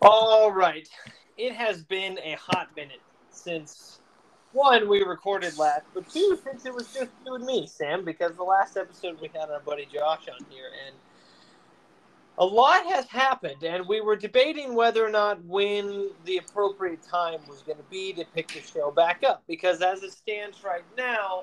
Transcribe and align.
All 0.00 0.52
right. 0.52 0.88
It 1.36 1.54
has 1.54 1.82
been 1.82 2.18
a 2.22 2.36
hot 2.40 2.68
minute 2.76 3.00
since 3.30 4.00
one 4.52 4.88
we 4.88 5.02
recorded 5.02 5.58
last, 5.58 5.82
but 5.92 6.08
two 6.08 6.38
since 6.44 6.66
it 6.66 6.74
was 6.74 6.92
just 6.92 7.10
you 7.26 7.34
and 7.34 7.44
me, 7.44 7.66
Sam, 7.66 8.04
because 8.04 8.34
the 8.36 8.44
last 8.44 8.76
episode 8.76 9.20
we 9.20 9.28
had 9.34 9.50
our 9.50 9.60
buddy 9.60 9.86
Josh 9.92 10.28
on 10.28 10.44
here, 10.50 10.70
and 10.86 10.94
a 12.38 12.44
lot 12.44 12.86
has 12.86 13.06
happened, 13.06 13.62
and 13.64 13.86
we 13.88 14.00
were 14.00 14.14
debating 14.14 14.74
whether 14.74 15.04
or 15.04 15.10
not 15.10 15.44
when 15.44 16.10
the 16.24 16.38
appropriate 16.38 17.02
time 17.02 17.40
was 17.48 17.62
going 17.62 17.78
to 17.78 17.84
be 17.90 18.12
to 18.12 18.24
pick 18.34 18.48
the 18.48 18.60
show 18.60 18.92
back 18.92 19.24
up. 19.24 19.42
Because 19.48 19.82
as 19.82 20.04
it 20.04 20.12
stands 20.12 20.62
right 20.62 20.84
now, 20.96 21.42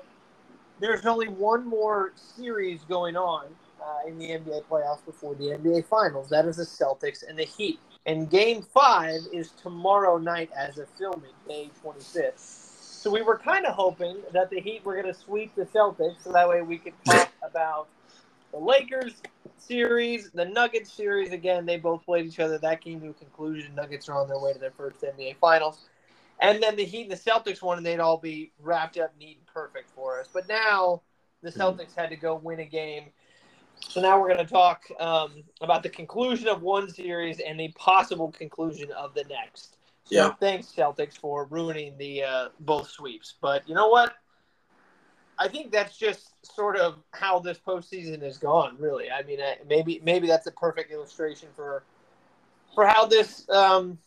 there's 0.80 1.04
only 1.04 1.28
one 1.28 1.66
more 1.66 2.12
series 2.16 2.80
going 2.88 3.16
on 3.16 3.46
uh, 3.82 4.08
in 4.08 4.18
the 4.18 4.30
NBA 4.30 4.64
playoffs 4.64 5.04
before 5.04 5.34
the 5.34 5.44
NBA 5.44 5.86
Finals. 5.86 6.30
That 6.30 6.46
is 6.46 6.56
the 6.56 6.64
Celtics 6.64 7.22
and 7.28 7.38
the 7.38 7.44
Heat. 7.44 7.78
And 8.06 8.30
Game 8.30 8.62
Five 8.62 9.20
is 9.32 9.50
tomorrow 9.50 10.16
night 10.16 10.50
as 10.56 10.78
of 10.78 10.88
filming, 10.90 11.32
May 11.48 11.70
25th. 11.84 12.38
So 12.38 13.10
we 13.10 13.20
were 13.20 13.36
kind 13.36 13.66
of 13.66 13.74
hoping 13.74 14.18
that 14.32 14.48
the 14.48 14.60
Heat 14.60 14.84
were 14.84 14.94
going 14.94 15.12
to 15.12 15.18
sweep 15.18 15.54
the 15.56 15.64
Celtics, 15.64 16.22
so 16.22 16.32
that 16.32 16.48
way 16.48 16.62
we 16.62 16.78
could 16.78 16.94
talk 17.04 17.30
about 17.42 17.88
the 18.52 18.58
Lakers 18.58 19.14
series, 19.58 20.30
the 20.30 20.44
Nuggets 20.44 20.92
series. 20.92 21.32
Again, 21.32 21.66
they 21.66 21.78
both 21.78 22.04
played 22.04 22.26
each 22.26 22.38
other. 22.38 22.58
That 22.58 22.80
came 22.80 23.00
to 23.00 23.08
a 23.08 23.14
conclusion. 23.14 23.74
Nuggets 23.74 24.08
are 24.08 24.14
on 24.14 24.28
their 24.28 24.38
way 24.38 24.52
to 24.52 24.58
their 24.58 24.70
first 24.70 25.00
NBA 25.02 25.36
Finals. 25.36 25.88
And 26.40 26.62
then 26.62 26.76
the 26.76 26.84
Heat 26.84 27.02
and 27.02 27.10
the 27.10 27.16
Celtics 27.16 27.60
won, 27.60 27.78
and 27.78 27.86
they'd 27.86 27.98
all 27.98 28.18
be 28.18 28.52
wrapped 28.60 28.98
up 28.98 29.12
neat 29.18 29.38
and 29.38 29.46
perfect 29.46 29.90
for 29.90 30.20
us. 30.20 30.28
But 30.32 30.48
now 30.48 31.02
the 31.42 31.50
hmm. 31.50 31.60
Celtics 31.60 31.94
had 31.96 32.10
to 32.10 32.16
go 32.16 32.36
win 32.36 32.60
a 32.60 32.64
game. 32.64 33.06
So 33.80 34.00
now 34.00 34.20
we're 34.20 34.32
going 34.32 34.46
to 34.46 34.52
talk 34.52 34.84
um, 35.00 35.42
about 35.60 35.82
the 35.82 35.88
conclusion 35.88 36.48
of 36.48 36.62
one 36.62 36.88
series 36.88 37.40
and 37.40 37.58
the 37.58 37.68
possible 37.68 38.30
conclusion 38.30 38.90
of 38.92 39.14
the 39.14 39.24
next. 39.24 39.76
So 40.04 40.16
Yeah. 40.16 40.32
thanks, 40.38 40.66
Celtics, 40.68 41.16
for 41.18 41.46
ruining 41.46 41.96
the 41.98 42.22
uh, 42.24 42.48
both 42.60 42.88
sweeps. 42.90 43.34
But 43.40 43.68
you 43.68 43.74
know 43.74 43.88
what? 43.88 44.14
I 45.38 45.48
think 45.48 45.70
that's 45.70 45.96
just 45.96 46.30
sort 46.42 46.76
of 46.76 46.96
how 47.12 47.38
this 47.40 47.58
postseason 47.58 48.22
has 48.22 48.38
gone. 48.38 48.76
Really, 48.78 49.10
I 49.10 49.22
mean, 49.22 49.40
uh, 49.40 49.54
maybe 49.68 50.00
maybe 50.02 50.26
that's 50.26 50.46
a 50.46 50.52
perfect 50.52 50.90
illustration 50.90 51.48
for 51.54 51.84
for 52.74 52.86
how 52.86 53.06
this, 53.06 53.48
um, 53.50 53.98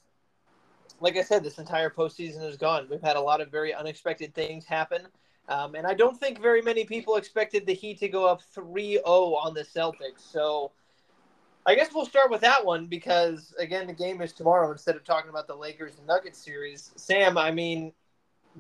like 1.00 1.18
I 1.18 1.22
said, 1.24 1.44
this 1.44 1.60
entire 1.60 1.90
postseason 1.90 2.42
has 2.44 2.58
gone. 2.58 2.88
We've 2.90 3.02
had 3.02 3.16
a 3.16 3.22
lot 3.22 3.42
of 3.42 3.52
very 3.52 3.74
unexpected 3.74 4.34
things 4.34 4.66
happen, 4.66 5.08
um, 5.50 5.76
and 5.76 5.86
I 5.86 5.94
don't 5.94 6.18
think 6.18 6.42
very 6.42 6.62
many 6.62 6.86
people 6.86 7.16
expected 7.16 7.66
the 7.66 7.74
Heat 7.74 8.00
to 8.00 8.08
go 8.08 8.26
up 8.26 8.42
3-0 8.56 9.02
on 9.06 9.54
the 9.54 9.64
Celtics. 9.64 10.32
So. 10.32 10.72
I 11.66 11.76
guess 11.76 11.90
we'll 11.94 12.06
start 12.06 12.32
with 12.32 12.42
that 12.42 12.66
one 12.66 12.88
because 12.88 13.54
again, 13.60 13.86
the 13.86 13.94
game 13.94 14.22
is 14.22 14.32
tomorrow 14.32 14.72
instead 14.72 14.96
of 14.96 15.04
talking 15.04 15.30
about 15.30 15.46
the 15.46 15.54
Lakers 15.54 15.98
and 16.00 16.08
Nuggets 16.08 16.44
series. 16.44 16.92
Sam, 16.96 17.38
I 17.38 17.52
mean, 17.52 17.92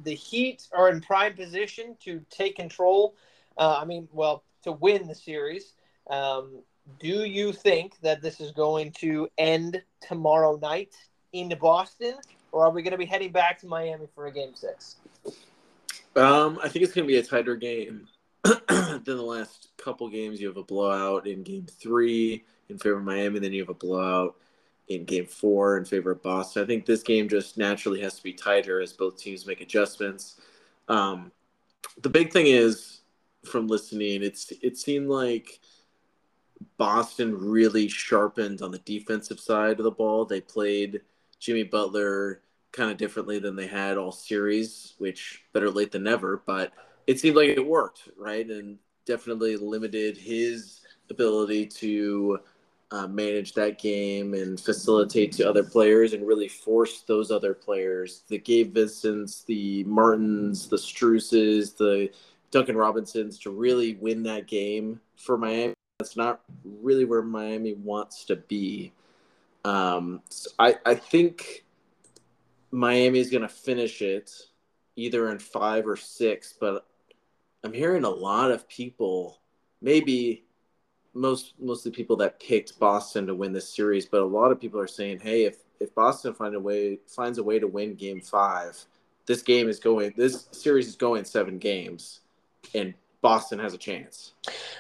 the 0.03 0.13
Heat 0.13 0.67
are 0.73 0.89
in 0.89 1.01
prime 1.01 1.33
position 1.33 1.95
to 2.03 2.21
take 2.29 2.55
control. 2.55 3.15
Uh, 3.57 3.79
I 3.81 3.85
mean, 3.85 4.07
well, 4.11 4.43
to 4.63 4.71
win 4.73 5.07
the 5.07 5.15
series. 5.15 5.73
Um, 6.09 6.61
do 6.99 7.25
you 7.25 7.53
think 7.53 7.99
that 8.01 8.21
this 8.21 8.39
is 8.39 8.51
going 8.51 8.91
to 8.93 9.27
end 9.37 9.81
tomorrow 10.01 10.57
night 10.57 10.95
in 11.33 11.53
Boston, 11.59 12.15
or 12.51 12.65
are 12.65 12.71
we 12.71 12.81
going 12.81 12.91
to 12.91 12.97
be 12.97 13.05
heading 13.05 13.31
back 13.31 13.59
to 13.59 13.67
Miami 13.67 14.07
for 14.15 14.27
a 14.27 14.31
game 14.31 14.55
six? 14.55 14.95
Um, 16.19 16.59
I 16.61 16.67
think 16.67 16.83
it's 16.83 16.93
going 16.93 17.07
to 17.07 17.11
be 17.11 17.17
a 17.17 17.23
tighter 17.23 17.55
game 17.55 18.07
than 18.43 19.03
the 19.05 19.21
last 19.21 19.69
couple 19.77 20.09
games. 20.09 20.41
You 20.41 20.47
have 20.47 20.57
a 20.57 20.63
blowout 20.63 21.27
in 21.27 21.43
game 21.43 21.65
three 21.65 22.43
in 22.67 22.77
favor 22.77 22.97
of 22.97 23.03
Miami, 23.05 23.39
then 23.39 23.53
you 23.53 23.61
have 23.61 23.69
a 23.69 23.73
blowout 23.73 24.35
in 24.89 25.05
game 25.05 25.25
four 25.25 25.77
in 25.77 25.85
favor 25.85 26.11
of 26.11 26.21
Boston. 26.21 26.63
I 26.63 26.65
think 26.65 26.85
this 26.85 27.03
game 27.03 27.29
just 27.29 27.57
naturally 27.57 28.01
has 28.01 28.15
to 28.15 28.23
be 28.23 28.33
tighter 28.33 28.81
as 28.81 28.91
both 28.91 29.17
teams 29.17 29.45
make 29.45 29.61
adjustments. 29.61 30.41
Um, 30.89 31.31
the 32.01 32.09
big 32.09 32.33
thing 32.33 32.47
is 32.47 32.99
from 33.45 33.67
listening, 33.67 34.21
it's 34.21 34.51
it 34.61 34.77
seemed 34.77 35.07
like 35.07 35.59
Boston 36.77 37.37
really 37.37 37.87
sharpened 37.87 38.61
on 38.61 38.71
the 38.71 38.79
defensive 38.79 39.39
side 39.39 39.79
of 39.79 39.85
the 39.85 39.91
ball. 39.91 40.25
They 40.25 40.41
played 40.41 41.01
Jimmy 41.39 41.63
Butler 41.63 42.41
kind 42.71 42.91
of 42.91 42.97
differently 42.97 43.39
than 43.39 43.55
they 43.55 43.67
had 43.67 43.97
all 43.97 44.11
series, 44.11 44.93
which 44.97 45.43
better 45.53 45.69
late 45.69 45.91
than 45.91 46.03
never, 46.03 46.41
but 46.45 46.71
it 47.07 47.19
seemed 47.19 47.35
like 47.35 47.49
it 47.49 47.65
worked, 47.65 48.09
right? 48.17 48.47
And 48.47 48.77
definitely 49.05 49.57
limited 49.57 50.17
his 50.17 50.81
ability 51.09 51.65
to 51.65 52.39
uh, 52.91 53.07
manage 53.07 53.53
that 53.53 53.79
game 53.79 54.33
and 54.33 54.59
facilitate 54.59 55.31
to 55.31 55.47
other 55.47 55.63
players 55.63 56.13
and 56.13 56.27
really 56.27 56.47
force 56.47 57.01
those 57.01 57.31
other 57.31 57.53
players, 57.53 58.23
the 58.27 58.37
Gabe 58.37 58.73
Vincents, 58.73 59.43
the 59.43 59.83
Martins, 59.85 60.67
the 60.67 60.77
Struses, 60.77 61.75
the 61.75 62.09
Duncan 62.51 62.75
Robinsons, 62.75 63.37
to 63.39 63.51
really 63.51 63.95
win 63.95 64.23
that 64.23 64.47
game 64.47 64.99
for 65.15 65.37
Miami. 65.37 65.73
That's 65.99 66.17
not 66.17 66.41
really 66.63 67.05
where 67.05 67.21
Miami 67.21 67.73
wants 67.73 68.23
to 68.25 68.37
be. 68.37 68.93
Um, 69.65 70.21
so 70.29 70.49
I, 70.57 70.75
I 70.85 70.95
think 70.95 71.65
Miami 72.71 73.19
is 73.19 73.29
going 73.29 73.41
to 73.41 73.49
finish 73.49 74.01
it 74.01 74.31
either 74.95 75.29
in 75.31 75.39
five 75.39 75.87
or 75.87 75.95
six, 75.95 76.53
but 76.59 76.85
I'm 77.63 77.73
hearing 77.73 78.03
a 78.03 78.09
lot 78.09 78.51
of 78.51 78.67
people, 78.67 79.39
maybe 79.81 80.43
most 81.13 81.53
mostly 81.59 81.91
people 81.91 82.15
that 82.17 82.39
picked 82.39 82.79
Boston 82.79 83.25
to 83.27 83.35
win 83.35 83.51
this 83.51 83.67
series, 83.67 84.05
but 84.05 84.21
a 84.21 84.25
lot 84.25 84.51
of 84.51 84.59
people 84.61 84.79
are 84.79 84.87
saying, 84.87 85.19
hey, 85.19 85.45
if 85.45 85.57
if 85.79 85.93
Boston 85.95 86.33
find 86.33 86.55
a 86.55 86.59
way 86.59 86.99
finds 87.07 87.37
a 87.37 87.43
way 87.43 87.59
to 87.59 87.67
win 87.67 87.95
Game 87.95 88.21
Five, 88.21 88.77
this 89.25 89.41
game 89.41 89.67
is 89.67 89.79
going. 89.79 90.13
This 90.15 90.47
series 90.51 90.87
is 90.87 90.95
going 90.95 91.25
seven 91.25 91.57
games, 91.57 92.21
and 92.75 92.93
Boston 93.21 93.59
has 93.59 93.73
a 93.73 93.77
chance. 93.77 94.33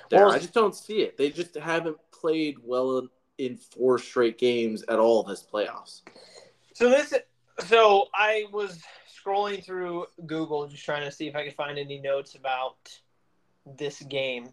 There, 0.09 0.25
Well- 0.25 0.35
I 0.35 0.39
just 0.39 0.53
don't 0.53 0.75
see 0.75 1.01
it. 1.01 1.17
They 1.17 1.29
just 1.31 1.55
haven't 1.55 1.97
played 2.11 2.57
well 2.63 2.99
in, 2.99 3.09
in 3.37 3.57
four 3.57 3.97
straight 3.97 4.37
games 4.37 4.83
at 4.83 4.99
all 4.99 5.23
this 5.23 5.43
playoffs. 5.51 6.01
So 6.73 6.89
this, 6.89 7.13
so 7.65 8.07
I 8.13 8.45
was 8.51 8.81
scrolling 9.23 9.63
through 9.63 10.05
Google 10.25 10.67
just 10.67 10.83
trying 10.85 11.03
to 11.03 11.11
see 11.11 11.27
if 11.27 11.35
I 11.35 11.43
could 11.45 11.55
find 11.55 11.77
any 11.77 11.99
notes 11.99 12.35
about 12.35 12.77
this 13.77 14.01
game, 14.03 14.49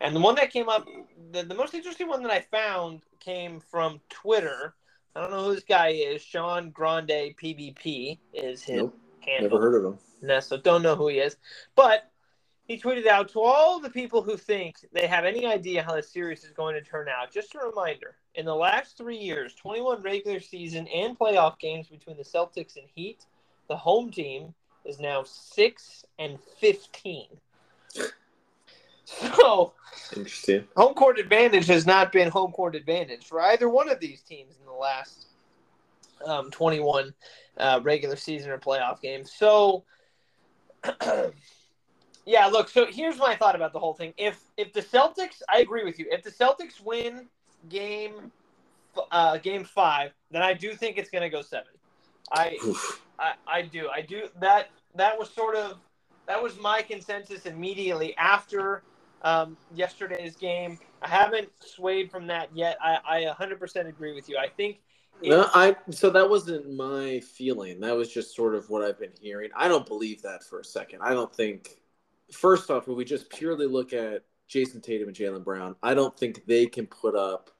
and 0.00 0.14
the 0.14 0.20
one 0.20 0.34
that 0.36 0.52
came 0.52 0.68
up, 0.68 0.86
the, 1.32 1.42
the 1.42 1.54
most 1.54 1.74
interesting 1.74 2.08
one 2.08 2.22
that 2.22 2.30
I 2.32 2.40
found 2.40 3.02
came 3.20 3.60
from 3.60 4.00
Twitter. 4.08 4.74
I 5.16 5.20
don't 5.20 5.30
know 5.30 5.44
who 5.44 5.54
this 5.54 5.64
guy 5.64 5.88
is. 5.88 6.22
Sean 6.22 6.70
Grande 6.70 7.34
PBP 7.42 8.18
is 8.32 8.62
his 8.62 8.82
Nope, 8.82 8.98
handle. 9.20 9.50
never 9.50 9.60
heard 9.60 9.84
of 9.84 9.92
him. 9.92 9.98
No, 10.22 10.40
so 10.40 10.56
don't 10.56 10.82
know 10.82 10.94
who 10.94 11.08
he 11.08 11.18
is. 11.18 11.36
But 11.74 12.11
he 12.72 12.78
tweeted 12.78 13.06
out 13.06 13.28
to 13.28 13.40
all 13.40 13.78
the 13.78 13.90
people 13.90 14.22
who 14.22 14.34
think 14.34 14.76
they 14.92 15.06
have 15.06 15.26
any 15.26 15.44
idea 15.44 15.82
how 15.82 15.94
the 15.94 16.02
series 16.02 16.42
is 16.42 16.52
going 16.52 16.74
to 16.74 16.80
turn 16.80 17.06
out. 17.06 17.30
Just 17.30 17.54
a 17.54 17.58
reminder: 17.58 18.16
in 18.34 18.46
the 18.46 18.54
last 18.54 18.96
three 18.96 19.18
years, 19.18 19.54
21 19.54 20.00
regular 20.00 20.40
season 20.40 20.88
and 20.88 21.18
playoff 21.18 21.58
games 21.58 21.88
between 21.88 22.16
the 22.16 22.22
Celtics 22.22 22.76
and 22.76 22.86
Heat, 22.94 23.26
the 23.68 23.76
home 23.76 24.10
team 24.10 24.54
is 24.86 24.98
now 24.98 25.22
six 25.22 26.06
and 26.18 26.38
15. 26.60 27.26
So 29.36 29.74
Interesting. 30.16 30.66
home 30.74 30.94
court 30.94 31.18
advantage 31.18 31.66
has 31.66 31.86
not 31.86 32.10
been 32.10 32.30
home 32.30 32.52
court 32.52 32.74
advantage 32.74 33.26
for 33.26 33.42
either 33.42 33.68
one 33.68 33.90
of 33.90 34.00
these 34.00 34.22
teams 34.22 34.56
in 34.58 34.64
the 34.64 34.72
last 34.72 35.26
um, 36.24 36.50
21 36.50 37.12
uh, 37.58 37.80
regular 37.82 38.16
season 38.16 38.50
or 38.50 38.56
playoff 38.56 39.02
games. 39.02 39.30
So, 39.30 39.84
yeah, 42.24 42.46
look. 42.46 42.68
So 42.68 42.86
here's 42.86 43.18
my 43.18 43.34
thought 43.34 43.56
about 43.56 43.72
the 43.72 43.78
whole 43.78 43.94
thing. 43.94 44.14
If 44.16 44.40
if 44.56 44.72
the 44.72 44.82
Celtics, 44.82 45.42
I 45.48 45.60
agree 45.60 45.84
with 45.84 45.98
you. 45.98 46.06
If 46.10 46.22
the 46.22 46.30
Celtics 46.30 46.80
win 46.80 47.26
game 47.68 48.30
uh, 49.10 49.38
game 49.38 49.64
five, 49.64 50.12
then 50.30 50.42
I 50.42 50.54
do 50.54 50.74
think 50.74 50.98
it's 50.98 51.10
going 51.10 51.22
to 51.22 51.30
go 51.30 51.42
seven. 51.42 51.72
I 52.30 52.58
I, 53.18 53.32
I 53.46 53.62
do. 53.62 53.88
I 53.88 54.02
do 54.02 54.28
that. 54.40 54.70
That 54.94 55.18
was 55.18 55.30
sort 55.30 55.56
of 55.56 55.78
that 56.26 56.42
was 56.42 56.58
my 56.58 56.82
consensus 56.82 57.46
immediately 57.46 58.16
after 58.16 58.82
um, 59.22 59.56
yesterday's 59.74 60.36
game. 60.36 60.78
I 61.02 61.08
haven't 61.08 61.48
swayed 61.60 62.10
from 62.10 62.26
that 62.28 62.48
yet. 62.54 62.76
I, 62.80 62.98
I 63.04 63.34
100% 63.34 63.88
agree 63.88 64.14
with 64.14 64.28
you. 64.28 64.36
I 64.38 64.48
think 64.48 64.78
No, 65.22 65.48
I 65.54 65.76
so 65.90 66.10
that 66.10 66.28
wasn't 66.28 66.72
my 66.74 67.20
feeling. 67.20 67.80
That 67.80 67.96
was 67.96 68.12
just 68.12 68.34
sort 68.34 68.54
of 68.54 68.68
what 68.70 68.82
I've 68.82 68.98
been 68.98 69.12
hearing. 69.20 69.50
I 69.56 69.68
don't 69.68 69.86
believe 69.86 70.22
that 70.22 70.44
for 70.44 70.60
a 70.60 70.64
second. 70.64 71.00
I 71.02 71.10
don't 71.10 71.34
think. 71.34 71.78
First 72.32 72.70
off, 72.70 72.88
if 72.88 72.96
we 72.96 73.04
just 73.04 73.30
purely 73.30 73.66
look 73.66 73.92
at 73.92 74.22
Jayson 74.48 74.80
Tatum 74.80 75.08
and 75.08 75.16
Jaylen 75.16 75.44
Brown, 75.44 75.76
I 75.82 75.94
don't 75.94 76.16
think 76.16 76.44
they 76.46 76.66
can 76.66 76.86
put 76.86 77.14
up 77.14 77.50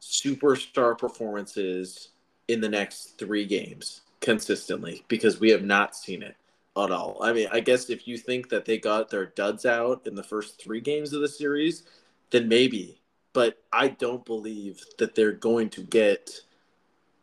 superstar 0.00 0.96
performances 0.96 2.10
in 2.48 2.60
the 2.60 2.68
next 2.68 3.18
three 3.18 3.44
games 3.44 4.02
consistently 4.20 5.04
because 5.08 5.40
we 5.40 5.50
have 5.50 5.64
not 5.64 5.96
seen 5.96 6.22
it 6.22 6.36
at 6.76 6.90
all. 6.90 7.18
I 7.22 7.32
mean, 7.32 7.48
I 7.52 7.60
guess 7.60 7.90
if 7.90 8.06
you 8.06 8.18
think 8.18 8.48
that 8.50 8.64
they 8.64 8.78
got 8.78 9.10
their 9.10 9.26
duds 9.26 9.66
out 9.66 10.06
in 10.06 10.14
the 10.14 10.22
first 10.22 10.60
three 10.62 10.80
games 10.80 11.12
of 11.12 11.20
the 11.20 11.28
series, 11.28 11.84
then 12.30 12.48
maybe. 12.48 13.00
But 13.32 13.62
I 13.72 13.88
don't 13.88 14.24
believe 14.24 14.82
that 14.98 15.14
they're 15.14 15.32
going 15.32 15.70
to 15.70 15.82
get 15.82 16.30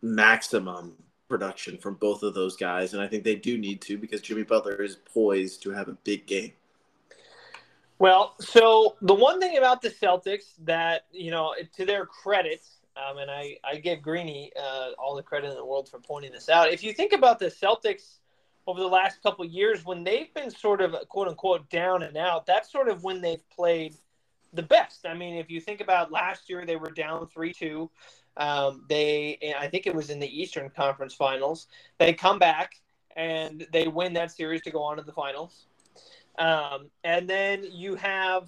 maximum 0.01 0.94
production 1.29 1.77
from 1.77 1.95
both 1.95 2.24
of 2.24 2.33
those 2.33 2.56
guys, 2.56 2.94
and 2.94 3.01
I 3.01 3.07
think 3.07 3.24
they 3.24 3.36
do 3.36 3.57
need 3.57 3.81
to 3.81 3.97
because 3.97 4.21
Jimmy 4.21 4.44
Butler 4.44 4.81
is 4.81 4.97
poised 4.97 5.63
to 5.63 5.71
have 5.71 5.88
a 5.88 5.97
big 6.03 6.27
game. 6.27 6.53
Well, 8.03 8.35
so 8.41 8.97
the 9.01 9.13
one 9.13 9.39
thing 9.39 9.57
about 9.57 9.81
the 9.81 9.89
Celtics 9.89 10.55
that 10.65 11.05
you 11.13 11.31
know, 11.31 11.55
to 11.77 11.85
their 11.85 12.05
credit, 12.05 12.65
um, 12.97 13.17
and 13.17 13.31
I 13.31 13.55
I 13.63 13.77
give 13.77 14.01
Greeny 14.01 14.51
uh, 14.61 14.89
all 15.00 15.15
the 15.15 15.23
credit 15.23 15.51
in 15.51 15.55
the 15.55 15.63
world 15.63 15.88
for 15.88 16.01
pointing 16.01 16.33
this 16.33 16.50
out. 16.50 16.69
If 16.69 16.83
you 16.83 16.91
think 16.91 17.13
about 17.13 17.39
the 17.39 17.45
Celtics 17.45 18.15
over 18.67 18.81
the 18.81 18.88
last 18.88 19.23
couple 19.23 19.45
years, 19.45 19.85
when 19.85 20.03
they've 20.03 20.33
been 20.33 20.51
sort 20.51 20.81
of 20.81 20.94
quote 21.07 21.29
unquote 21.29 21.69
down 21.69 22.03
and 22.03 22.17
out, 22.17 22.45
that's 22.45 22.69
sort 22.69 22.89
of 22.89 23.05
when 23.05 23.21
they've 23.21 23.50
played 23.50 23.95
the 24.51 24.63
best. 24.63 25.05
I 25.05 25.13
mean, 25.13 25.35
if 25.35 25.50
you 25.50 25.61
think 25.61 25.79
about 25.79 26.11
last 26.11 26.50
year, 26.50 26.65
they 26.65 26.75
were 26.75 26.91
down 26.91 27.25
three 27.27 27.53
two. 27.53 27.89
Um, 28.35 28.83
they, 28.89 29.55
I 29.57 29.69
think 29.69 29.88
it 29.88 29.95
was 29.95 30.09
in 30.09 30.19
the 30.19 30.27
Eastern 30.27 30.69
Conference 30.71 31.13
Finals. 31.13 31.67
They 32.00 32.11
come 32.11 32.38
back 32.38 32.81
and 33.15 33.65
they 33.71 33.88
win 33.88 34.11
that 34.15 34.31
series 34.31 34.61
to 34.63 34.71
go 34.71 34.83
on 34.83 34.97
to 34.97 35.03
the 35.03 35.13
finals. 35.13 35.67
Um, 36.38 36.89
and 37.03 37.30
then 37.30 37.65
you 37.71 37.95
have 37.95 38.47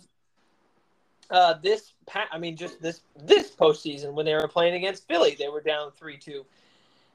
uh, 1.29 1.55
this. 1.61 1.93
I 2.31 2.37
mean, 2.37 2.55
just 2.55 2.81
this 2.81 3.01
this 3.23 3.51
postseason 3.51 4.13
when 4.13 4.25
they 4.25 4.33
were 4.33 4.47
playing 4.47 4.75
against 4.75 5.07
Philly, 5.07 5.35
they 5.37 5.47
were 5.47 5.61
down 5.61 5.91
three 5.91 6.17
two, 6.17 6.45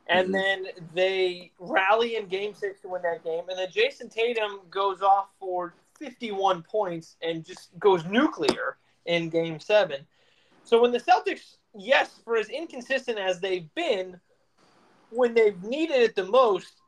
and 0.08 0.28
mm-hmm. 0.28 0.32
then 0.32 0.66
they 0.94 1.52
rally 1.58 2.16
in 2.16 2.26
Game 2.26 2.54
Six 2.54 2.80
to 2.82 2.88
win 2.88 3.02
that 3.02 3.24
game, 3.24 3.44
and 3.48 3.58
then 3.58 3.68
Jayson 3.70 4.08
Tatum 4.08 4.60
goes 4.70 5.02
off 5.02 5.28
for 5.38 5.74
fifty 5.98 6.30
one 6.30 6.62
points 6.62 7.16
and 7.22 7.44
just 7.44 7.76
goes 7.78 8.04
nuclear 8.04 8.76
in 9.06 9.28
Game 9.28 9.58
Seven. 9.58 10.06
So 10.64 10.80
when 10.80 10.92
the 10.92 11.00
Celtics 11.00 11.56
yes, 11.74 12.20
for 12.24 12.36
as 12.36 12.48
inconsistent 12.48 13.18
as 13.18 13.40
they've 13.40 13.72
been, 13.74 14.18
when 15.10 15.34
they've 15.34 15.62
needed 15.62 16.00
it 16.00 16.14
the 16.14 16.24
most, 16.24 16.79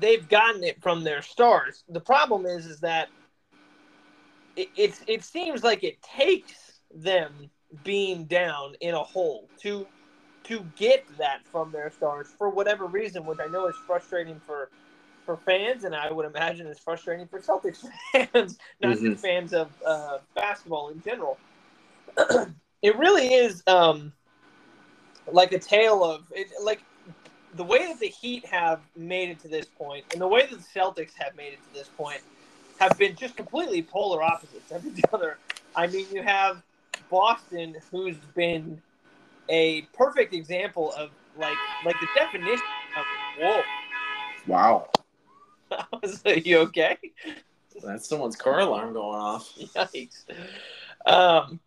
they've 0.00 0.28
gotten 0.28 0.64
it 0.64 0.80
from 0.82 1.04
their 1.04 1.22
stars. 1.22 1.84
The 1.88 2.00
problem 2.00 2.46
is, 2.46 2.66
is 2.66 2.80
that 2.80 3.08
it, 4.56 4.68
it's 4.76 5.00
it 5.06 5.24
seems 5.24 5.62
like 5.62 5.84
it 5.84 6.00
takes 6.02 6.80
them 6.94 7.50
being 7.84 8.24
down 8.24 8.74
in 8.80 8.94
a 8.94 9.02
hole 9.02 9.48
to 9.60 9.86
to 10.44 10.66
get 10.76 11.06
that 11.18 11.46
from 11.50 11.70
their 11.70 11.90
stars 11.90 12.28
for 12.36 12.50
whatever 12.50 12.86
reason, 12.86 13.24
which 13.24 13.38
I 13.40 13.46
know 13.46 13.66
is 13.68 13.76
frustrating 13.86 14.40
for 14.44 14.70
for 15.24 15.36
fans, 15.36 15.84
and 15.84 15.94
I 15.94 16.10
would 16.10 16.26
imagine 16.26 16.66
is 16.66 16.78
frustrating 16.78 17.28
for 17.28 17.40
Celtics 17.40 17.84
fans, 18.12 18.58
not 18.80 18.96
mm-hmm. 18.96 19.10
just 19.10 19.22
fans 19.22 19.52
of 19.52 19.70
uh, 19.86 20.18
basketball 20.34 20.88
in 20.88 21.00
general. 21.02 21.38
it 22.82 22.98
really 22.98 23.32
is 23.34 23.62
um, 23.66 24.12
like 25.30 25.52
a 25.52 25.58
tale 25.58 26.04
of 26.04 26.24
it, 26.32 26.48
like 26.62 26.82
the 27.54 27.64
way 27.64 27.86
that 27.86 28.00
the 28.00 28.08
Heat 28.08 28.46
have 28.46 28.80
made 28.96 29.30
it 29.30 29.40
to 29.40 29.48
this 29.48 29.66
point, 29.66 30.04
and 30.12 30.20
the 30.20 30.28
way 30.28 30.46
that 30.46 30.58
the 30.58 30.80
Celtics 30.80 31.12
have 31.14 31.36
made 31.36 31.52
it 31.52 31.58
to 31.68 31.74
this 31.74 31.88
point, 31.88 32.20
have 32.78 32.96
been 32.98 33.14
just 33.14 33.36
completely 33.36 33.82
polar 33.82 34.22
opposites 34.22 34.72
every 34.72 34.92
other. 35.12 35.38
I 35.76 35.86
mean, 35.86 36.06
you 36.12 36.22
have 36.22 36.62
Boston, 37.10 37.76
who's 37.90 38.16
been 38.34 38.80
a 39.48 39.82
perfect 39.92 40.34
example 40.34 40.92
of 40.96 41.10
like 41.38 41.56
like 41.84 41.96
the 42.00 42.08
definition 42.14 42.66
of 42.96 43.04
wolf. 43.40 43.64
Wow. 44.46 44.88
Are 46.26 46.34
you 46.34 46.58
okay? 46.58 46.98
That's 47.82 48.08
someone's 48.08 48.36
car 48.36 48.60
alarm 48.60 48.92
going 48.92 49.18
off. 49.18 49.52
Yikes. 49.58 50.24
Um, 51.06 51.60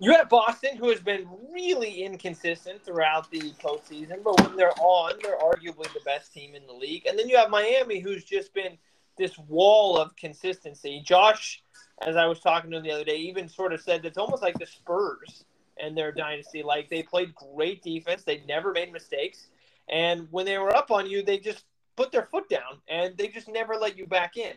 you 0.00 0.12
have 0.12 0.28
Boston, 0.28 0.76
who 0.76 0.90
has 0.90 1.00
been 1.00 1.28
really 1.52 2.02
inconsistent 2.02 2.84
throughout 2.84 3.30
the 3.30 3.52
postseason, 3.62 4.22
but 4.22 4.40
when 4.40 4.56
they're 4.56 4.78
on, 4.78 5.14
they're 5.22 5.38
arguably 5.38 5.92
the 5.92 6.00
best 6.04 6.32
team 6.32 6.54
in 6.54 6.66
the 6.66 6.72
league. 6.72 7.06
And 7.06 7.18
then 7.18 7.28
you 7.28 7.36
have 7.36 7.50
Miami, 7.50 7.98
who's 7.98 8.24
just 8.24 8.54
been 8.54 8.78
this 9.16 9.36
wall 9.36 9.98
of 9.98 10.14
consistency. 10.14 11.02
Josh, 11.04 11.62
as 12.06 12.14
I 12.16 12.26
was 12.26 12.38
talking 12.40 12.70
to 12.70 12.76
him 12.76 12.84
the 12.84 12.92
other 12.92 13.04
day, 13.04 13.16
even 13.16 13.48
sort 13.48 13.72
of 13.72 13.80
said 13.80 14.04
it's 14.04 14.18
almost 14.18 14.42
like 14.42 14.58
the 14.58 14.66
Spurs 14.66 15.44
and 15.80 15.96
their 15.96 16.12
dynasty. 16.12 16.62
Like 16.62 16.88
they 16.88 17.02
played 17.02 17.34
great 17.34 17.82
defense, 17.82 18.22
they 18.22 18.42
never 18.46 18.72
made 18.72 18.92
mistakes, 18.92 19.48
and 19.88 20.28
when 20.30 20.46
they 20.46 20.58
were 20.58 20.74
up 20.74 20.92
on 20.92 21.08
you, 21.08 21.22
they 21.22 21.38
just 21.38 21.64
put 21.96 22.12
their 22.12 22.22
foot 22.22 22.48
down 22.48 22.78
and 22.86 23.16
they 23.16 23.26
just 23.26 23.48
never 23.48 23.74
let 23.74 23.98
you 23.98 24.06
back 24.06 24.36
in. 24.36 24.54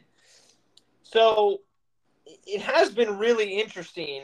So 1.01 1.61
it 2.45 2.61
has 2.61 2.89
been 2.89 3.17
really 3.17 3.59
interesting 3.59 4.23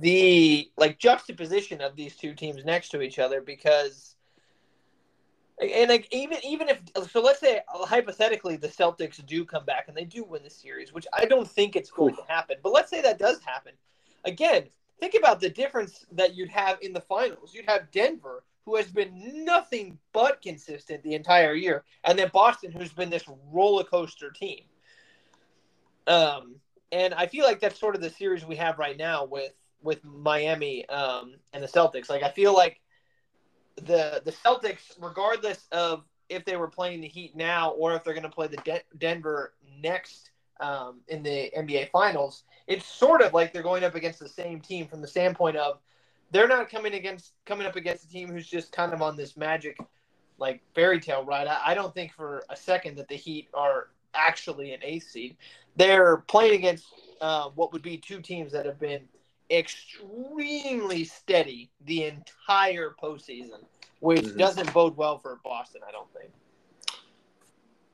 the 0.00 0.70
like 0.76 0.98
juxtaposition 0.98 1.80
of 1.80 1.96
these 1.96 2.16
two 2.16 2.34
teams 2.34 2.64
next 2.64 2.90
to 2.90 3.02
each 3.02 3.18
other 3.18 3.40
because 3.40 4.16
and 5.60 5.90
like 5.90 6.08
even 6.12 6.38
even 6.44 6.68
if 6.68 6.80
so 7.10 7.20
let's 7.20 7.40
say 7.40 7.60
hypothetically 7.68 8.56
the 8.56 8.68
Celtics 8.68 9.24
do 9.26 9.44
come 9.44 9.64
back 9.64 9.88
and 9.88 9.96
they 9.96 10.04
do 10.04 10.24
win 10.24 10.42
the 10.42 10.50
series 10.50 10.92
which 10.92 11.06
I 11.12 11.24
don't 11.24 11.48
think 11.48 11.76
it's 11.76 11.90
going 11.90 12.14
to 12.16 12.22
happen 12.28 12.56
but 12.62 12.72
let's 12.72 12.90
say 12.90 13.02
that 13.02 13.18
does 13.18 13.40
happen. 13.42 13.72
Again 14.24 14.64
think 14.98 15.14
about 15.14 15.40
the 15.40 15.50
difference 15.50 16.06
that 16.12 16.34
you'd 16.34 16.48
have 16.48 16.78
in 16.80 16.92
the 16.92 17.00
finals. 17.00 17.52
You'd 17.54 17.68
have 17.68 17.90
Denver 17.90 18.44
who 18.64 18.76
has 18.76 18.86
been 18.86 19.44
nothing 19.44 19.98
but 20.12 20.42
consistent 20.42 21.02
the 21.02 21.14
entire 21.14 21.54
year 21.54 21.84
and 22.04 22.18
then 22.18 22.30
Boston 22.32 22.72
who's 22.72 22.92
been 22.92 23.10
this 23.10 23.28
roller 23.52 23.84
coaster 23.84 24.30
team. 24.30 24.62
Um 26.06 26.56
and 26.92 27.14
I 27.14 27.26
feel 27.26 27.44
like 27.44 27.60
that's 27.60 27.78
sort 27.78 27.94
of 27.94 28.00
the 28.00 28.10
series 28.10 28.44
we 28.44 28.56
have 28.56 28.78
right 28.78 28.96
now 28.96 29.24
with 29.24 29.52
with 29.82 30.04
Miami 30.04 30.88
um, 30.88 31.34
and 31.52 31.62
the 31.62 31.68
Celtics. 31.68 32.08
Like 32.08 32.22
I 32.22 32.30
feel 32.30 32.54
like 32.54 32.80
the 33.76 34.22
the 34.24 34.32
Celtics, 34.32 34.96
regardless 35.00 35.66
of 35.72 36.04
if 36.28 36.44
they 36.44 36.56
were 36.56 36.68
playing 36.68 37.00
the 37.00 37.08
Heat 37.08 37.36
now 37.36 37.70
or 37.70 37.94
if 37.94 38.04
they're 38.04 38.14
going 38.14 38.22
to 38.24 38.28
play 38.28 38.48
the 38.48 38.56
De- 38.58 38.82
Denver 38.98 39.54
next 39.80 40.30
um, 40.60 41.00
in 41.08 41.22
the 41.22 41.52
NBA 41.56 41.90
Finals, 41.90 42.44
it's 42.66 42.84
sort 42.84 43.22
of 43.22 43.32
like 43.32 43.52
they're 43.52 43.62
going 43.62 43.84
up 43.84 43.94
against 43.94 44.18
the 44.18 44.28
same 44.28 44.60
team 44.60 44.86
from 44.86 45.00
the 45.00 45.06
standpoint 45.06 45.56
of 45.56 45.78
they're 46.32 46.48
not 46.48 46.68
coming 46.68 46.94
against 46.94 47.32
coming 47.44 47.66
up 47.66 47.76
against 47.76 48.04
a 48.04 48.08
team 48.08 48.28
who's 48.28 48.46
just 48.46 48.72
kind 48.72 48.92
of 48.92 49.02
on 49.02 49.16
this 49.16 49.36
magic 49.36 49.78
like 50.38 50.62
fairy 50.74 51.00
tale 51.00 51.24
ride. 51.24 51.46
I, 51.46 51.60
I 51.66 51.74
don't 51.74 51.94
think 51.94 52.12
for 52.12 52.42
a 52.50 52.56
second 52.56 52.96
that 52.96 53.08
the 53.08 53.14
Heat 53.14 53.48
are 53.54 53.88
actually 54.14 54.72
an 54.72 54.80
eighth 54.82 55.08
seed. 55.10 55.36
They're 55.76 56.18
playing 56.18 56.54
against 56.54 56.86
uh, 57.20 57.50
what 57.54 57.72
would 57.72 57.82
be 57.82 57.96
two 57.96 58.20
teams 58.20 58.52
that 58.52 58.66
have 58.66 58.78
been 58.78 59.02
extremely 59.50 61.04
steady 61.04 61.70
the 61.84 62.04
entire 62.04 62.94
postseason, 63.00 63.64
which 64.00 64.22
mm-hmm. 64.22 64.38
doesn't 64.38 64.72
bode 64.72 64.96
well 64.96 65.18
for 65.18 65.38
Boston, 65.44 65.82
I 65.86 65.92
don't 65.92 66.12
think. 66.12 66.30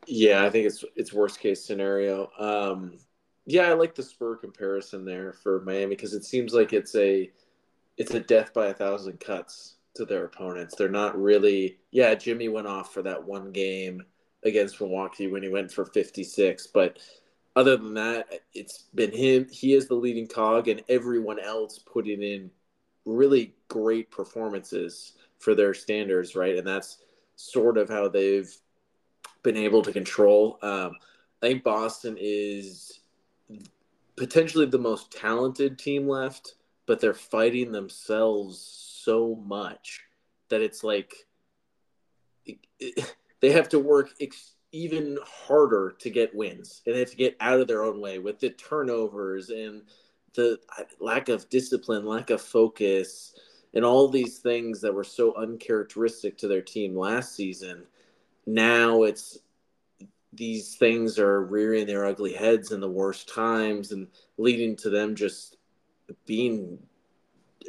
Yeah, 0.06 0.44
I 0.44 0.50
think 0.50 0.66
it's 0.66 0.84
it's 0.96 1.12
worst 1.12 1.38
case 1.40 1.64
scenario. 1.64 2.30
Um, 2.38 2.98
yeah, 3.46 3.62
I 3.62 3.74
like 3.74 3.94
the 3.94 4.02
Spur 4.02 4.36
comparison 4.36 5.04
there 5.04 5.32
for 5.32 5.60
Miami 5.60 5.94
because 5.94 6.14
it 6.14 6.24
seems 6.24 6.52
like 6.54 6.72
it's 6.72 6.94
a 6.96 7.30
it's 7.98 8.14
a 8.14 8.20
death 8.20 8.52
by 8.52 8.66
a 8.66 8.74
thousand 8.74 9.20
cuts 9.20 9.76
to 9.94 10.04
their 10.04 10.24
opponents. 10.24 10.74
They're 10.74 10.88
not 10.88 11.20
really. 11.20 11.78
Yeah, 11.90 12.14
Jimmy 12.14 12.48
went 12.48 12.66
off 12.66 12.92
for 12.92 13.02
that 13.02 13.22
one 13.22 13.52
game 13.52 14.02
against 14.44 14.80
Milwaukee 14.80 15.28
when 15.28 15.42
he 15.42 15.48
went 15.48 15.70
for 15.70 15.84
56. 15.84 16.68
But 16.68 16.98
other 17.54 17.76
than 17.76 17.94
that, 17.94 18.28
it's 18.54 18.84
been 18.94 19.12
him. 19.12 19.46
He 19.50 19.74
is 19.74 19.86
the 19.86 19.94
leading 19.94 20.26
cog, 20.26 20.68
and 20.68 20.82
everyone 20.88 21.38
else 21.38 21.78
putting 21.78 22.22
in 22.22 22.50
really 23.04 23.54
great 23.68 24.10
performances 24.10 25.12
for 25.38 25.54
their 25.54 25.74
standards, 25.74 26.34
right? 26.34 26.56
And 26.56 26.66
that's 26.66 26.98
sort 27.36 27.76
of 27.76 27.88
how 27.88 28.08
they've 28.08 28.54
been 29.42 29.56
able 29.56 29.82
to 29.82 29.92
control. 29.92 30.58
Um, 30.62 30.92
I 31.42 31.48
think 31.48 31.64
Boston 31.64 32.16
is 32.18 33.00
potentially 34.16 34.66
the 34.66 34.78
most 34.78 35.10
talented 35.10 35.78
team 35.78 36.08
left, 36.08 36.54
but 36.86 37.00
they're 37.00 37.12
fighting 37.12 37.72
themselves 37.72 38.58
so 39.04 39.34
much 39.44 40.02
that 40.48 40.62
it's 40.62 40.82
like. 40.82 41.14
It, 42.46 42.58
it, 42.78 43.16
they 43.42 43.50
have 43.50 43.68
to 43.70 43.78
work 43.78 44.10
ex- 44.20 44.54
even 44.72 45.18
harder 45.24 45.94
to 45.98 46.10
get 46.10 46.34
wins 46.34 46.82
and 46.86 46.94
they 46.94 47.00
have 47.00 47.10
to 47.10 47.16
get 47.16 47.36
out 47.40 47.60
of 47.60 47.68
their 47.68 47.84
own 47.84 48.00
way 48.00 48.18
with 48.18 48.40
the 48.40 48.50
turnovers 48.50 49.50
and 49.50 49.82
the 50.34 50.58
lack 50.98 51.28
of 51.28 51.48
discipline, 51.50 52.06
lack 52.06 52.30
of 52.30 52.40
focus, 52.40 53.34
and 53.74 53.84
all 53.84 54.08
these 54.08 54.38
things 54.38 54.80
that 54.80 54.94
were 54.94 55.04
so 55.04 55.34
uncharacteristic 55.34 56.38
to 56.38 56.48
their 56.48 56.62
team 56.62 56.96
last 56.96 57.34
season. 57.34 57.84
Now 58.46 59.02
it's 59.02 59.38
these 60.32 60.76
things 60.76 61.18
are 61.18 61.44
rearing 61.44 61.86
their 61.86 62.06
ugly 62.06 62.32
heads 62.32 62.72
in 62.72 62.80
the 62.80 62.90
worst 62.90 63.28
times 63.28 63.92
and 63.92 64.08
leading 64.38 64.74
to 64.76 64.88
them 64.88 65.14
just 65.14 65.58
being 66.24 66.78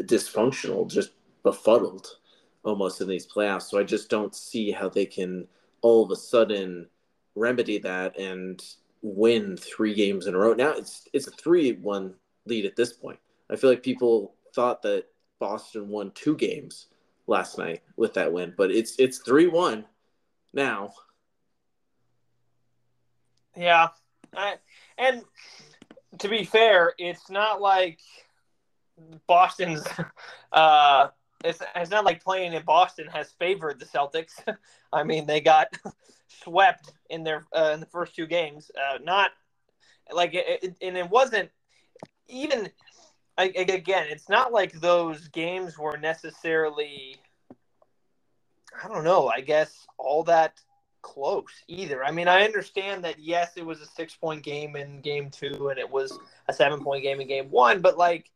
dysfunctional, 0.03 0.89
just 0.89 1.11
befuddled 1.43 2.07
almost 2.63 3.01
in 3.01 3.09
these 3.09 3.27
playoffs. 3.27 3.63
So 3.63 3.77
I 3.77 3.83
just 3.83 4.09
don't 4.09 4.33
see 4.33 4.71
how 4.71 4.87
they 4.87 5.05
can 5.05 5.45
all 5.81 6.05
of 6.05 6.11
a 6.11 6.15
sudden 6.15 6.87
remedy 7.35 7.77
that 7.79 8.17
and 8.17 8.61
win 9.01 9.57
three 9.57 9.93
games 9.93 10.27
in 10.27 10.35
a 10.35 10.37
row. 10.37 10.53
Now 10.53 10.71
it's 10.71 11.07
it's 11.13 11.27
a 11.27 11.31
three 11.31 11.73
one 11.73 12.15
lead 12.45 12.65
at 12.65 12.75
this 12.75 12.93
point. 12.93 13.19
I 13.49 13.55
feel 13.55 13.69
like 13.69 13.83
people 13.83 14.35
thought 14.55 14.81
that 14.83 15.05
Boston 15.39 15.89
won 15.89 16.11
two 16.11 16.35
games 16.35 16.87
last 17.27 17.57
night 17.57 17.81
with 17.97 18.13
that 18.13 18.31
win. 18.31 18.53
But 18.57 18.71
it's 18.71 18.95
it's 18.99 19.19
three 19.19 19.47
one 19.47 19.85
now. 20.53 20.93
Yeah, 23.55 23.89
I, 24.35 24.55
and 24.97 25.23
to 26.19 26.27
be 26.27 26.43
fair, 26.43 26.93
it's 26.97 27.29
not 27.29 27.61
like 27.61 27.99
Boston's. 29.27 29.85
Uh, 30.51 31.07
it's, 31.43 31.63
it's 31.75 31.89
not 31.89 32.05
like 32.05 32.23
playing 32.23 32.53
in 32.53 32.61
Boston 32.61 33.07
has 33.07 33.31
favored 33.39 33.79
the 33.79 33.85
Celtics. 33.85 34.33
I 34.93 35.03
mean, 35.03 35.25
they 35.25 35.41
got 35.41 35.75
swept 36.43 36.91
in 37.09 37.23
their 37.23 37.45
uh, 37.55 37.71
in 37.73 37.79
the 37.79 37.85
first 37.85 38.15
two 38.15 38.27
games. 38.27 38.71
Uh, 38.75 38.99
not 39.03 39.31
like 40.11 40.33
it, 40.33 40.63
it, 40.63 40.75
and 40.81 40.97
it 40.97 41.09
wasn't 41.09 41.49
even 42.27 42.69
again. 43.37 44.07
It's 44.09 44.29
not 44.29 44.51
like 44.51 44.73
those 44.73 45.27
games 45.29 45.77
were 45.77 45.97
necessarily. 45.97 47.17
I 48.83 48.87
don't 48.87 49.03
know. 49.03 49.27
I 49.27 49.41
guess 49.41 49.85
all 49.97 50.23
that 50.23 50.59
close 51.03 51.63
either. 51.67 52.03
I 52.03 52.11
mean, 52.11 52.27
I 52.27 52.43
understand 52.43 53.03
that 53.03 53.19
yes, 53.19 53.51
it 53.55 53.65
was 53.65 53.81
a 53.81 53.85
six 53.85 54.15
point 54.15 54.43
game 54.43 54.75
in 54.75 55.01
game 55.01 55.29
two, 55.29 55.69
and 55.69 55.79
it 55.79 55.89
was 55.89 56.17
a 56.47 56.53
seven 56.53 56.83
point 56.83 57.03
game 57.03 57.21
in 57.21 57.27
game 57.27 57.51
one, 57.51 57.81
but 57.81 57.97
like 57.97 58.31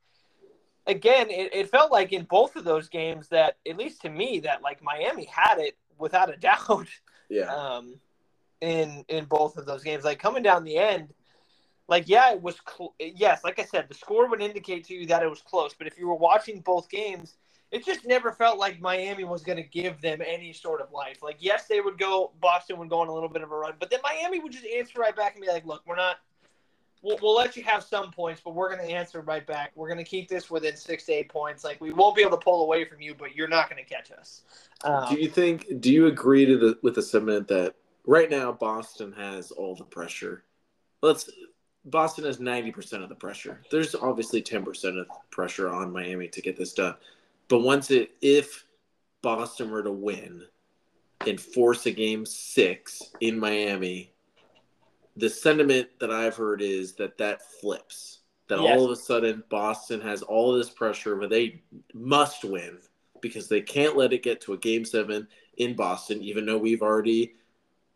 again, 0.87 1.29
it, 1.29 1.53
it 1.53 1.69
felt 1.69 1.91
like 1.91 2.13
in 2.13 2.23
both 2.23 2.55
of 2.55 2.63
those 2.63 2.89
games 2.89 3.27
that, 3.27 3.57
at 3.69 3.77
least 3.77 4.01
to 4.01 4.09
me, 4.09 4.39
that 4.39 4.61
like 4.61 4.81
Miami 4.81 5.25
had 5.25 5.59
it 5.59 5.77
without 5.99 6.33
a 6.33 6.37
doubt. 6.37 6.87
Yeah. 7.29 7.53
Um, 7.53 7.99
in 8.61 9.05
in 9.07 9.25
both 9.25 9.57
of 9.57 9.65
those 9.65 9.83
games, 9.83 10.03
like 10.03 10.19
coming 10.19 10.43
down 10.43 10.63
the 10.63 10.77
end, 10.77 11.13
like 11.87 12.07
yeah, 12.07 12.31
it 12.31 12.41
was 12.41 12.57
cl- 12.67 12.95
yes, 12.99 13.43
like 13.43 13.59
I 13.59 13.63
said, 13.63 13.87
the 13.87 13.93
score 13.93 14.27
would 14.29 14.41
indicate 14.41 14.85
to 14.85 14.93
you 14.93 15.05
that 15.07 15.23
it 15.23 15.29
was 15.29 15.41
close. 15.41 15.73
But 15.73 15.87
if 15.87 15.97
you 15.97 16.07
were 16.07 16.15
watching 16.15 16.61
both 16.61 16.89
games, 16.89 17.35
it 17.71 17.85
just 17.85 18.05
never 18.05 18.31
felt 18.31 18.57
like 18.57 18.79
Miami 18.79 19.23
was 19.23 19.43
going 19.43 19.57
to 19.57 19.63
give 19.63 20.01
them 20.01 20.21
any 20.25 20.53
sort 20.53 20.81
of 20.81 20.91
life. 20.91 21.21
Like 21.21 21.37
yes, 21.39 21.67
they 21.67 21.81
would 21.81 21.97
go, 21.97 22.31
Boston 22.41 22.77
would 22.79 22.89
go 22.89 22.99
on 22.99 23.07
a 23.07 23.13
little 23.13 23.29
bit 23.29 23.41
of 23.41 23.51
a 23.51 23.55
run, 23.55 23.73
but 23.79 23.89
then 23.89 23.99
Miami 24.03 24.39
would 24.39 24.51
just 24.51 24.65
answer 24.65 24.99
right 24.99 25.15
back 25.15 25.35
and 25.35 25.41
be 25.43 25.49
like, 25.49 25.65
"Look, 25.65 25.83
we're 25.85 25.95
not." 25.95 26.17
We'll, 27.01 27.17
we'll 27.21 27.35
let 27.35 27.55
you 27.55 27.63
have 27.63 27.83
some 27.83 28.11
points, 28.11 28.41
but 28.43 28.55
we're 28.55 28.73
going 28.73 28.87
to 28.87 28.93
answer 28.93 29.21
right 29.21 29.45
back. 29.45 29.71
We're 29.75 29.87
going 29.87 30.03
to 30.03 30.09
keep 30.09 30.27
this 30.27 30.49
within 30.49 30.75
six 30.75 31.05
to 31.05 31.13
eight 31.13 31.29
points. 31.29 31.63
Like 31.63 31.79
we 31.81 31.93
won't 31.93 32.15
be 32.15 32.21
able 32.21 32.37
to 32.37 32.43
pull 32.43 32.63
away 32.63 32.85
from 32.85 33.01
you, 33.01 33.15
but 33.15 33.35
you're 33.35 33.47
not 33.47 33.69
going 33.69 33.83
to 33.83 33.89
catch 33.89 34.11
us. 34.11 34.43
Um, 34.83 35.13
do 35.13 35.19
you 35.19 35.29
think? 35.29 35.81
Do 35.81 35.91
you 35.91 36.07
agree 36.07 36.45
to 36.45 36.57
the 36.57 36.77
with 36.81 36.95
the 36.95 37.01
sentiment 37.01 37.47
that 37.47 37.75
right 38.05 38.29
now 38.29 38.51
Boston 38.51 39.13
has 39.13 39.51
all 39.51 39.75
the 39.75 39.83
pressure? 39.83 40.43
Let's. 41.01 41.29
Boston 41.85 42.25
has 42.25 42.39
ninety 42.39 42.71
percent 42.71 43.03
of 43.03 43.09
the 43.09 43.15
pressure. 43.15 43.61
There's 43.71 43.95
obviously 43.95 44.41
ten 44.41 44.63
percent 44.63 44.97
of 44.97 45.07
pressure 45.31 45.69
on 45.69 45.93
Miami 45.93 46.27
to 46.27 46.41
get 46.41 46.57
this 46.57 46.73
done, 46.73 46.95
but 47.47 47.59
once 47.59 47.91
it 47.91 48.11
if 48.21 48.65
Boston 49.21 49.71
were 49.71 49.83
to 49.83 49.91
win 49.91 50.43
and 51.25 51.39
force 51.39 51.85
a 51.85 51.91
game 51.91 52.25
six 52.25 53.01
in 53.21 53.39
Miami, 53.39 54.11
the 55.17 55.29
sentiment 55.29 55.89
that 55.99 56.11
I've 56.11 56.35
heard 56.35 56.61
is 56.61 56.93
that 56.93 57.17
that 57.17 57.41
flips. 57.59 58.19
That 58.47 58.61
yes. 58.61 58.77
all 58.77 58.85
of 58.85 58.91
a 58.91 58.95
sudden 58.95 59.43
Boston 59.49 59.99
has 60.01 60.21
all 60.21 60.53
this 60.53 60.69
pressure, 60.69 61.15
but 61.15 61.29
they 61.29 61.61
must 61.93 62.45
win 62.45 62.77
because 63.19 63.49
they 63.49 63.61
can't 63.61 63.97
let 63.97 64.13
it 64.13 64.23
get 64.23 64.39
to 64.41 64.53
a 64.53 64.57
game 64.57 64.85
seven 64.85 65.27
in 65.57 65.75
Boston, 65.75 66.21
even 66.21 66.45
though 66.45 66.57
we've 66.57 66.83
already 66.83 67.33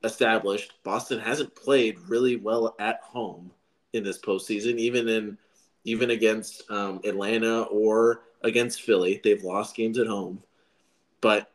established 0.04 0.74
Boston 0.84 1.20
hasn't 1.20 1.56
played 1.56 2.00
really 2.08 2.36
well 2.36 2.76
at 2.80 3.00
home 3.02 3.52
in 3.94 4.04
this 4.04 4.20
postseason, 4.20 4.78
even 4.78 5.08
in 5.08 5.38
even 5.84 6.12
against 6.12 6.70
um, 6.70 7.00
Atlanta 7.04 7.62
or 7.64 8.24
against 8.44 8.82
Philly. 8.82 9.22
They've 9.24 9.44
lost 9.44 9.76
games 9.76 10.00
at 10.00 10.08
home, 10.08 10.42
but 11.22 11.52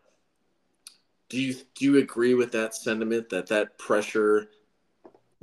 do 1.28 1.40
you 1.40 1.54
do 1.74 1.84
you 1.84 1.98
agree 1.98 2.34
with 2.34 2.52
that 2.52 2.74
sentiment 2.74 3.28
that 3.30 3.48
that 3.48 3.76
pressure 3.78 4.48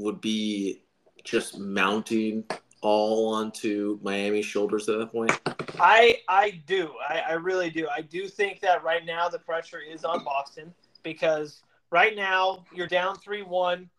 would 0.03 0.21
be 0.21 0.83
just 1.23 1.57
mounting 1.57 2.43
all 2.81 3.33
onto 3.33 3.97
Miami's 4.03 4.45
shoulders 4.45 4.89
at 4.89 4.99
that 4.99 5.11
point? 5.11 5.31
I 5.79 6.19
I 6.27 6.61
do. 6.67 6.91
I, 7.07 7.19
I 7.21 7.33
really 7.33 7.69
do. 7.69 7.87
I 7.87 8.01
do 8.01 8.27
think 8.27 8.59
that 8.59 8.83
right 8.83 9.05
now 9.05 9.29
the 9.29 9.39
pressure 9.39 9.79
is 9.79 10.03
on 10.03 10.23
Boston 10.23 10.73
because 11.01 11.61
right 11.89 12.15
now 12.15 12.65
you're 12.73 12.87
down 12.87 13.15
three 13.17 13.41
one. 13.41 13.89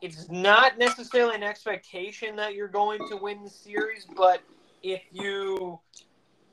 It's 0.00 0.30
not 0.30 0.78
necessarily 0.78 1.34
an 1.34 1.42
expectation 1.42 2.34
that 2.36 2.54
you're 2.54 2.68
going 2.68 3.06
to 3.08 3.16
win 3.16 3.44
the 3.44 3.50
series, 3.50 4.06
but 4.16 4.40
if 4.82 5.02
you 5.12 5.78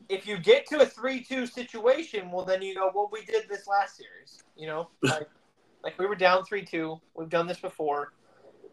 if 0.10 0.28
you 0.28 0.38
get 0.38 0.68
to 0.68 0.82
a 0.82 0.86
three 0.86 1.24
two 1.24 1.46
situation, 1.48 2.30
well 2.32 2.44
then 2.44 2.62
you 2.62 2.76
go, 2.76 2.92
well 2.94 3.10
we 3.12 3.24
did 3.24 3.48
this 3.48 3.66
last 3.68 3.96
series. 3.96 4.44
You 4.58 4.68
know, 4.68 4.90
like, 5.02 5.30
like 5.82 5.98
we 5.98 6.06
were 6.06 6.16
down 6.16 6.44
three 6.44 6.66
two. 6.66 7.00
We've 7.16 7.30
done 7.30 7.48
this 7.48 7.60
before 7.60 8.12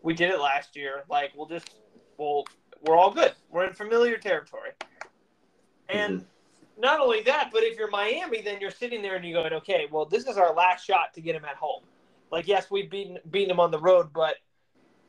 we 0.03 0.15
did 0.15 0.31
it 0.31 0.41
last 0.41 0.77
year. 0.77 1.05
Like 1.09 1.33
we'll 1.37 1.47
just 1.47 1.75
we'll 2.17 2.45
we're 2.83 2.97
all 2.97 3.13
good. 3.13 3.33
We're 3.51 3.67
in 3.67 3.75
familiar 3.75 4.17
territory. 4.17 4.71
And 5.89 6.21
mm-hmm. 6.21 6.81
not 6.81 7.01
only 7.01 7.23
that, 7.23 7.51
but 7.53 7.63
if 7.63 7.79
you're 7.79 7.91
Miami, 7.91 8.43
then 8.43 8.61
you're 8.61 8.71
sitting 8.71 9.03
there 9.03 9.17
and 9.17 9.25
you're 9.25 9.43
going, 9.43 9.55
okay, 9.55 9.89
well, 9.91 10.05
this 10.05 10.27
is 10.27 10.37
our 10.37 10.55
last 10.55 10.85
shot 10.85 11.15
to 11.15 11.21
get 11.21 11.35
him 11.35 11.45
at 11.45 11.57
home. 11.57 11.83
Like, 12.31 12.47
yes, 12.47 12.71
we've 12.71 12.91
beaten 12.91 13.19
beaten 13.31 13.51
him 13.51 13.61
on 13.61 13.71
the 13.71 13.79
road, 13.79 14.13
but 14.13 14.37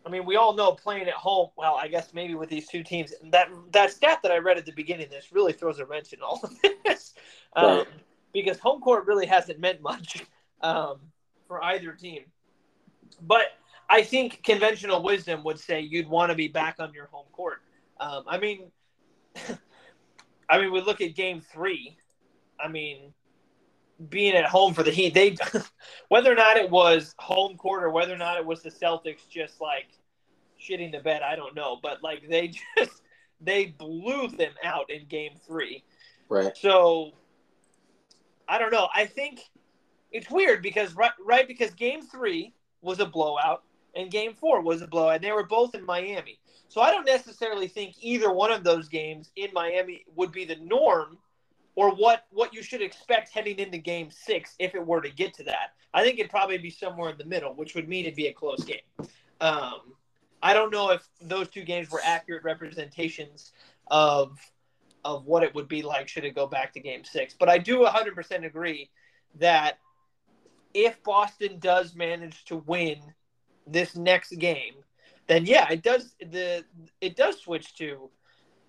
I 0.06 0.10
mean, 0.10 0.26
we 0.26 0.38
all 0.38 0.54
know 0.54 0.72
playing 0.72 1.08
at 1.08 1.14
home. 1.14 1.50
Well, 1.58 1.76
I 1.76 1.88
guess 1.88 2.14
maybe 2.14 2.34
with 2.34 2.50
these 2.50 2.68
two 2.68 2.84
teams, 2.84 3.14
that 3.32 3.50
that 3.72 3.92
stat 3.92 4.20
that 4.24 4.32
I 4.32 4.38
read 4.38 4.58
at 4.58 4.66
the 4.66 4.72
beginning 4.72 5.10
this 5.10 5.32
really 5.32 5.54
throws 5.54 5.80
a 5.80 5.86
wrench 5.86 6.14
in 6.14 6.22
all 6.22 6.40
of 6.42 6.54
this, 6.86 7.14
um, 7.56 7.80
right. 7.80 7.88
because 8.34 8.58
home 8.60 8.80
court 8.82 9.06
really 9.06 9.26
hasn't 9.26 9.60
meant 9.60 9.82
much 9.82 10.24
um, 10.62 11.00
for 11.48 11.64
either 11.64 11.92
team. 11.92 12.24
But 13.22 13.48
I 13.90 14.04
think 14.04 14.44
conventional 14.44 15.02
wisdom 15.02 15.44
would 15.44 15.60
say 15.60 15.82
you'd 15.82 16.08
want 16.08 16.30
to 16.30 16.36
be 16.36 16.48
back 16.48 16.76
on 16.80 16.94
your 16.94 17.08
home 17.08 17.26
court. 17.32 17.62
Um, 18.00 18.24
I 18.28 18.38
mean, 18.38 18.72
I 20.50 20.60
mean, 20.60 20.72
we 20.72 20.82
look 20.82 21.02
at 21.02 21.16
Game 21.16 21.42
Three. 21.42 21.98
I 22.60 22.68
mean, 22.68 23.14
being 24.10 24.36
at 24.36 24.46
home 24.46 24.74
for 24.74 24.84
the 24.84 24.92
Heat, 24.92 25.14
they 25.14 25.36
whether 26.10 26.32
or 26.32 26.36
not 26.36 26.58
it 26.58 26.70
was 26.70 27.16
home 27.18 27.58
court 27.58 27.84
or 27.84 27.90
whether 27.90 28.14
or 28.14 28.18
not 28.18 28.38
it 28.38 28.46
was 28.46 28.62
the 28.62 28.70
Celtics 28.70 29.28
just 29.28 29.60
like 29.60 29.88
shitting 30.60 30.92
the 30.92 31.00
bed, 31.00 31.22
I 31.22 31.36
don't 31.36 31.56
know. 31.56 31.78
But 31.82 32.04
like 32.04 32.30
they 32.30 32.50
just 32.78 33.02
they 33.42 33.66
blew 33.66 34.28
them 34.28 34.54
out 34.64 34.90
in 34.90 35.06
Game 35.08 35.34
Three. 35.48 35.84
Right. 36.30 36.56
So 36.56 37.12
I 38.48 38.60
don't 38.60 38.72
know. 38.72 38.88
I 38.94 39.06
think 39.06 39.42
it's 40.12 40.30
weird 40.30 40.62
because 40.62 40.96
right, 40.96 41.12
right 41.24 41.48
because 41.48 41.72
Game 41.72 42.04
Three 42.04 42.54
was 42.82 43.00
a 43.00 43.06
blowout 43.06 43.64
and 43.96 44.12
game 44.12 44.34
four 44.34 44.62
was 44.62 44.82
a 44.82 44.88
blowout. 44.88 45.16
And 45.16 45.24
they 45.24 45.32
were 45.32 45.46
both 45.46 45.76
in 45.76 45.86
Miami. 45.86 46.40
So 46.68 46.82
I 46.82 46.92
don't 46.92 47.06
necessarily 47.06 47.68
think 47.68 47.96
either 48.02 48.32
one 48.32 48.52
of 48.52 48.64
those 48.64 48.88
games 48.88 49.32
in 49.36 49.50
Miami 49.54 50.06
would 50.16 50.32
be 50.32 50.46
the 50.46 50.58
norm 50.58 51.18
or 51.76 51.96
what, 51.96 52.26
what 52.32 52.54
you 52.54 52.62
should 52.62 52.82
expect 52.82 53.30
heading 53.30 53.58
into 53.58 53.78
game 53.78 54.10
six 54.12 54.56
if 54.60 54.76
it 54.76 54.86
were 54.86 55.02
to 55.02 55.10
get 55.10 55.34
to 55.36 55.44
that. 55.46 55.74
I 55.94 56.04
think 56.04 56.20
it'd 56.20 56.30
probably 56.30 56.58
be 56.58 56.70
somewhere 56.70 57.10
in 57.10 57.18
the 57.18 57.26
middle, 57.26 57.56
which 57.56 57.74
would 57.74 57.90
mean 57.90 58.06
it'd 58.06 58.16
be 58.16 58.28
a 58.28 58.34
close 58.34 58.64
game. 58.64 58.82
Um, 59.42 59.94
I 60.42 60.54
don't 60.54 60.72
know 60.72 60.92
if 60.92 61.08
those 61.22 61.50
two 61.50 61.64
games 61.64 61.90
were 61.90 62.02
accurate 62.04 62.44
representations 62.44 63.52
of 63.88 64.38
of 65.06 65.26
what 65.26 65.44
it 65.44 65.56
would 65.56 65.70
be 65.70 65.82
like 65.82 66.10
should 66.10 66.26
it 66.26 66.36
go 66.36 66.46
back 66.46 66.74
to 66.74 66.80
game 66.80 67.04
six. 67.06 67.34
But 67.34 67.48
I 67.48 67.58
do 67.58 67.80
100% 67.86 68.46
agree 68.46 68.90
that 69.36 69.80
if 70.74 71.02
Boston 71.04 71.58
does 71.60 71.96
manage 71.96 72.44
to 72.46 72.58
win 72.58 73.00
this 73.72 73.96
next 73.96 74.32
game, 74.38 74.76
then 75.28 75.46
yeah, 75.46 75.70
it 75.70 75.84
does 75.84 76.16
the 76.20 76.64
it 77.02 77.16
does 77.16 77.40
switch 77.40 77.76
to 77.76 78.10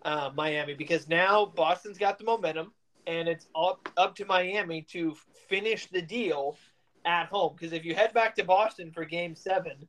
uh, 0.04 0.30
Miami 0.34 0.74
because 0.74 1.08
now 1.08 1.46
Boston's 1.46 1.98
got 1.98 2.18
the 2.18 2.24
momentum, 2.24 2.72
and 3.06 3.28
it's 3.28 3.46
up 3.56 3.88
up 3.96 4.14
to 4.16 4.24
Miami 4.24 4.82
to 4.90 5.16
finish 5.48 5.86
the 5.86 6.02
deal 6.02 6.56
at 7.04 7.26
home. 7.26 7.54
Because 7.56 7.72
if 7.72 7.84
you 7.84 7.94
head 7.94 8.12
back 8.12 8.34
to 8.36 8.44
Boston 8.44 8.90
for 8.92 9.04
Game 9.04 9.34
Seven, 9.34 9.88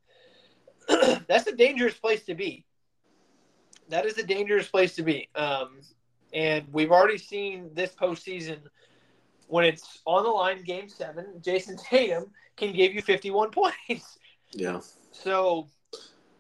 that's 1.27 1.47
a 1.47 1.55
dangerous 1.55 1.95
place 1.95 2.23
to 2.25 2.35
be. 2.35 2.65
That 3.89 4.05
is 4.05 4.17
a 4.17 4.23
dangerous 4.23 4.67
place 4.67 4.95
to 4.95 5.03
be. 5.03 5.27
Um, 5.35 5.81
and 6.33 6.65
we've 6.71 6.91
already 6.91 7.17
seen 7.17 7.69
this 7.73 7.93
postseason 7.93 8.59
when 9.47 9.65
it's 9.65 9.99
on 10.05 10.23
the 10.23 10.29
line, 10.29 10.63
Game 10.63 10.87
Seven, 10.87 11.25
Jayson 11.41 11.77
Tatum 11.77 12.31
can 12.55 12.73
give 12.73 12.93
you 12.93 13.01
51 13.01 13.51
points. 13.89 14.17
Yeah. 14.53 14.79
So, 15.11 15.67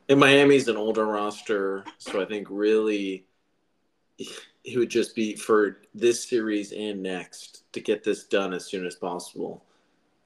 and 0.09 0.19
Miami's 0.19 0.67
an 0.67 0.77
older 0.77 1.05
roster, 1.05 1.83
so 1.97 2.21
I 2.21 2.25
think 2.25 2.47
really 2.49 3.25
it 4.17 4.77
would 4.77 4.89
just 4.89 5.15
be 5.15 5.35
for 5.35 5.81
this 5.93 6.27
series 6.27 6.71
and 6.71 7.01
next 7.01 7.63
to 7.73 7.81
get 7.81 8.03
this 8.03 8.25
done 8.25 8.53
as 8.53 8.65
soon 8.65 8.85
as 8.85 8.95
possible. 8.95 9.63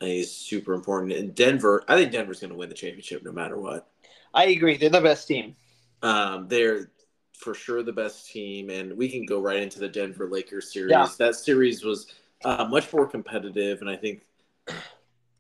Is 0.02 0.32
super 0.32 0.74
important. 0.74 1.14
And 1.14 1.34
Denver, 1.34 1.84
I 1.88 1.96
think 1.96 2.12
Denver's 2.12 2.40
going 2.42 2.52
to 2.52 2.58
win 2.58 2.70
the 2.70 2.76
championship 2.76 3.24
no 3.24 3.32
matter 3.32 3.58
what. 3.58 3.88
I 4.34 4.48
agree. 4.48 4.78
They're 4.78 4.90
the 4.90 5.02
best 5.02 5.28
team. 5.28 5.56
Um, 6.04 6.48
they're 6.48 6.92
for 7.34 7.54
sure 7.54 7.82
the 7.82 7.94
best 7.94 8.30
team, 8.30 8.70
and 8.70 8.96
we 8.96 9.10
can 9.10 9.26
go 9.26 9.42
right 9.42 9.64
into 9.64 9.80
the 9.80 9.88
Denver 9.88 10.30
Lakers 10.30 10.72
series. 10.72 10.92
Yeah. 10.92 11.08
That 11.18 11.36
series 11.36 11.84
was 11.84 12.08
uh, 12.44 12.66
much 12.70 12.92
more 12.92 13.08
competitive, 13.08 13.82
and 13.82 13.90
I 13.90 13.96
think, 13.96 14.24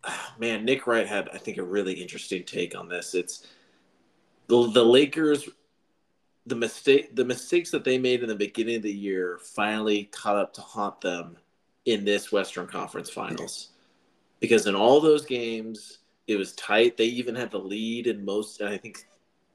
man, 0.39 0.65
Nick 0.65 0.87
Wright 0.87 1.07
had 1.07 1.29
I 1.33 1.37
think 1.37 1.57
a 1.57 1.63
really 1.63 1.93
interesting 1.93 2.43
take 2.43 2.77
on 2.77 2.87
this. 2.89 3.13
It's 3.13 3.47
the 4.47 4.69
the 4.71 4.83
Lakers, 4.83 5.49
the 6.45 6.55
mistake 6.55 7.15
the 7.15 7.25
mistakes 7.25 7.71
that 7.71 7.83
they 7.83 7.97
made 7.97 8.21
in 8.21 8.29
the 8.29 8.35
beginning 8.35 8.77
of 8.77 8.83
the 8.83 8.91
year 8.91 9.39
finally 9.41 10.05
caught 10.05 10.37
up 10.37 10.53
to 10.53 10.61
haunt 10.61 11.01
them 11.01 11.37
in 11.85 12.03
this 12.03 12.31
Western 12.31 12.67
Conference 12.67 13.09
Finals, 13.09 13.69
because 14.39 14.67
in 14.67 14.75
all 14.75 14.99
those 14.99 15.25
games 15.25 15.99
it 16.27 16.37
was 16.37 16.53
tight. 16.53 16.97
They 16.97 17.05
even 17.05 17.35
had 17.35 17.51
the 17.51 17.59
lead 17.59 18.07
in 18.07 18.25
most, 18.25 18.61
I 18.61 18.77
think, 18.77 19.05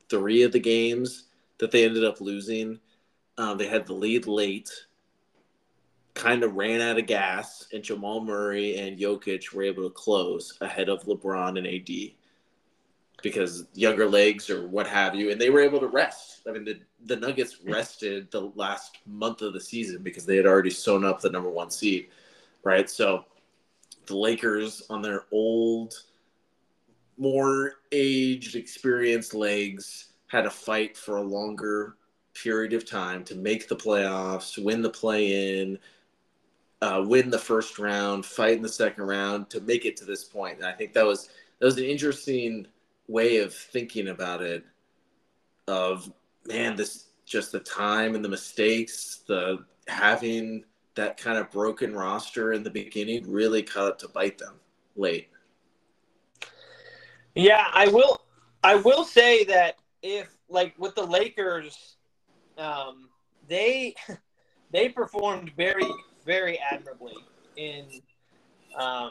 three 0.08 0.42
of 0.42 0.52
the 0.52 0.60
games 0.60 1.24
that 1.58 1.70
they 1.70 1.84
ended 1.84 2.04
up 2.04 2.20
losing. 2.20 2.78
Um, 3.38 3.58
they 3.58 3.66
had 3.66 3.86
the 3.86 3.94
lead 3.94 4.26
late, 4.26 4.70
kind 6.14 6.42
of 6.42 6.54
ran 6.54 6.80
out 6.80 6.98
of 6.98 7.06
gas, 7.06 7.66
and 7.72 7.82
Jamal 7.82 8.20
Murray 8.20 8.76
and 8.76 8.98
Jokic 8.98 9.52
were 9.52 9.62
able 9.62 9.84
to 9.84 9.90
close 9.90 10.56
ahead 10.60 10.88
of 10.88 11.04
LeBron 11.04 11.58
and 11.58 11.66
AD 11.66 12.14
because 13.22 13.66
younger 13.74 14.08
legs 14.08 14.48
or 14.48 14.66
what 14.66 14.86
have 14.86 15.14
you, 15.14 15.30
and 15.30 15.40
they 15.40 15.50
were 15.50 15.60
able 15.60 15.80
to 15.80 15.86
rest. 15.86 16.42
I 16.48 16.52
mean, 16.52 16.64
the, 16.64 16.80
the 17.04 17.16
Nuggets 17.16 17.58
rested 17.64 18.30
the 18.30 18.50
last 18.54 18.98
month 19.06 19.42
of 19.42 19.52
the 19.52 19.60
season 19.60 20.02
because 20.02 20.24
they 20.24 20.36
had 20.36 20.46
already 20.46 20.70
sewn 20.70 21.04
up 21.04 21.20
the 21.20 21.30
number 21.30 21.50
one 21.50 21.70
seed, 21.70 22.08
right? 22.64 22.88
So 22.88 23.24
the 24.06 24.16
Lakers 24.16 24.82
on 24.90 25.02
their 25.02 25.24
old– 25.30 25.94
more 27.20 27.74
aged, 27.92 28.56
experienced 28.56 29.34
legs 29.34 30.06
had 30.28 30.42
to 30.42 30.50
fight 30.50 30.96
for 30.96 31.18
a 31.18 31.22
longer 31.22 31.96
period 32.32 32.72
of 32.72 32.88
time 32.88 33.22
to 33.24 33.34
make 33.34 33.68
the 33.68 33.76
playoffs, 33.76 34.62
win 34.62 34.80
the 34.80 34.88
play 34.88 35.60
in, 35.60 35.78
uh, 36.82 37.02
win 37.06 37.30
the 37.30 37.38
first 37.38 37.78
round, 37.78 38.24
fight 38.24 38.56
in 38.56 38.62
the 38.62 38.68
second 38.68 39.04
round 39.04 39.50
to 39.50 39.60
make 39.60 39.84
it 39.84 39.96
to 39.98 40.04
this 40.04 40.24
point. 40.24 40.58
And 40.58 40.66
I 40.66 40.72
think 40.72 40.92
that 40.94 41.06
was 41.06 41.28
that 41.58 41.66
was 41.66 41.78
an 41.78 41.84
interesting 41.84 42.66
way 43.08 43.38
of 43.38 43.54
thinking 43.54 44.08
about 44.08 44.42
it. 44.42 44.64
Of 45.68 46.10
man, 46.46 46.76
this 46.76 47.06
just 47.26 47.52
the 47.52 47.60
time 47.60 48.14
and 48.14 48.24
the 48.24 48.28
mistakes, 48.28 49.20
the 49.26 49.64
having 49.86 50.64
that 50.94 51.16
kind 51.16 51.38
of 51.38 51.50
broken 51.50 51.94
roster 51.94 52.52
in 52.52 52.62
the 52.62 52.70
beginning 52.70 53.30
really 53.30 53.62
caught 53.62 53.88
up 53.88 53.98
to 53.98 54.08
bite 54.08 54.38
them 54.38 54.54
late. 54.96 55.28
Yeah, 57.34 57.66
I 57.72 57.88
will. 57.88 58.20
I 58.64 58.74
will 58.76 59.04
say 59.04 59.44
that 59.44 59.76
if 60.02 60.28
like 60.48 60.74
with 60.78 60.94
the 60.94 61.06
Lakers, 61.06 61.96
um, 62.58 63.08
they 63.48 63.94
they 64.70 64.88
performed 64.88 65.52
very 65.56 65.88
very 66.30 66.60
admirably 66.60 67.16
in. 67.56 67.86
Um, 68.76 69.10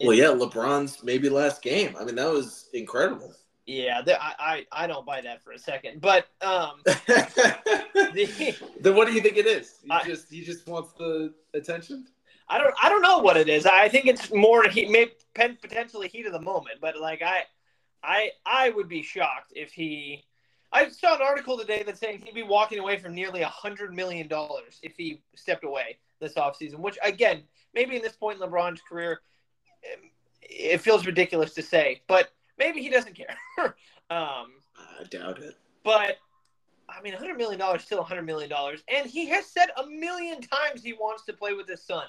in, 0.00 0.08
well, 0.08 0.16
yeah, 0.16 0.26
LeBron's 0.26 1.04
maybe 1.04 1.28
last 1.28 1.62
game. 1.62 1.94
I 1.98 2.04
mean, 2.04 2.16
that 2.16 2.28
was 2.28 2.68
incredible. 2.74 3.32
Yeah, 3.66 4.02
the, 4.02 4.20
I, 4.20 4.34
I 4.38 4.66
I 4.72 4.86
don't 4.88 5.06
buy 5.06 5.20
that 5.20 5.44
for 5.44 5.52
a 5.52 5.58
second, 5.58 6.00
but 6.00 6.26
um, 6.40 6.80
the, 6.84 8.56
then 8.80 8.96
what 8.96 9.06
do 9.06 9.14
you 9.14 9.20
think 9.20 9.36
it 9.36 9.46
is? 9.46 9.76
He 9.84 9.90
I, 9.90 10.04
just 10.04 10.30
he 10.30 10.44
just 10.44 10.66
wants 10.66 10.92
the 10.98 11.32
attention. 11.54 12.06
I 12.48 12.58
don't 12.58 12.74
I 12.82 12.88
don't 12.88 13.02
know 13.02 13.18
what 13.18 13.36
it 13.36 13.48
is. 13.48 13.64
I 13.64 13.88
think 13.88 14.06
it's 14.06 14.32
more 14.32 14.68
he 14.68 14.86
may 14.86 15.10
potentially 15.34 16.08
heat 16.08 16.26
of 16.26 16.32
the 16.32 16.40
moment, 16.40 16.78
but 16.80 16.98
like 16.98 17.22
I 17.22 17.42
I 18.02 18.30
I 18.44 18.70
would 18.70 18.88
be 18.88 19.02
shocked 19.02 19.52
if 19.54 19.72
he. 19.72 20.24
I 20.72 20.88
saw 20.88 21.14
an 21.14 21.22
article 21.22 21.56
today 21.56 21.84
that's 21.86 22.00
saying 22.00 22.22
he'd 22.24 22.34
be 22.34 22.42
walking 22.42 22.80
away 22.80 22.98
from 22.98 23.14
nearly 23.14 23.42
a 23.42 23.48
hundred 23.48 23.94
million 23.94 24.26
dollars 24.26 24.80
if 24.82 24.96
he 24.96 25.22
stepped 25.34 25.64
away 25.64 25.98
this 26.20 26.34
offseason, 26.34 26.78
which 26.78 26.98
again, 27.02 27.42
maybe 27.74 27.96
in 27.96 28.02
this 28.02 28.16
point 28.16 28.40
in 28.40 28.48
LeBron's 28.48 28.80
career, 28.80 29.20
it 30.42 30.80
feels 30.80 31.06
ridiculous 31.06 31.54
to 31.54 31.62
say, 31.62 32.02
but 32.06 32.30
maybe 32.58 32.80
he 32.80 32.88
doesn't 32.88 33.14
care. 33.14 33.36
um, 34.10 34.52
I 34.98 35.04
doubt 35.10 35.38
it. 35.38 35.56
But 35.84 36.16
I 36.88 37.02
mean, 37.02 37.14
$100 37.14 37.36
million 37.36 37.60
is 37.76 37.82
still 37.82 38.04
$100 38.04 38.24
million. 38.24 38.50
And 38.88 39.10
he 39.10 39.26
has 39.28 39.46
said 39.46 39.68
a 39.76 39.86
million 39.86 40.40
times 40.40 40.82
he 40.82 40.92
wants 40.92 41.24
to 41.26 41.32
play 41.32 41.52
with 41.52 41.68
his 41.68 41.82
son. 41.82 42.04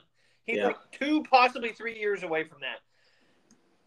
He's 0.45 0.57
yeah. 0.57 0.67
like 0.67 0.77
two, 0.91 1.23
possibly 1.29 1.73
three 1.73 1.97
years 1.99 2.23
away 2.23 2.43
from 2.43 2.59
that. 2.61 2.79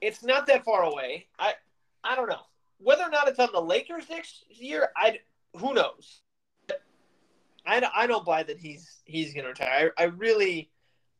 It's 0.00 0.22
not 0.22 0.46
that 0.48 0.64
far 0.64 0.83
away. 0.83 1.26
I, 1.38 1.54
I 2.04 2.16
don't 2.16 2.28
know 2.28 2.42
whether 2.78 3.02
or 3.02 3.11
not 3.11 3.28
it's 3.28 3.38
on 3.38 3.50
the 3.52 3.61
Lakers 3.61 4.09
next 4.09 4.44
year. 4.48 4.88
I 4.96 5.18
who 5.56 5.74
knows. 5.74 6.20
I, 7.70 7.90
I 7.94 8.06
don't 8.06 8.24
buy 8.24 8.42
that 8.42 8.59
he's 8.59 9.02
he's 9.04 9.33
going 9.33 9.44
to 9.44 9.50
retire. 9.50 9.92
I, 9.96 10.02
I 10.02 10.06
really 10.06 10.70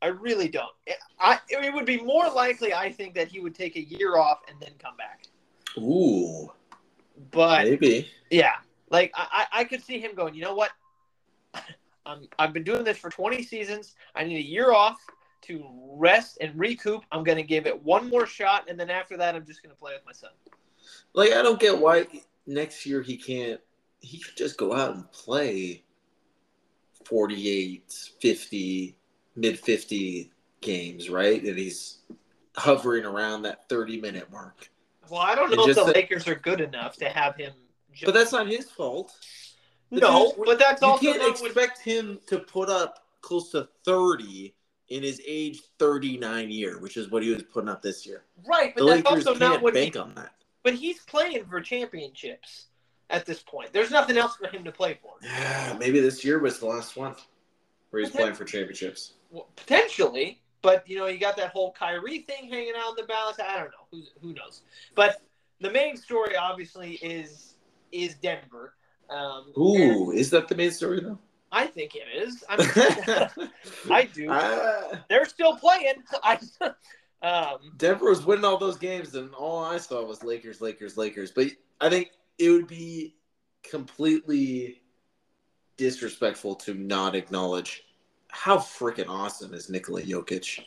I 0.03 0.09
really 0.09 0.49
don't. 0.49 0.73
I 1.21 1.39
it 1.49 1.73
would 1.73 1.87
be 1.87 2.01
more 2.01 2.29
likely 2.31 2.75
I 2.75 2.91
think 2.91 3.15
that 3.15 3.29
he 3.29 3.41
would 3.41 3.55
take 3.55 3.77
a 3.77 3.83
year 3.83 4.17
off 4.17 4.41
and 4.49 4.59
then 4.61 4.73
come 4.79 4.97
back. 4.97 5.23
Ooh. 5.79 6.51
But 7.31 7.67
maybe. 7.67 8.09
Yeah. 8.31 8.55
Like 8.91 9.13
I, 9.15 9.47
I 9.53 9.65
could 9.65 9.83
see 9.83 10.01
him 10.01 10.15
going, 10.15 10.35
you 10.35 10.43
know 10.43 10.55
what? 10.55 10.71
I'm, 12.07 12.27
I've 12.39 12.53
been 12.53 12.65
doing 12.65 12.83
this 12.83 12.99
for 12.99 13.11
20 13.11 13.43
seasons. 13.45 13.95
I 14.17 14.25
need 14.25 14.39
a 14.39 14.49
year 14.49 14.73
off 14.73 14.99
to 15.43 15.65
rest 15.93 16.39
and 16.41 16.59
recoup. 16.59 17.03
I'm 17.13 17.23
going 17.23 17.37
to 17.37 17.45
give 17.45 17.67
it 17.67 17.85
one 17.85 18.09
more 18.09 18.27
shot, 18.27 18.69
and 18.69 18.79
then 18.79 18.91
after 18.91 19.17
that, 19.17 19.35
I'm 19.35 19.47
just 19.47 19.63
going 19.63 19.75
to 19.75 19.79
play 19.79 19.93
with 19.93 20.05
my 20.05 20.13
son. 20.13 20.31
Like 21.15 21.33
I 21.33 21.43
don't 21.43 21.61
get 21.61 21.79
why 21.79 22.07
next 22.47 22.85
year 22.85 23.03
he 23.03 23.17
can't. 23.17 23.61
He 24.01 24.19
could 24.19 24.37
just 24.37 24.57
go 24.57 24.75
out 24.75 24.95
and 24.95 25.11
play 25.13 25.85
48, 27.05 28.11
50, 28.21 28.97
mid 29.37 29.59
50 29.59 30.31
games, 30.61 31.11
right? 31.11 31.43
And 31.43 31.59
he's 31.59 31.99
hovering 32.57 33.05
around 33.05 33.43
that 33.43 33.69
30 33.69 34.01
minute 34.01 34.31
mark. 34.31 34.71
Well, 35.09 35.21
I 35.21 35.35
don't 35.35 35.55
know 35.55 35.67
if 35.67 35.75
the 35.75 35.87
say, 35.87 35.93
Lakers 35.93 36.29
are 36.29 36.37
good 36.37 36.61
enough 36.61 36.97
to 36.97 37.09
have 37.09 37.37
him. 37.37 37.53
Just... 37.93 38.07
But 38.07 38.15
that's 38.15 38.33
not 38.33 38.47
his 38.47 38.71
fault. 38.71 39.13
no, 39.91 40.33
but 40.45 40.59
that's 40.59 40.83
you 40.83 40.89
also 40.89 41.13
can't 41.13 41.29
expect 41.29 41.81
him 41.81 42.21
to 42.27 42.39
put 42.39 42.69
up 42.69 43.05
close 43.21 43.51
to 43.51 43.69
30 43.85 44.55
in 44.89 45.03
his 45.03 45.21
age 45.27 45.61
39 45.79 46.51
year, 46.51 46.79
which 46.81 46.97
is 46.97 47.11
what 47.11 47.23
he 47.23 47.31
was 47.31 47.43
putting 47.43 47.69
up 47.69 47.83
this 47.83 48.07
year. 48.07 48.25
Right, 48.47 48.73
but 48.75 48.83
the 48.83 48.87
Lakers 48.87 49.25
can't 49.25 49.75
bank 49.75 49.95
he... 49.95 49.99
on 49.99 50.15
that. 50.15 50.35
But 50.63 50.75
he's 50.75 51.01
playing 51.01 51.47
for 51.47 51.61
championships 51.61 52.67
at 53.11 53.27
this 53.27 53.43
point. 53.43 53.73
There's 53.73 53.91
nothing 53.91 54.17
else 54.17 54.37
for 54.37 54.49
him 54.49 54.65
to 54.65 54.73
play 54.73 54.99
for. 55.03 55.15
Yeah, 55.23 55.77
maybe 55.79 56.01
this 56.01 56.25
year 56.25 56.39
was 56.39 56.59
the 56.59 56.67
last 56.67 56.97
one 56.97 57.15
where 57.91 58.03
he's 58.03 58.13
playing 58.13 58.35
for 58.35 58.45
championships. 58.45 59.15
Well, 59.31 59.49
potentially, 59.57 60.41
but 60.63 60.89
you 60.89 60.97
know, 60.97 61.07
you 61.07 61.19
got 61.19 61.37
that 61.37 61.51
whole 61.51 61.73
Kyrie 61.73 62.21
thing 62.21 62.49
hanging 62.49 62.73
out 62.77 62.91
in 62.91 62.97
the 62.97 63.05
balance. 63.05 63.39
I 63.39 63.59
don't 63.59 63.67
know. 63.67 63.87
Who's, 63.91 64.13
who 64.23 64.33
knows? 64.33 64.63
But 64.95 65.23
the 65.61 65.71
main 65.71 65.97
story, 65.97 66.37
obviously, 66.37 66.95
is 66.95 67.55
is 67.93 68.15
Denver. 68.15 68.75
Um, 69.11 69.53
Ooh, 69.59 70.13
is 70.13 70.31
that 70.31 70.49
the 70.49 70.55
main 70.55 70.71
story 70.71 71.01
though? 71.01 71.19
I 71.53 71.67
think 71.67 71.97
it 71.97 72.07
is. 72.15 72.45
I, 72.49 72.57
mean, 72.57 73.51
I 73.91 74.05
do. 74.05 74.31
Uh, 74.31 74.99
They're 75.09 75.25
still 75.25 75.57
playing. 75.57 75.95
I, 76.23 76.39
um, 77.23 77.73
Denver 77.77 78.09
was 78.09 78.25
winning 78.25 78.45
all 78.45 78.57
those 78.57 78.79
games, 78.79 79.15
and 79.17 79.35
all 79.35 79.65
I 79.65 79.79
saw 79.79 80.05
was 80.05 80.23
Lakers, 80.23 80.61
Lakers, 80.61 80.97
Lakers. 80.97 81.33
But 81.33 81.49
I 81.81 81.89
think 81.89 82.13
it 82.41 82.51
would 82.51 82.67
be 82.67 83.15
completely 83.63 84.81
disrespectful 85.77 86.55
to 86.55 86.75
not 86.75 87.15
acknowledge 87.15 87.85
how 88.29 88.57
freaking 88.57 89.09
awesome 89.09 89.53
is 89.53 89.69
Nikola 89.69 90.03
Jokic. 90.03 90.65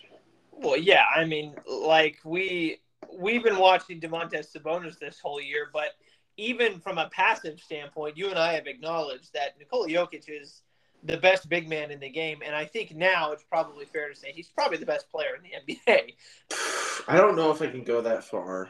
Well, 0.51 0.77
yeah, 0.77 1.05
I 1.15 1.25
mean, 1.25 1.55
like 1.67 2.19
we 2.23 2.79
we've 3.12 3.43
been 3.43 3.57
watching 3.57 3.99
Domantas 3.99 4.55
Sabonis 4.55 4.99
this 4.99 5.19
whole 5.19 5.41
year, 5.41 5.69
but 5.73 5.89
even 6.38 6.79
from 6.79 6.97
a 6.97 7.09
passive 7.09 7.59
standpoint, 7.59 8.17
you 8.17 8.29
and 8.29 8.38
I 8.38 8.53
have 8.53 8.67
acknowledged 8.67 9.33
that 9.33 9.57
Nikola 9.57 9.88
Jokic 9.88 10.25
is 10.27 10.62
the 11.03 11.17
best 11.17 11.49
big 11.49 11.67
man 11.67 11.91
in 11.91 11.99
the 11.99 12.09
game, 12.09 12.41
and 12.45 12.55
I 12.55 12.65
think 12.65 12.95
now 12.95 13.31
it's 13.31 13.43
probably 13.43 13.86
fair 13.86 14.09
to 14.09 14.15
say 14.15 14.31
he's 14.31 14.49
probably 14.49 14.77
the 14.77 14.86
best 14.86 15.09
player 15.09 15.36
in 15.36 15.43
the 15.43 15.73
NBA. 15.73 16.13
I 17.07 17.17
don't 17.17 17.36
know 17.36 17.51
if 17.51 17.62
I 17.62 17.67
can 17.67 17.83
go 17.83 18.01
that 18.01 18.23
far. 18.23 18.69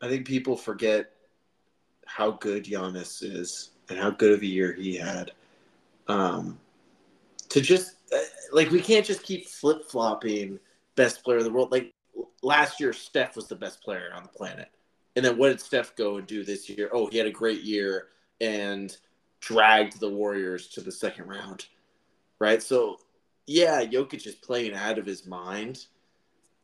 I 0.00 0.08
think 0.08 0.26
people 0.26 0.56
forget 0.56 1.12
how 2.06 2.32
good 2.32 2.64
Giannis 2.64 3.22
is 3.22 3.70
and 3.88 3.98
how 3.98 4.10
good 4.10 4.32
of 4.32 4.42
a 4.42 4.46
year 4.46 4.72
he 4.72 4.96
had. 4.96 5.32
Um, 6.08 6.58
to 7.48 7.60
just 7.60 7.96
uh, 8.12 8.18
like 8.52 8.70
we 8.70 8.80
can't 8.80 9.06
just 9.06 9.22
keep 9.22 9.46
flip 9.46 9.88
flopping 9.88 10.58
best 10.96 11.22
player 11.22 11.38
of 11.38 11.44
the 11.44 11.52
world. 11.52 11.70
Like 11.70 11.92
last 12.42 12.80
year, 12.80 12.92
Steph 12.92 13.36
was 13.36 13.46
the 13.46 13.56
best 13.56 13.82
player 13.82 14.10
on 14.14 14.22
the 14.22 14.28
planet, 14.28 14.68
and 15.16 15.24
then 15.24 15.36
what 15.36 15.48
did 15.48 15.60
Steph 15.60 15.94
go 15.96 16.16
and 16.16 16.26
do 16.26 16.44
this 16.44 16.68
year? 16.68 16.90
Oh, 16.92 17.06
he 17.06 17.18
had 17.18 17.26
a 17.26 17.30
great 17.32 17.62
year 17.62 18.08
and 18.40 18.96
dragged 19.40 20.00
the 20.00 20.08
Warriors 20.08 20.68
to 20.68 20.80
the 20.80 20.92
second 20.92 21.26
round, 21.26 21.66
right? 22.38 22.62
So, 22.62 22.98
yeah, 23.46 23.84
Jokic 23.84 24.26
is 24.26 24.34
playing 24.34 24.74
out 24.74 24.98
of 24.98 25.06
his 25.06 25.26
mind. 25.26 25.86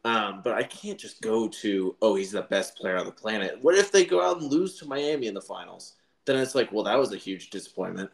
Um, 0.04 0.40
but 0.44 0.54
I 0.54 0.62
can't 0.62 0.98
just 0.98 1.20
go 1.20 1.48
to, 1.48 1.96
oh, 2.00 2.14
he's 2.14 2.32
the 2.32 2.42
best 2.42 2.76
player 2.76 2.96
on 2.96 3.06
the 3.06 3.12
planet. 3.12 3.58
What 3.62 3.74
if 3.74 3.90
they 3.90 4.04
go 4.04 4.22
out 4.24 4.40
and 4.40 4.50
lose 4.50 4.78
to 4.78 4.86
Miami 4.86 5.26
in 5.26 5.34
the 5.34 5.40
finals? 5.40 5.94
Then 6.24 6.36
it's 6.36 6.54
like, 6.54 6.72
well, 6.72 6.84
that 6.84 6.98
was 6.98 7.12
a 7.12 7.16
huge 7.16 7.50
disappointment. 7.50 8.10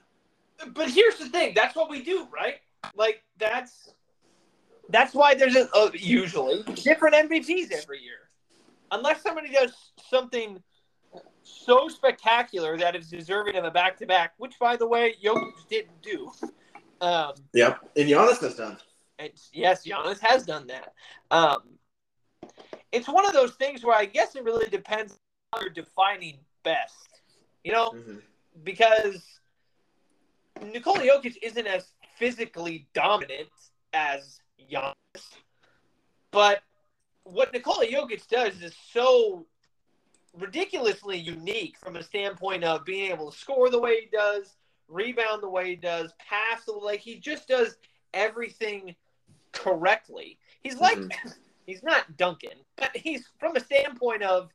But 0.72 0.90
here's 0.90 1.16
the 1.16 1.28
thing 1.28 1.52
that's 1.54 1.76
what 1.76 1.90
we 1.90 2.02
do, 2.02 2.26
right? 2.32 2.56
Like, 2.94 3.22
that's 3.38 3.90
That's 4.88 5.14
why 5.14 5.34
there's 5.34 5.56
a, 5.56 5.68
uh, 5.74 5.90
usually 5.94 6.62
different 6.74 7.14
MVPs 7.14 7.72
every 7.72 8.00
year, 8.02 8.28
unless 8.90 9.22
somebody 9.22 9.50
does 9.50 9.72
something 10.10 10.62
so 11.42 11.88
spectacular 11.88 12.76
that 12.78 12.94
is 12.94 13.08
deserving 13.08 13.56
of 13.56 13.64
a 13.64 13.70
back 13.70 13.96
to 13.98 14.06
back. 14.06 14.32
Which, 14.38 14.58
by 14.58 14.76
the 14.76 14.86
way, 14.86 15.14
Jokic 15.22 15.52
didn't 15.68 16.02
do. 16.02 16.30
Um, 17.00 17.32
Yep, 17.52 17.80
and 17.96 18.08
Giannis 18.08 18.40
has 18.40 18.56
done. 18.56 18.78
And 19.18 19.30
yes, 19.52 19.86
Giannis 19.86 20.20
has 20.20 20.44
done 20.44 20.66
that. 20.68 20.92
Um, 21.30 21.78
it's 22.92 23.08
one 23.08 23.26
of 23.26 23.32
those 23.32 23.54
things 23.54 23.84
where 23.84 23.96
I 23.96 24.04
guess 24.06 24.36
it 24.36 24.44
really 24.44 24.68
depends 24.68 25.12
on 25.12 25.18
how 25.52 25.60
you're 25.60 25.70
defining 25.70 26.38
best. 26.62 27.22
You 27.64 27.72
know, 27.72 27.92
Mhm. 27.92 28.22
because 28.62 29.40
Nikola 30.60 31.00
Jokic 31.00 31.36
isn't 31.42 31.66
as 31.66 31.94
physically 32.16 32.88
dominant 32.92 33.50
as 33.92 34.40
Giannis, 34.70 35.38
but 36.30 36.62
what 37.24 37.52
Nikola 37.52 37.86
Jokic 37.86 38.26
does 38.28 38.62
is 38.62 38.76
so 38.76 39.46
ridiculously 40.34 41.16
unique 41.16 41.78
from 41.78 41.96
a 41.96 42.02
standpoint 42.02 42.64
of 42.64 42.84
being 42.84 43.10
able 43.10 43.30
to 43.30 43.38
score 43.38 43.70
the 43.70 43.80
way 43.80 44.00
he 44.00 44.06
does, 44.06 44.56
rebound 44.88 45.42
the 45.42 45.48
way 45.48 45.70
he 45.70 45.76
does, 45.76 46.12
pass 46.18 46.64
the 46.64 46.72
like 46.72 47.00
he 47.00 47.18
just 47.18 47.48
does 47.48 47.76
everything 48.12 48.94
correctly. 49.54 50.38
He's 50.62 50.76
like 50.78 50.98
he's 51.66 51.82
not 51.82 52.16
Duncan, 52.16 52.58
but 52.76 52.94
he's 52.96 53.28
from 53.38 53.56
a 53.56 53.60
standpoint 53.60 54.22
of 54.22 54.50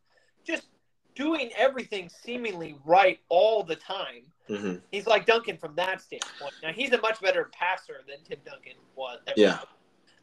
just 0.46 0.68
doing 1.16 1.52
everything 1.58 2.10
seemingly 2.10 2.78
right 2.86 3.20
all 3.30 3.64
the 3.64 3.76
time. 3.76 4.24
Mhm. 4.50 4.82
He's 4.92 5.06
like 5.08 5.26
Duncan 5.26 5.58
from 5.58 5.76
that 5.76 6.02
standpoint. 6.02 6.54
Now 6.64 6.72
he's 6.72 6.92
a 6.94 7.02
much 7.02 7.22
better 7.22 7.50
passer 7.52 8.02
than 8.08 8.18
Tim 8.28 8.40
Duncan 8.46 8.74
was. 8.96 9.20
Yeah. 9.36 9.60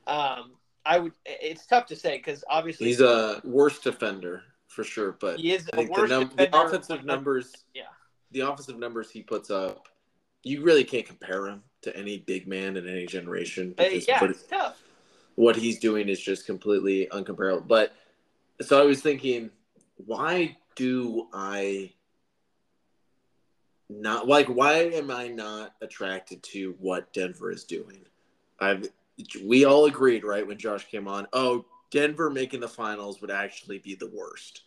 Um, 0.07 0.53
I 0.85 0.99
would. 0.99 1.13
It's 1.25 1.67
tough 1.67 1.87
to 1.87 1.97
say 1.97 2.17
because 2.19 2.45
obviously 2.49 2.87
He's 2.87 3.01
a 3.01 3.41
worse 3.45 3.79
defender 3.81 4.43
for 4.69 4.85
sure, 4.85 5.13
but 5.21 5.39
he 5.41 5.53
is 5.53 5.69
I 5.73 5.77
a 5.77 5.85
think 5.87 5.97
the, 5.97 6.07
num- 6.07 6.31
the 6.37 6.57
offensive 6.57 7.05
numbers, 7.05 7.53
Yeah. 7.75 7.85
the 8.33 8.41
offensive 8.41 8.79
numbers 8.79 9.11
he 9.11 9.23
puts 9.23 9.51
up, 9.51 9.89
you 10.43 10.63
really 10.63 10.85
can't 10.85 11.07
compare 11.07 11.47
him 11.49 11.63
to 11.83 11.97
any 11.97 12.19
big 12.19 12.47
man 12.47 12.77
in 12.77 12.89
any 12.89 13.07
generation. 13.07 13.75
Uh, 13.79 13.85
because 13.85 14.09
yeah, 14.09 14.21
what- 14.21 14.31
it's 14.31 14.43
tough. 14.45 14.83
what 15.35 15.57
he's 15.57 15.79
doing 15.79 16.09
is 16.09 16.21
just 16.21 16.47
completely 16.47 17.07
uncomparable. 17.13 17.67
But 17.67 17.95
so 18.61 18.81
I 18.81 18.85
was 18.87 19.01
thinking, 19.03 19.51
why 19.97 20.57
do 20.75 21.29
I 21.33 21.93
not 23.89 24.27
like? 24.27 24.47
Why 24.49 24.75
am 24.95 25.11
I 25.11 25.29
not 25.29 25.75
attracted 25.81 26.43
to 26.45 26.75
what 26.81 27.13
Denver 27.13 27.51
is 27.51 27.65
doing? 27.65 28.05
I've 28.59 28.89
we 29.45 29.65
all 29.65 29.87
agreed 29.87 30.25
right 30.25 30.47
when 30.47 30.59
Josh 30.59 30.87
came 30.91 31.07
on. 31.09 31.27
Oh, 31.33 31.65
Denver 31.91 32.29
making 32.31 32.61
the 32.61 32.69
finals 32.69 33.21
would 33.21 33.31
actually 33.31 33.79
be 33.79 33.95
the 33.95 34.09
worst. 34.09 34.63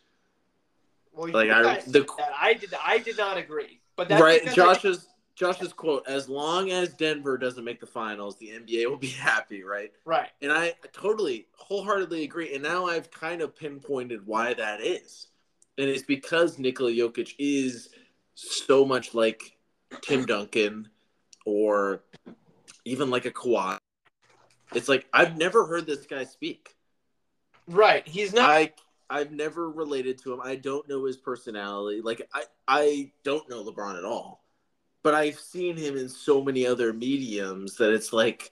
Well, 1.13 1.29
Like, 1.31 1.49
I- 1.49 1.81
the- 1.81 2.07
I 2.39 2.53
did. 2.53 2.73
I 2.81 2.97
did 2.99 3.17
not 3.17 3.37
agree. 3.37 3.79
But 3.95 4.07
that's 4.07 4.21
right, 4.21 4.39
because 4.39 4.55
Josh's 4.55 5.07
Josh's 5.39 5.71
quote: 5.71 6.03
"As 6.05 6.27
long 6.27 6.69
as 6.69 6.93
Denver 6.93 7.37
doesn't 7.37 7.63
make 7.63 7.79
the 7.79 7.87
finals, 7.87 8.37
the 8.37 8.49
NBA 8.49 8.89
will 8.89 8.97
be 8.97 9.07
happy." 9.07 9.63
Right. 9.63 9.93
Right. 10.03 10.29
And 10.41 10.51
I 10.51 10.75
totally, 10.91 11.47
wholeheartedly 11.53 12.23
agree. 12.23 12.53
And 12.53 12.61
now 12.61 12.87
I've 12.87 13.09
kind 13.09 13.41
of 13.41 13.55
pinpointed 13.55 14.27
why 14.27 14.53
that 14.53 14.81
is. 14.81 15.27
And 15.77 15.89
it's 15.89 16.03
because 16.03 16.59
Nikola 16.59 16.91
Jokic 16.91 17.35
is 17.39 17.89
so 18.35 18.83
much 18.83 19.13
like 19.15 19.57
Tim 20.01 20.25
Duncan 20.25 20.89
or 21.45 22.03
even 22.83 23.09
like 23.09 23.25
a 23.25 23.31
Kawhi. 23.31 23.77
It's 24.75 24.89
like 24.89 25.07
I've 25.13 25.37
never 25.37 25.65
heard 25.65 25.85
this 25.85 26.05
guy 26.05 26.25
speak. 26.25 26.75
Right. 27.65 28.05
He's 28.05 28.33
not. 28.33 28.49
I 28.49 28.73
I've 29.09 29.31
never 29.31 29.69
related 29.69 30.17
to 30.23 30.33
him. 30.33 30.41
I 30.43 30.55
don't 30.55 30.87
know 30.89 31.05
his 31.05 31.15
personality. 31.15 32.01
Like 32.01 32.29
I 32.33 32.43
I 32.67 33.11
don't 33.23 33.49
know 33.49 33.63
LeBron 33.63 33.97
at 33.97 34.03
all. 34.03 34.43
But 35.03 35.15
I've 35.15 35.39
seen 35.39 35.77
him 35.77 35.97
in 35.97 36.09
so 36.09 36.43
many 36.43 36.67
other 36.67 36.91
mediums 36.93 37.75
that 37.77 37.93
it's 37.93 38.11
like 38.11 38.51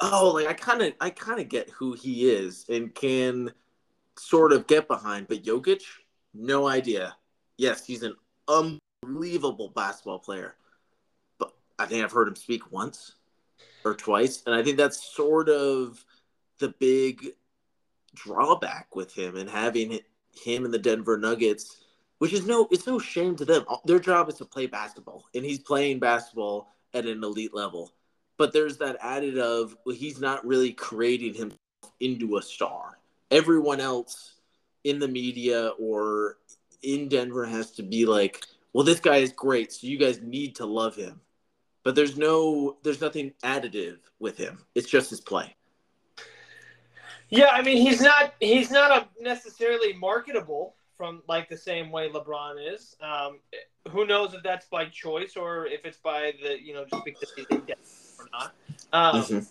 oh, 0.00 0.32
like 0.34 0.46
I 0.46 0.54
kind 0.54 0.82
of 0.82 0.92
I 1.00 1.10
kind 1.10 1.40
of 1.40 1.48
get 1.48 1.70
who 1.70 1.92
he 1.92 2.30
is 2.30 2.64
and 2.68 2.94
can 2.94 3.52
sort 4.18 4.52
of 4.52 4.66
get 4.66 4.88
behind, 4.88 5.28
but 5.28 5.44
Jokic, 5.44 5.82
no 6.34 6.68
idea. 6.68 7.16
Yes, 7.56 7.86
he's 7.86 8.02
an 8.02 8.16
unbelievable 8.48 9.68
basketball 9.74 10.18
player. 10.18 10.56
But 11.38 11.52
I 11.78 11.86
think 11.86 12.02
I've 12.02 12.12
heard 12.12 12.28
him 12.28 12.36
speak 12.36 12.72
once 12.72 13.12
or 13.84 13.94
twice, 13.94 14.42
and 14.46 14.54
I 14.54 14.62
think 14.62 14.76
that's 14.76 15.14
sort 15.14 15.48
of 15.48 16.04
the 16.58 16.74
big 16.80 17.28
drawback 18.14 18.94
with 18.94 19.14
him 19.14 19.36
and 19.36 19.48
having 19.48 20.00
him 20.32 20.64
and 20.64 20.74
the 20.74 20.78
Denver 20.78 21.16
Nuggets, 21.16 21.84
which 22.20 22.34
is 22.34 22.46
no, 22.46 22.68
it's 22.70 22.86
no 22.86 22.98
shame 22.98 23.34
to 23.34 23.46
them. 23.46 23.64
Their 23.86 23.98
job 23.98 24.28
is 24.28 24.34
to 24.36 24.44
play 24.44 24.66
basketball, 24.66 25.24
and 25.34 25.42
he's 25.42 25.58
playing 25.58 26.00
basketball 26.00 26.68
at 26.92 27.06
an 27.06 27.24
elite 27.24 27.54
level. 27.54 27.92
But 28.36 28.52
there's 28.52 28.76
that 28.76 28.98
added 29.00 29.38
of 29.38 29.74
well, 29.86 29.96
he's 29.96 30.20
not 30.20 30.46
really 30.46 30.72
creating 30.72 31.32
himself 31.32 31.58
into 31.98 32.36
a 32.36 32.42
star. 32.42 32.98
Everyone 33.30 33.80
else 33.80 34.34
in 34.84 34.98
the 34.98 35.08
media 35.08 35.68
or 35.78 36.36
in 36.82 37.08
Denver 37.08 37.46
has 37.46 37.70
to 37.72 37.82
be 37.82 38.04
like, 38.04 38.44
well, 38.74 38.84
this 38.84 39.00
guy 39.00 39.16
is 39.16 39.32
great, 39.32 39.72
so 39.72 39.86
you 39.86 39.98
guys 39.98 40.20
need 40.20 40.56
to 40.56 40.66
love 40.66 40.94
him. 40.94 41.20
But 41.84 41.94
there's 41.94 42.18
no, 42.18 42.76
there's 42.82 43.00
nothing 43.00 43.32
additive 43.42 43.96
with 44.18 44.36
him. 44.36 44.58
It's 44.74 44.90
just 44.90 45.08
his 45.08 45.22
play. 45.22 45.56
Yeah, 47.30 47.48
I 47.50 47.62
mean 47.62 47.78
he's 47.78 48.02
not 48.02 48.34
he's 48.40 48.70
not 48.70 48.90
a 48.90 49.22
necessarily 49.22 49.94
marketable 49.94 50.74
from 51.00 51.22
like 51.26 51.48
the 51.48 51.56
same 51.56 51.90
way 51.90 52.10
LeBron 52.10 52.56
is. 52.74 52.94
Um, 53.00 53.38
who 53.90 54.06
knows 54.06 54.34
if 54.34 54.42
that's 54.42 54.66
by 54.66 54.84
choice 54.84 55.34
or 55.34 55.64
if 55.66 55.86
it's 55.86 55.96
by 55.96 56.34
the 56.42 56.62
you 56.62 56.74
know 56.74 56.84
just 56.84 57.06
because 57.06 57.32
he's 57.34 57.46
debt 57.46 57.78
or 58.18 58.26
not. 58.30 58.52
Um, 58.92 59.22
Mhm. 59.22 59.46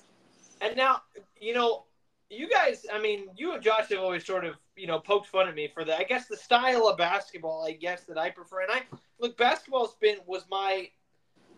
And 0.62 0.78
now 0.78 1.02
you 1.42 1.56
know 1.56 1.86
you 2.30 2.48
guys. 2.48 2.86
I 2.94 3.00
mean 3.02 3.30
you 3.36 3.54
and 3.54 3.64
Josh 3.64 3.90
have 3.90 3.98
always 3.98 4.24
sort 4.28 4.46
of 4.46 4.58
you 4.76 4.86
know 4.86 5.00
poked 5.00 5.26
fun 5.26 5.48
at 5.48 5.56
me 5.56 5.68
for 5.74 5.84
that. 5.86 6.00
I 6.00 6.04
guess 6.04 6.28
the 6.28 6.38
style 6.38 6.88
of 6.88 6.98
basketball 7.00 7.66
I 7.66 7.72
guess 7.72 8.04
that 8.04 8.20
I 8.20 8.30
prefer. 8.30 8.62
And 8.62 8.72
I 8.72 8.84
look 9.20 9.36
basketball's 9.36 9.96
been 9.96 10.18
was 10.28 10.44
my 10.52 10.92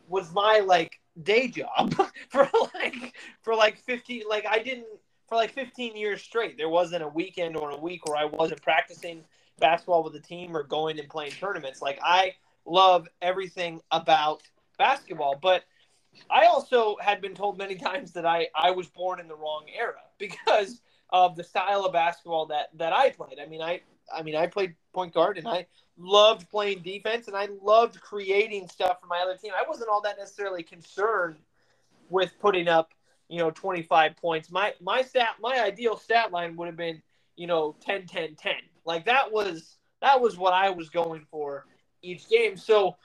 was 0.08 0.32
my 0.32 0.60
like 0.66 1.02
day 1.22 1.50
job 1.50 1.94
for 2.30 2.50
like 2.74 3.14
for 3.42 3.56
like 3.56 3.76
15 3.80 4.24
like 4.30 4.46
I 4.50 4.60
didn't 4.60 4.88
for 5.28 5.36
like 5.36 5.52
15 5.52 5.98
years 5.98 6.22
straight. 6.22 6.56
There 6.58 6.70
wasn't 6.70 7.04
a 7.04 7.10
weekend 7.10 7.58
or 7.58 7.72
a 7.72 7.78
week 7.78 8.06
where 8.06 8.16
I 8.16 8.24
wasn't 8.24 8.62
practicing 8.62 9.26
basketball 9.62 10.04
with 10.04 10.14
the 10.14 10.20
team 10.20 10.56
or 10.58 10.64
going 10.64 11.00
and 11.00 11.10
playing 11.10 11.32
tournaments. 11.32 11.82
Like 11.82 12.00
I 12.04 12.36
love 12.66 13.08
everything 13.22 13.82
about 13.92 14.42
basketball, 14.78 15.38
but 15.42 15.64
I 16.30 16.46
also 16.48 16.98
had 17.00 17.22
been 17.22 17.36
told 17.36 17.58
many 17.58 17.76
times 17.88 18.12
that 18.14 18.26
I 18.26 18.48
I 18.56 18.72
was 18.72 18.88
born 18.88 19.20
in 19.22 19.28
the 19.30 19.36
wrong 19.36 19.66
era 19.74 20.02
because 20.20 20.82
of 21.10 21.36
the 21.36 21.44
style 21.44 21.86
of 21.86 21.94
basketball 21.94 22.48
that 22.48 22.70
that 22.78 22.94
I 22.94 23.12
played. 23.12 23.40
I 23.42 23.46
mean, 23.48 23.62
I 23.62 23.82
I 24.14 24.24
mean, 24.24 24.36
I 24.36 24.48
played 24.48 24.76
point 24.94 25.14
guard 25.14 25.38
and 25.38 25.48
I 25.48 25.68
loved 25.98 26.50
playing 26.50 26.82
defense 26.82 27.28
and 27.28 27.38
I 27.38 27.48
loved 27.62 28.02
creating 28.02 28.68
stuff 28.68 29.00
for 29.00 29.08
my 29.08 29.20
other 29.20 29.38
team. 29.38 29.52
I 29.56 29.68
wasn't 29.70 29.90
all 29.90 30.02
that 30.02 30.18
necessarily 30.18 30.64
concerned 30.64 31.38
with 32.10 32.34
putting 32.40 32.68
up 32.68 32.92
you 33.32 33.38
know 33.40 33.50
25 33.50 34.18
points 34.18 34.52
my 34.52 34.74
my 34.82 35.02
stat 35.02 35.36
my 35.42 35.64
ideal 35.64 35.98
stat 35.98 36.32
line 36.32 36.56
would 36.58 36.68
have 36.68 36.76
been 36.76 37.02
you 37.38 37.48
know 37.48 37.76
10 37.82 38.06
10 38.06 38.36
10 38.36 38.54
like 38.86 39.06
that 39.06 39.32
was 39.32 39.78
that 40.02 40.20
was 40.20 40.38
what 40.38 40.54
i 40.54 40.70
was 40.70 40.90
going 40.90 41.26
for 41.30 41.66
each 42.02 42.28
game 42.30 42.58
so 42.58 42.96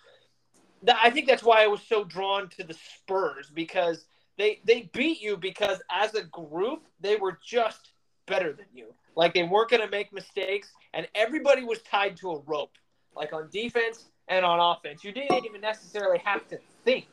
that, 0.82 0.98
i 1.02 1.10
think 1.10 1.26
that's 1.26 1.42
why 1.42 1.62
i 1.62 1.66
was 1.66 1.80
so 1.82 2.04
drawn 2.04 2.48
to 2.48 2.64
the 2.64 2.74
spurs 2.74 3.50
because 3.54 4.06
they 4.38 4.60
they 4.64 4.88
beat 4.92 5.20
you 5.20 5.36
because 5.36 5.80
as 5.90 6.14
a 6.14 6.24
group 6.24 6.84
they 7.00 7.16
were 7.16 7.38
just 7.44 7.92
better 8.26 8.52
than 8.52 8.66
you 8.74 8.92
like 9.14 9.34
they 9.34 9.44
weren't 9.44 9.70
going 9.70 9.82
to 9.82 9.90
make 9.90 10.12
mistakes 10.12 10.72
and 10.94 11.06
everybody 11.14 11.64
was 11.64 11.80
tied 11.82 12.16
to 12.16 12.30
a 12.30 12.40
rope 12.40 12.76
like 13.14 13.32
on 13.32 13.48
defense 13.50 14.06
and 14.28 14.44
on 14.44 14.58
offense 14.58 15.04
you 15.04 15.12
didn't 15.12 15.44
even 15.44 15.60
necessarily 15.60 16.18
have 16.18 16.46
to 16.48 16.58
think 16.84 17.06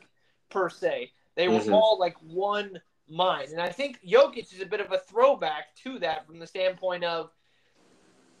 per 0.50 0.68
se 0.68 1.10
they 1.36 1.48
were 1.48 1.58
Mhm. 1.60 1.72
all 1.72 1.98
like 1.98 2.16
one 2.22 2.80
mind. 3.08 3.50
And 3.50 3.60
I 3.60 3.70
think 3.70 4.00
Jokic 4.02 4.52
is 4.52 4.60
a 4.60 4.66
bit 4.66 4.80
of 4.80 4.92
a 4.92 4.98
throwback 4.98 5.74
to 5.82 5.98
that 5.98 6.26
from 6.26 6.38
the 6.38 6.46
standpoint 6.46 7.04
of 7.04 7.30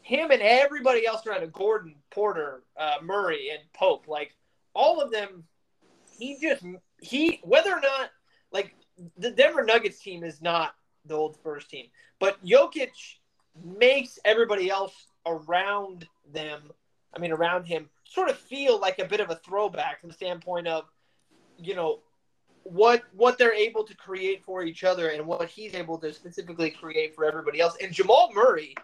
him 0.04 0.30
and 0.30 0.42
everybody 0.42 1.06
else 1.06 1.26
around 1.26 1.42
him, 1.42 1.50
Gordon, 1.50 1.94
Porter, 2.10 2.62
uh, 2.78 2.96
Murray, 3.02 3.48
and 3.50 3.60
Pope. 3.72 4.06
Like 4.06 4.36
all 4.74 5.00
of 5.00 5.10
them, 5.10 5.44
he 6.18 6.38
just 6.40 6.62
he 7.00 7.40
whether 7.42 7.72
or 7.72 7.80
not 7.80 8.10
like 8.52 8.74
the 9.16 9.30
Denver 9.30 9.64
Nuggets 9.64 9.98
team 10.00 10.22
is 10.22 10.42
not 10.42 10.74
the 11.06 11.14
old 11.14 11.38
first 11.42 11.70
team, 11.70 11.86
but 12.20 12.44
Jokic 12.44 12.90
makes 13.64 14.18
everybody 14.26 14.70
else 14.70 15.06
around 15.26 16.06
them, 16.32 16.70
I 17.14 17.18
mean 17.18 17.32
around 17.32 17.64
him, 17.64 17.88
sort 18.04 18.28
of 18.28 18.36
feel 18.36 18.78
like 18.78 18.98
a 18.98 19.06
bit 19.06 19.20
of 19.20 19.30
a 19.30 19.36
throwback 19.36 20.00
from 20.00 20.10
the 20.10 20.14
standpoint 20.14 20.68
of, 20.68 20.84
you 21.58 21.74
know, 21.74 22.00
what 22.64 23.04
what 23.12 23.38
they're 23.38 23.54
able 23.54 23.84
to 23.84 23.96
create 23.96 24.44
for 24.44 24.62
each 24.64 24.84
other 24.84 25.08
and 25.08 25.26
what 25.26 25.48
he's 25.48 25.74
able 25.74 25.96
to 25.98 26.12
specifically 26.12 26.70
create 26.70 27.14
for 27.14 27.24
everybody 27.24 27.60
else. 27.60 27.76
And 27.80 27.90
Jamal 27.90 28.30
Murray, 28.34 28.74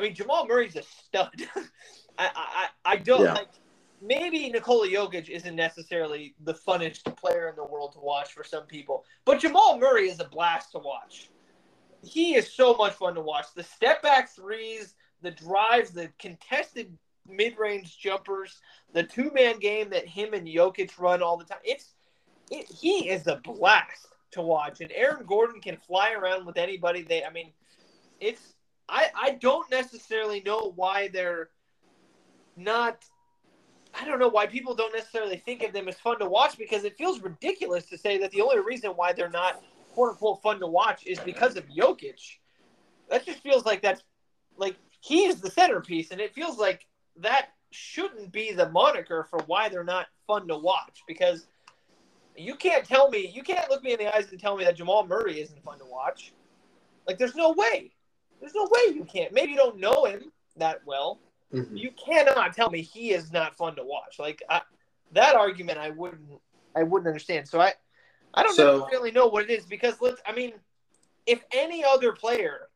I 0.00 0.02
mean 0.02 0.14
Jamal 0.14 0.46
Murray's 0.46 0.76
a 0.76 0.82
stud. 0.82 1.28
I, 2.18 2.30
I 2.34 2.68
I 2.84 2.96
don't 2.96 3.24
Yeah. 3.24 3.34
like 3.34 3.48
maybe 4.00 4.48
Nikola 4.48 4.88
Jokic 4.88 5.28
isn't 5.28 5.54
necessarily 5.54 6.34
the 6.44 6.54
funnest 6.54 7.14
player 7.16 7.48
in 7.50 7.56
the 7.56 7.64
world 7.64 7.92
to 7.92 8.00
watch 8.00 8.32
for 8.32 8.42
some 8.42 8.64
people, 8.64 9.04
but 9.26 9.40
Jamal 9.40 9.78
Murray 9.78 10.08
is 10.08 10.18
a 10.20 10.24
blast 10.24 10.72
to 10.72 10.78
watch. 10.78 11.28
He 12.02 12.34
is 12.34 12.50
so 12.50 12.72
much 12.74 12.94
fun 12.94 13.14
to 13.14 13.20
watch. 13.20 13.44
The 13.54 13.62
step 13.62 14.00
back 14.00 14.30
threes, 14.30 14.94
the 15.20 15.32
drives, 15.32 15.90
the 15.90 16.10
contested 16.18 16.96
mid 17.28 17.58
range 17.58 17.98
jumpers, 17.98 18.58
the 18.94 19.02
two 19.02 19.30
man 19.34 19.58
game 19.58 19.90
that 19.90 20.08
him 20.08 20.32
and 20.32 20.48
Jokic 20.48 20.98
run 20.98 21.22
all 21.22 21.36
the 21.36 21.44
time. 21.44 21.58
It's 21.62 21.92
it, 22.50 22.70
he 22.70 23.10
is 23.10 23.26
a 23.26 23.36
blast 23.36 24.06
to 24.30 24.40
watch, 24.40 24.80
and 24.80 24.90
Aaron 24.92 25.26
Gordon 25.26 25.60
can 25.60 25.76
fly 25.76 26.12
around 26.12 26.46
with 26.46 26.56
anybody. 26.56 27.02
They, 27.02 27.22
I 27.22 27.30
mean, 27.30 27.52
it's 28.18 28.54
I 28.90 29.06
I 29.14 29.30
don't 29.32 29.70
necessarily 29.70 30.42
know 30.42 30.72
why 30.74 31.08
they're 31.08 31.50
not. 32.56 33.04
I 33.98 34.04
don't 34.04 34.18
know 34.18 34.28
why 34.28 34.46
people 34.46 34.74
don't 34.74 34.94
necessarily 34.94 35.36
think 35.36 35.62
of 35.62 35.72
them 35.72 35.88
as 35.88 35.96
fun 35.96 36.18
to 36.20 36.28
watch 36.28 36.56
because 36.56 36.84
it 36.84 36.96
feels 36.96 37.20
ridiculous 37.20 37.86
to 37.86 37.98
say 37.98 38.18
that 38.18 38.30
the 38.30 38.40
only 38.40 38.60
reason 38.60 38.92
why 38.92 39.12
they're 39.12 39.30
not 39.30 39.62
quote 39.92 40.10
unquote 40.10 40.42
fun 40.42 40.60
to 40.60 40.66
watch 40.66 41.06
is 41.06 41.18
because 41.20 41.56
of 41.56 41.64
Jokic. 41.68 42.38
That 43.08 43.24
just 43.24 43.40
feels 43.40 43.64
like 43.64 43.82
that's 43.82 44.02
like 44.56 44.76
he 45.00 45.24
is 45.24 45.40
the 45.40 45.50
centerpiece, 45.50 46.10
and 46.10 46.20
it 46.20 46.34
feels 46.34 46.58
like 46.58 46.86
that 47.16 47.50
shouldn't 47.70 48.32
be 48.32 48.52
the 48.52 48.68
moniker 48.70 49.26
for 49.30 49.40
why 49.46 49.68
they're 49.68 49.84
not 49.84 50.06
fun 50.26 50.48
to 50.48 50.56
watch 50.56 51.02
because 51.06 51.46
you 52.36 52.54
can't 52.56 52.84
tell 52.84 53.08
me 53.10 53.30
you 53.32 53.42
can't 53.42 53.70
look 53.70 53.82
me 53.82 53.92
in 53.92 53.98
the 53.98 54.14
eyes 54.14 54.30
and 54.30 54.40
tell 54.40 54.56
me 54.56 54.64
that 54.64 54.76
Jamal 54.76 55.06
Murray 55.06 55.40
isn't 55.40 55.62
fun 55.62 55.78
to 55.78 55.84
watch. 55.84 56.32
Like 57.06 57.18
there's 57.18 57.34
no 57.34 57.52
way. 57.52 57.92
There's 58.40 58.54
no 58.54 58.64
way 58.64 58.94
you 58.94 59.04
can't. 59.04 59.32
Maybe 59.32 59.52
you 59.52 59.58
don't 59.58 59.78
know 59.78 60.04
him 60.04 60.32
that 60.56 60.80
well. 60.86 61.20
Mhm. 61.52 61.76
You 61.78 61.90
cannot 61.92 62.54
tell 62.54 62.70
me 62.70 62.80
he 62.82 63.12
is 63.12 63.32
not 63.32 63.56
fun 63.56 63.76
to 63.76 63.84
watch. 63.84 64.18
Like 64.18 64.42
I, 64.48 64.62
that 65.12 65.34
argument 65.34 65.78
I 65.78 65.90
wouldn't 65.90 66.40
I 66.76 66.82
wouldn't 66.84 67.08
understand. 67.08 67.48
So 67.48 67.60
I 67.60 67.74
I 68.34 68.42
don't 68.42 68.54
So- 68.54 68.78
necessarily 68.78 69.10
know 69.10 69.26
what 69.26 69.44
it 69.44 69.50
is 69.50 69.66
because 69.66 70.00
let's 70.00 70.20
I 70.26 70.32
mean 70.32 70.54
if 71.26 71.44
any 71.52 71.84
other 71.84 72.12
player 72.12 72.68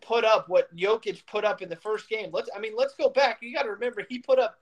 put 0.00 0.24
up 0.24 0.48
what 0.48 0.74
Jokic 0.76 1.24
put 1.26 1.44
up 1.44 1.62
in 1.62 1.68
the 1.68 1.76
first 1.76 2.08
game, 2.08 2.30
let's 2.32 2.50
I 2.54 2.58
mean 2.58 2.74
let's 2.76 2.94
go 2.94 3.08
back. 3.08 3.38
You 3.42 3.54
got 3.54 3.62
to 3.62 3.70
remember 3.70 4.04
he 4.08 4.18
put 4.18 4.38
up 4.38 4.58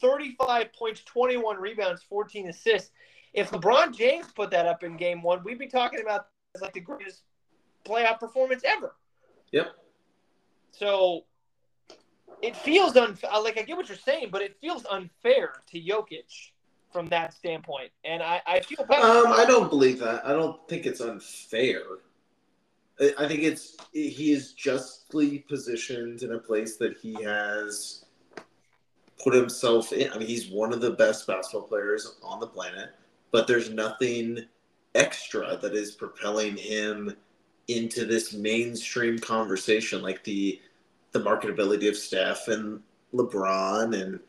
35 0.00 0.72
points, 0.72 1.02
21 1.04 1.58
rebounds, 1.58 2.02
14 2.02 2.48
assists. 2.48 2.90
If 3.32 3.50
LeBron 3.50 3.94
James 3.96 4.26
put 4.32 4.50
that 4.50 4.66
up 4.66 4.82
in 4.82 4.96
game 4.96 5.22
1, 5.22 5.42
we'd 5.44 5.58
be 5.58 5.66
talking 5.68 6.00
about 6.00 6.26
like 6.60 6.72
the 6.74 6.80
greatest 6.80 7.22
playoff 7.84 8.20
performance 8.20 8.62
ever. 8.64 8.94
Yep. 9.52 9.74
So 10.72 11.24
it 12.42 12.56
feels 12.56 12.96
unfair. 12.96 13.30
Like 13.42 13.58
I 13.58 13.62
get 13.62 13.76
what 13.76 13.88
you're 13.88 13.98
saying, 13.98 14.28
but 14.30 14.42
it 14.42 14.56
feels 14.60 14.84
unfair 14.90 15.54
to 15.70 15.80
Jokic 15.80 16.50
from 16.92 17.08
that 17.08 17.32
standpoint. 17.32 17.90
And 18.04 18.22
I, 18.22 18.42
I 18.46 18.60
feel 18.60 18.84
bad. 18.86 19.02
Um, 19.02 19.32
I 19.32 19.44
don't 19.46 19.70
believe 19.70 19.98
that. 20.00 20.26
I 20.26 20.32
don't 20.32 20.66
think 20.68 20.86
it's 20.86 21.00
unfair. 21.00 21.82
I 23.00 23.14
I 23.18 23.28
think 23.28 23.42
it's 23.42 23.76
he 23.92 24.32
is 24.32 24.52
justly 24.52 25.38
positioned 25.48 26.22
in 26.22 26.32
a 26.32 26.38
place 26.38 26.76
that 26.76 26.96
he 26.98 27.14
has 27.22 28.04
put 29.22 29.34
himself 29.34 29.92
in. 29.92 30.10
I 30.12 30.18
mean, 30.18 30.28
he's 30.28 30.50
one 30.50 30.72
of 30.72 30.80
the 30.80 30.90
best 30.90 31.26
basketball 31.26 31.68
players 31.68 32.16
on 32.22 32.40
the 32.40 32.46
planet, 32.46 32.90
but 33.30 33.46
there's 33.46 33.70
nothing 33.70 34.44
extra 34.94 35.56
that 35.56 35.74
is 35.74 35.92
propelling 35.92 36.56
him 36.56 37.16
into 37.68 38.04
this 38.04 38.32
mainstream 38.32 39.18
conversation, 39.18 40.02
like 40.02 40.24
the 40.24 40.60
the 41.12 41.20
marketability 41.20 41.88
of 41.88 41.96
Steph 41.96 42.48
and 42.48 42.80
LeBron 43.14 44.00
and 44.00 44.20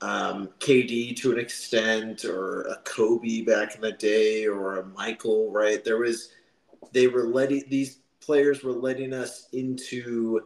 um, 0.00 0.48
KD 0.60 1.16
to 1.16 1.32
an 1.32 1.38
extent, 1.38 2.24
or 2.24 2.62
a 2.62 2.76
Kobe 2.84 3.42
back 3.42 3.74
in 3.74 3.80
the 3.80 3.92
day, 3.92 4.46
or 4.46 4.78
a 4.78 4.86
Michael. 4.86 5.50
Right? 5.50 5.84
There 5.84 5.98
was 5.98 6.30
they 6.92 7.06
were 7.06 7.26
letting 7.26 7.64
these 7.68 7.98
players 8.20 8.62
were 8.62 8.72
letting 8.72 9.12
us 9.12 9.48
into 9.52 10.42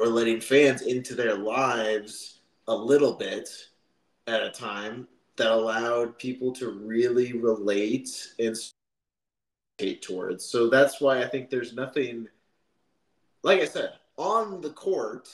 or 0.00 0.06
letting 0.06 0.40
fans 0.40 0.82
into 0.82 1.14
their 1.14 1.36
lives 1.36 2.40
a 2.68 2.74
little 2.74 3.14
bit 3.14 3.48
at 4.26 4.42
a 4.42 4.50
time 4.50 5.06
that 5.36 5.50
allowed 5.50 6.18
people 6.18 6.52
to 6.52 6.70
really 6.70 7.32
relate 7.34 8.32
and 8.38 8.56
towards. 9.78 10.44
So 10.44 10.68
that's 10.68 11.00
why 11.00 11.22
I 11.22 11.28
think 11.28 11.50
there's 11.50 11.74
nothing, 11.74 12.28
like 13.42 13.60
I 13.60 13.66
said, 13.66 13.92
on 14.16 14.60
the 14.60 14.70
court, 14.70 15.28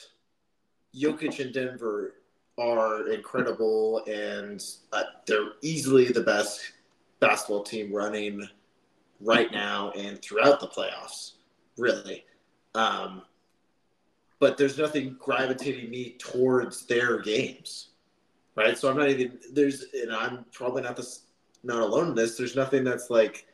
Jokic 0.95 1.39
and 1.39 1.53
Denver 1.53 2.15
are 2.59 3.09
incredible 3.09 4.03
and 4.05 4.63
uh, 4.91 5.03
they're 5.25 5.53
easily 5.61 6.09
the 6.09 6.21
best 6.21 6.61
basketball 7.19 7.63
team 7.63 7.93
running 7.93 8.47
right 9.21 9.51
now 9.51 9.91
and 9.91 10.21
throughout 10.21 10.59
the 10.59 10.67
playoffs, 10.67 11.33
really. 11.77 12.25
Um, 12.75 13.23
but 14.39 14.57
there's 14.57 14.77
nothing 14.77 15.15
gravitating 15.19 15.89
me 15.89 16.17
towards 16.19 16.85
their 16.85 17.19
games, 17.19 17.89
right? 18.55 18.77
So 18.77 18.89
I'm 18.89 18.97
not 18.97 19.09
even 19.09 19.39
there's, 19.53 19.85
and 19.93 20.11
I'm 20.11 20.45
probably 20.51 20.81
not 20.81 20.97
this 20.97 21.21
not 21.63 21.79
alone 21.79 22.09
in 22.09 22.15
this. 22.15 22.37
There's 22.37 22.55
nothing 22.55 22.83
that's 22.83 23.09
like 23.09 23.47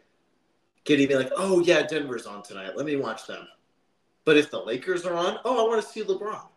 getting 0.84 1.08
me 1.08 1.16
like, 1.16 1.32
oh 1.36 1.62
yeah, 1.62 1.84
Denver's 1.84 2.26
on 2.26 2.44
tonight. 2.44 2.76
Let 2.76 2.86
me 2.86 2.96
watch 2.96 3.28
them. 3.28 3.48
But 4.26 4.38
if 4.38 4.52
the 4.52 4.60
Lakers 4.60 5.06
are 5.06 5.16
on, 5.16 5.40
oh, 5.46 5.66
I 5.66 5.70
want 5.70 5.82
to 5.82 5.88
see 5.88 6.04
LeBron 6.04 6.48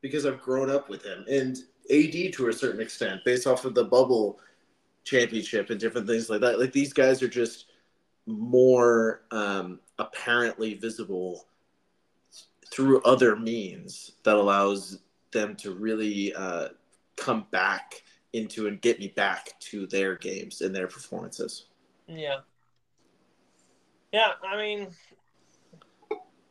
because 0.00 0.24
I've 0.24 0.40
grown 0.40 0.70
up 0.70 0.88
with 0.88 1.04
him 1.04 1.24
and 1.28 1.56
AD 1.90 2.32
to 2.34 2.48
a 2.48 2.52
certain 2.52 2.80
extent 2.80 3.22
based 3.24 3.46
off 3.46 3.64
of 3.64 3.74
the 3.74 3.84
bubble 3.84 4.38
championship 5.04 5.70
and 5.70 5.80
different 5.80 6.06
things 6.06 6.28
like 6.28 6.40
that. 6.40 6.58
Like 6.58 6.72
these 6.72 6.92
guys 6.92 7.22
are 7.22 7.28
just 7.28 7.66
more 8.26 9.22
um, 9.30 9.80
apparently 9.98 10.74
visible 10.74 11.46
through 12.70 13.00
other 13.02 13.36
means 13.36 14.12
that 14.24 14.36
allows 14.36 14.98
them 15.32 15.54
to 15.56 15.74
really 15.74 16.34
uh, 16.34 16.68
come 17.16 17.46
back 17.50 18.02
into 18.32 18.66
and 18.66 18.80
get 18.80 18.98
me 18.98 19.08
back 19.08 19.58
to 19.60 19.86
their 19.86 20.16
games 20.16 20.60
and 20.60 20.74
their 20.74 20.86
performances. 20.86 21.66
Yeah. 22.06 22.38
Yeah, 24.16 24.32
I 24.42 24.56
mean 24.56 24.88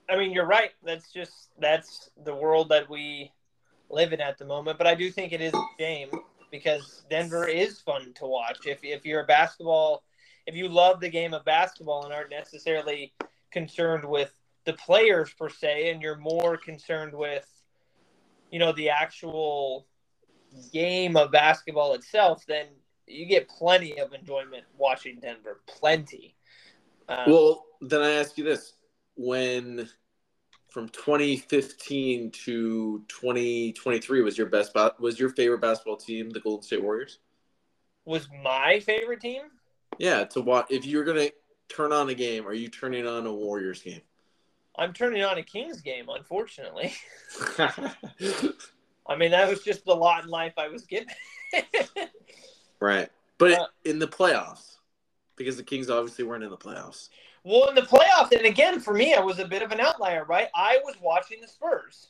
I 0.08 0.16
mean 0.18 0.32
you're 0.32 0.46
right. 0.46 0.70
That's 0.84 1.12
just 1.12 1.50
that's 1.60 2.12
the 2.24 2.36
world 2.36 2.70
that 2.70 2.88
we 2.88 3.32
live 3.90 4.14
in 4.14 4.22
at 4.22 4.38
the 4.38 4.46
moment. 4.46 4.78
But 4.78 4.86
I 4.86 4.94
do 4.94 5.10
think 5.10 5.34
it 5.34 5.42
is 5.42 5.52
a 5.52 5.66
shame 5.80 6.10
because 6.52 7.06
Denver 7.10 7.48
is 7.48 7.82
fun 7.82 8.14
to 8.18 8.28
watch. 8.28 8.68
If 8.68 8.84
if 8.84 9.04
you're 9.04 9.22
a 9.22 9.26
basketball 9.26 10.04
if 10.46 10.54
you 10.54 10.70
love 10.70 11.00
the 11.00 11.10
game 11.10 11.34
of 11.34 11.44
basketball 11.44 12.06
and 12.06 12.14
aren't 12.14 12.30
necessarily 12.30 13.14
concerned 13.50 14.06
with 14.06 14.32
the 14.66 14.74
players 14.74 15.34
per 15.34 15.50
se 15.50 15.90
and 15.90 16.04
you're 16.04 16.18
more 16.18 16.58
concerned 16.58 17.16
with 17.16 17.50
you 18.52 18.60
know 18.60 18.74
the 18.74 18.92
actual 18.92 19.88
game 20.72 21.18
of 21.18 21.32
basketball 21.32 21.96
itself, 21.96 22.46
then 22.46 22.68
you 23.08 23.26
get 23.26 23.50
plenty 23.50 24.00
of 24.00 24.14
enjoyment 24.14 24.66
watching 24.78 25.20
Denver. 25.20 25.62
Plenty. 25.66 26.36
Um, 27.10 27.32
Well, 27.32 27.66
then 27.82 28.02
I 28.02 28.12
ask 28.12 28.38
you 28.38 28.44
this: 28.44 28.74
when 29.16 29.90
from 30.70 30.90
2015 30.90 32.32
to 32.32 33.04
2023 33.08 34.22
was 34.22 34.38
your 34.38 34.48
best 34.48 34.76
was 35.00 35.20
your 35.20 35.30
favorite 35.30 35.62
basketball 35.62 35.98
team 35.98 36.30
the 36.30 36.40
Golden 36.40 36.64
State 36.64 36.84
Warriors? 36.84 37.20
was 38.04 38.28
my 38.44 38.80
favorite 38.82 39.20
team. 39.20 39.44
Yeah, 39.98 40.26
to 40.26 40.42
watch 40.42 40.68
if 40.70 40.86
you're 40.86 41.04
gonna 41.04 41.30
turn 41.70 41.92
on 41.92 42.10
a 42.10 42.14
game, 42.14 42.48
are 42.48 42.54
you 42.54 42.68
turning 42.68 43.08
on 43.08 43.26
a 43.26 43.34
Warriors 43.34 43.82
game? 43.82 44.02
I'm 44.78 44.92
turning 44.94 45.24
on 45.24 45.38
a 45.38 45.44
Kings 45.44 45.82
game, 45.82 46.08
unfortunately. 46.10 46.94
I 47.58 49.16
mean, 49.18 49.32
that 49.32 49.48
was 49.50 49.64
just 49.64 49.86
the 49.86 49.96
lot 49.96 50.26
in 50.26 50.30
life 50.30 50.54
I 50.58 50.68
was 50.68 50.86
given. 50.86 51.08
right, 52.80 53.10
but 53.38 53.54
Uh, 53.54 53.66
in 53.86 54.00
the 54.00 54.08
playoffs, 54.08 54.75
because 55.36 55.58
the 55.58 55.64
Kings 55.64 55.90
obviously 55.90 56.26
weren't 56.26 56.44
in 56.44 56.50
the 56.50 56.58
playoffs. 56.58 57.10
well, 57.44 57.70
in 57.70 57.76
the 57.76 57.82
playoffs, 57.82 58.32
and 58.32 58.46
again, 58.46 58.80
for 58.80 58.94
me, 58.94 59.14
I 59.14 59.20
was 59.20 59.40
a 59.40 59.46
bit 59.48 59.62
of 59.62 59.72
an 59.72 59.80
outlier, 59.80 60.26
right? 60.26 60.48
I 60.56 60.80
was 60.84 60.96
watching 61.02 61.42
the 61.42 61.48
Spurs. 61.48 62.08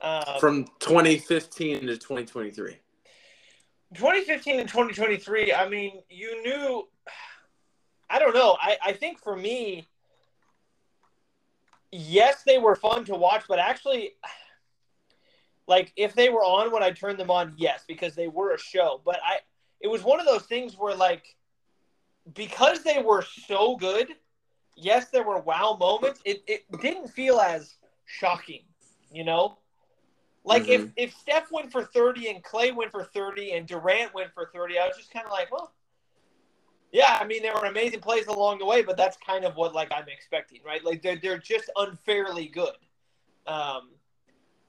Uh, 0.00 0.38
From 0.38 0.64
2015 0.80 1.80
to 1.80 1.96
2023. 1.96 2.76
2015 3.94 4.60
and 4.60 4.68
2023, 4.68 5.52
I 5.52 5.68
mean, 5.68 6.02
you 6.10 6.42
knew. 6.42 6.88
I 8.10 8.18
don't 8.18 8.34
know. 8.34 8.56
I, 8.60 8.76
I 8.84 8.92
think 8.92 9.18
for 9.18 9.36
me, 9.36 9.86
yes, 11.90 12.42
they 12.46 12.58
were 12.58 12.76
fun 12.76 13.04
to 13.06 13.14
watch, 13.14 13.44
but 13.48 13.58
actually, 13.58 14.12
like 15.66 15.92
if 15.96 16.14
they 16.14 16.28
were 16.28 16.44
on 16.44 16.70
when 16.72 16.82
I 16.82 16.90
turned 16.90 17.18
them 17.18 17.30
on, 17.30 17.54
yes, 17.56 17.84
because 17.86 18.14
they 18.14 18.28
were 18.28 18.52
a 18.52 18.58
show. 18.58 19.00
But 19.04 19.20
I, 19.24 19.38
it 19.80 19.88
was 19.88 20.02
one 20.02 20.20
of 20.20 20.26
those 20.26 20.44
things 20.44 20.76
where 20.76 20.94
like 20.94 21.36
because 22.34 22.82
they 22.82 23.00
were 23.02 23.22
so 23.22 23.76
good, 23.76 24.08
yes, 24.76 25.08
there 25.10 25.22
were 25.22 25.40
wow 25.40 25.76
moments. 25.78 26.20
It, 26.24 26.42
it 26.46 26.64
didn't 26.80 27.08
feel 27.08 27.40
as 27.40 27.74
shocking, 28.04 28.62
you 29.12 29.24
know? 29.24 29.58
Like 30.44 30.64
Mhm. 30.64 30.68
if, 30.68 30.92
if 30.96 31.14
Steph 31.14 31.50
went 31.50 31.70
for 31.72 31.84
30 31.84 32.28
and 32.30 32.42
Clay 32.42 32.72
went 32.72 32.90
for 32.90 33.04
30 33.04 33.52
and 33.52 33.66
Durant 33.66 34.14
went 34.14 34.32
for 34.32 34.50
30, 34.52 34.78
I 34.78 34.86
was 34.86 34.96
just 34.96 35.10
kind 35.12 35.26
of 35.26 35.32
like, 35.32 35.50
well, 35.52 35.72
yeah, 36.90 37.18
I 37.20 37.26
mean, 37.26 37.42
there 37.42 37.54
were 37.54 37.66
amazing 37.66 38.00
plays 38.00 38.26
along 38.28 38.58
the 38.58 38.64
way, 38.64 38.82
but 38.82 38.96
that's 38.96 39.16
kind 39.18 39.44
of 39.44 39.56
what 39.56 39.74
like 39.74 39.92
I'm 39.92 40.08
expecting, 40.08 40.60
right? 40.64 40.82
Like 40.84 41.02
they're, 41.02 41.16
they're 41.16 41.38
just 41.38 41.70
unfairly 41.76 42.46
good. 42.48 42.76
Um, 43.46 43.90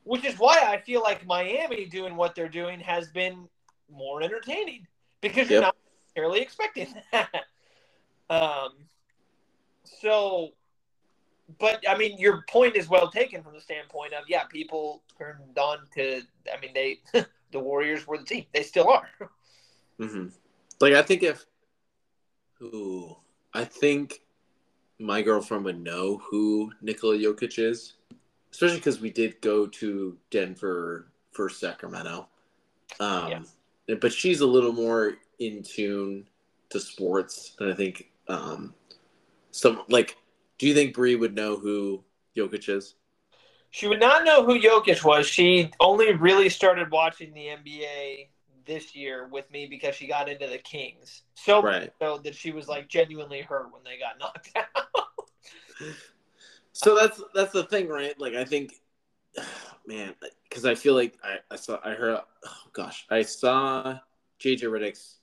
which 0.04 0.26
is 0.26 0.38
why 0.40 0.60
I 0.66 0.80
feel 0.80 1.02
like 1.02 1.26
Miami 1.26 1.86
doing 1.86 2.16
what 2.16 2.36
they're 2.36 2.50
doing 2.50 2.80
has 2.80 3.10
been 3.10 3.48
more 3.92 4.22
entertaining 4.24 4.88
because 5.22 5.50
you're 5.50 5.62
not 5.62 5.76
necessarily 6.20 6.42
expecting 6.42 6.94
that. 7.12 7.46
um, 8.30 8.74
so, 9.84 10.50
but 11.60 11.84
I 11.88 11.98
mean, 11.98 12.18
your 12.18 12.44
point 12.50 12.76
is 12.76 12.88
well 12.90 13.10
taken 13.10 13.44
from 13.44 13.54
the 13.54 13.62
standpoint 13.62 14.14
of 14.14 14.26
yeah, 14.28 14.44
people 14.46 15.02
turned 15.18 15.58
on 15.58 15.80
to. 15.96 16.22
I 16.54 16.60
mean, 16.60 16.74
they 16.74 17.00
the 17.52 17.60
Warriors 17.60 18.08
were 18.08 18.18
the 18.18 18.26
team. 18.26 18.46
They 18.54 18.64
still 18.64 18.90
are. 18.90 19.10
hmm 20.00 20.28
Like 20.80 20.94
I 20.94 21.02
think 21.02 21.24
if 21.24 21.46
who 22.54 23.16
I 23.54 23.66
think 23.66 24.22
my 25.00 25.22
girlfriend 25.22 25.64
would 25.64 25.82
know 25.82 26.22
who 26.30 26.72
Nikola 26.82 27.18
Jokic 27.18 27.58
is, 27.58 27.94
especially 28.52 28.78
because 28.78 29.00
we 29.00 29.10
did 29.10 29.40
go 29.42 29.66
to 29.66 30.18
Denver 30.30 31.08
for 31.32 31.50
Sacramento. 31.50 32.28
Um, 33.00 33.46
but 34.02 34.12
she's 34.12 34.42
a 34.42 34.46
little 34.46 34.74
more 34.74 35.16
in 35.40 35.64
tune 35.64 36.28
to 36.70 36.80
sports, 36.80 37.56
and 37.60 37.72
I 37.72 37.76
think 37.76 38.12
um, 38.28 38.74
some 39.52 39.84
like. 39.90 40.18
Do 40.58 40.68
you 40.68 40.74
think 40.74 40.94
Bree 40.94 41.16
would 41.16 41.36
know 41.36 41.56
who 41.58 42.04
Jokic 42.36 42.68
is? 42.70 42.96
She 43.72 43.88
would 43.88 44.00
not 44.00 44.26
know 44.26 44.46
who 44.46 44.60
Jokic 44.60 45.04
was. 45.04 45.28
She 45.28 45.72
only 45.80 46.14
really 46.14 46.50
started 46.50 46.92
watching 46.92 47.34
the 47.34 47.48
NBA 47.48 48.30
this 48.66 48.96
year 48.96 49.28
with 49.28 49.50
me 49.52 49.68
because 49.68 49.96
she 49.96 50.08
got 50.08 50.30
into 50.30 50.48
the 50.48 50.58
Kings. 50.58 51.24
So 51.36 51.62
much 51.62 51.64
Right. 51.64 51.94
so 52.02 52.18
that 52.20 52.36
she 52.36 52.52
was 52.52 52.68
like 52.68 52.88
genuinely 52.90 53.42
hurt 53.42 53.72
when 53.72 53.84
they 53.84 53.98
got 53.98 54.20
knocked 54.20 54.52
out. 54.58 55.06
So 56.74 56.96
that's 56.96 57.22
that's 57.34 57.52
the 57.52 57.64
thing, 57.64 57.88
right? 57.88 58.20
Like 58.20 58.34
I 58.36 58.46
think, 58.46 58.74
man, 59.88 60.16
because 60.50 60.66
I 60.66 60.76
feel 60.76 60.96
like 60.96 61.18
I, 61.24 61.38
I 61.52 61.56
saw 61.56 61.80
I 61.84 61.92
heard 61.94 62.20
oh 62.46 62.58
gosh 62.74 63.06
I 63.10 63.22
saw 63.22 64.00
JJ 64.40 64.64
Redick's 64.64 65.19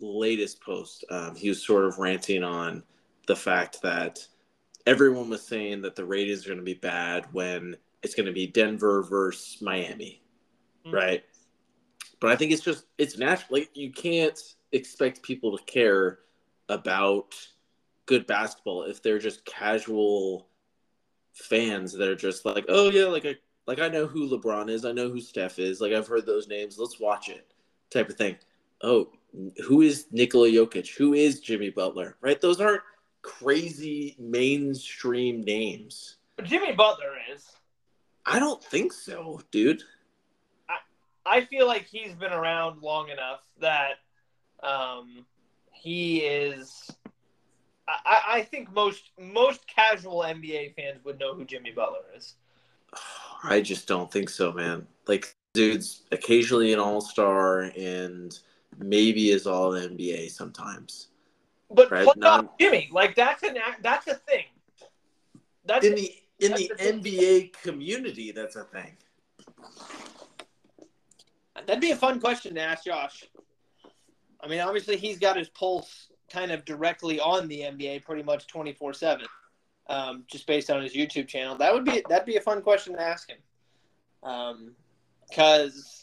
latest 0.00 0.60
post. 0.60 1.04
Um, 1.10 1.34
he 1.34 1.48
was 1.48 1.64
sort 1.64 1.84
of 1.84 1.98
ranting 1.98 2.42
on 2.42 2.82
the 3.26 3.36
fact 3.36 3.82
that 3.82 4.26
everyone 4.86 5.28
was 5.28 5.46
saying 5.46 5.82
that 5.82 5.94
the 5.94 6.04
ratings 6.04 6.44
are 6.44 6.48
going 6.48 6.58
to 6.58 6.64
be 6.64 6.74
bad 6.74 7.26
when 7.32 7.76
it's 8.02 8.14
going 8.14 8.26
to 8.26 8.32
be 8.32 8.46
Denver 8.46 9.02
versus 9.02 9.60
Miami, 9.60 10.22
Mhm. 10.86 10.92
right? 10.92 11.24
But 12.18 12.30
I 12.30 12.36
think 12.36 12.52
it's 12.52 12.62
just 12.62 12.84
it's 12.98 13.18
natural. 13.18 13.58
Like 13.60 13.70
you 13.74 13.92
can't 13.92 14.38
expect 14.72 15.22
people 15.22 15.56
to 15.56 15.64
care 15.64 16.20
about 16.68 17.34
good 18.06 18.26
basketball 18.26 18.84
if 18.84 19.02
they're 19.02 19.18
just 19.18 19.44
casual 19.44 20.48
fans 21.32 21.92
that 21.92 22.08
are 22.08 22.16
just 22.16 22.44
like, 22.44 22.64
oh 22.68 22.90
yeah, 22.90 23.04
like 23.04 23.24
I 23.26 23.36
like 23.66 23.80
I 23.80 23.88
know 23.88 24.06
who 24.06 24.28
LeBron 24.28 24.68
is, 24.68 24.84
I 24.84 24.92
know 24.92 25.08
who 25.08 25.20
Steph 25.20 25.58
is, 25.58 25.80
like 25.80 25.92
I've 25.92 26.08
heard 26.08 26.26
those 26.26 26.48
names, 26.48 26.78
let's 26.78 26.98
watch 26.98 27.28
it, 27.28 27.52
type 27.90 28.08
of 28.08 28.16
thing. 28.16 28.36
Oh, 28.82 29.12
who 29.66 29.82
is 29.82 30.06
Nikola 30.10 30.48
Jokic? 30.48 30.94
Who 30.96 31.14
is 31.14 31.40
Jimmy 31.40 31.70
Butler? 31.70 32.16
Right? 32.20 32.40
Those 32.40 32.60
aren't 32.60 32.82
crazy 33.22 34.16
mainstream 34.18 35.42
names. 35.42 36.16
But 36.36 36.46
Jimmy 36.46 36.72
Butler 36.72 37.14
is. 37.32 37.46
I 38.26 38.38
don't 38.38 38.62
think 38.62 38.92
so, 38.92 39.40
dude. 39.50 39.82
I 41.26 41.44
feel 41.44 41.66
like 41.66 41.86
he's 41.86 42.14
been 42.14 42.32
around 42.32 42.82
long 42.82 43.08
enough 43.10 43.40
that 43.60 43.98
um, 44.62 45.26
he 45.70 46.18
is. 46.18 46.90
I, 47.88 48.22
I 48.28 48.42
think 48.42 48.72
most 48.72 49.10
most 49.18 49.66
casual 49.66 50.22
NBA 50.22 50.74
fans 50.74 51.04
would 51.04 51.18
know 51.18 51.34
who 51.34 51.44
Jimmy 51.44 51.70
Butler 51.70 52.04
is. 52.16 52.34
I 53.44 53.60
just 53.60 53.86
don't 53.86 54.10
think 54.10 54.28
so, 54.28 54.52
man. 54.52 54.86
Like, 55.06 55.34
dude's 55.54 56.02
occasionally 56.12 56.72
an 56.72 56.78
all 56.78 57.00
star 57.00 57.72
and 57.76 58.38
maybe 58.78 59.30
is 59.30 59.46
all 59.46 59.72
NBA 59.72 60.30
sometimes. 60.30 61.08
But 61.70 61.90
Right, 61.90 62.06
playoff 62.06 62.16
not- 62.16 62.58
Jimmy, 62.58 62.88
like 62.92 63.14
that's 63.14 63.42
an 63.42 63.56
that's 63.82 64.06
a 64.08 64.14
thing. 64.14 64.44
That's 65.64 65.84
In 65.86 65.94
the 65.94 66.14
in 66.40 66.52
the 66.54 66.68
That's 66.68 66.82
thing. 66.82 67.00
NBA 67.02 67.52
community, 67.62 68.32
that's 68.32 68.56
a 68.56 68.64
thing. 68.64 68.96
That'd 71.66 71.80
be 71.80 71.90
a 71.90 71.96
fun 71.96 72.20
question 72.20 72.54
to 72.54 72.60
ask 72.62 72.84
Josh. 72.84 73.24
I 74.40 74.48
mean, 74.48 74.60
obviously 74.60 74.96
he's 74.96 75.18
got 75.18 75.36
his 75.36 75.48
pulse 75.50 76.08
kind 76.30 76.50
of 76.50 76.64
directly 76.64 77.20
on 77.20 77.46
the 77.48 77.60
NBA, 77.60 78.04
pretty 78.04 78.22
much 78.22 78.46
twenty 78.46 78.72
four 78.72 78.92
seven, 78.94 79.26
um, 79.88 80.24
just 80.30 80.46
based 80.46 80.70
on 80.70 80.82
his 80.82 80.94
YouTube 80.94 81.28
channel. 81.28 81.56
That 81.56 81.74
would 81.74 81.84
be 81.84 82.02
that'd 82.08 82.26
be 82.26 82.36
a 82.36 82.40
fun 82.40 82.62
question 82.62 82.94
to 82.94 83.02
ask 83.02 83.28
him, 83.28 83.38
um, 84.22 84.72
because 85.28 85.99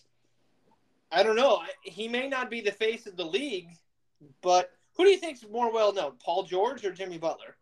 I 1.12 1.24
don't 1.24 1.36
know. 1.36 1.62
He 1.82 2.08
may 2.08 2.28
not 2.28 2.50
be 2.50 2.62
the 2.62 2.72
face 2.72 3.08
of 3.08 3.16
the 3.16 3.26
league, 3.26 3.70
but 4.42 4.72
who 4.96 5.04
do 5.06 5.10
you 5.10 5.18
think's 5.18 5.46
more 5.50 5.72
well 5.72 5.94
known, 5.94 6.14
Paul 6.24 6.44
George 6.44 6.84
or 6.86 6.92
Jimmy 6.92 7.18
Butler? 7.18 7.56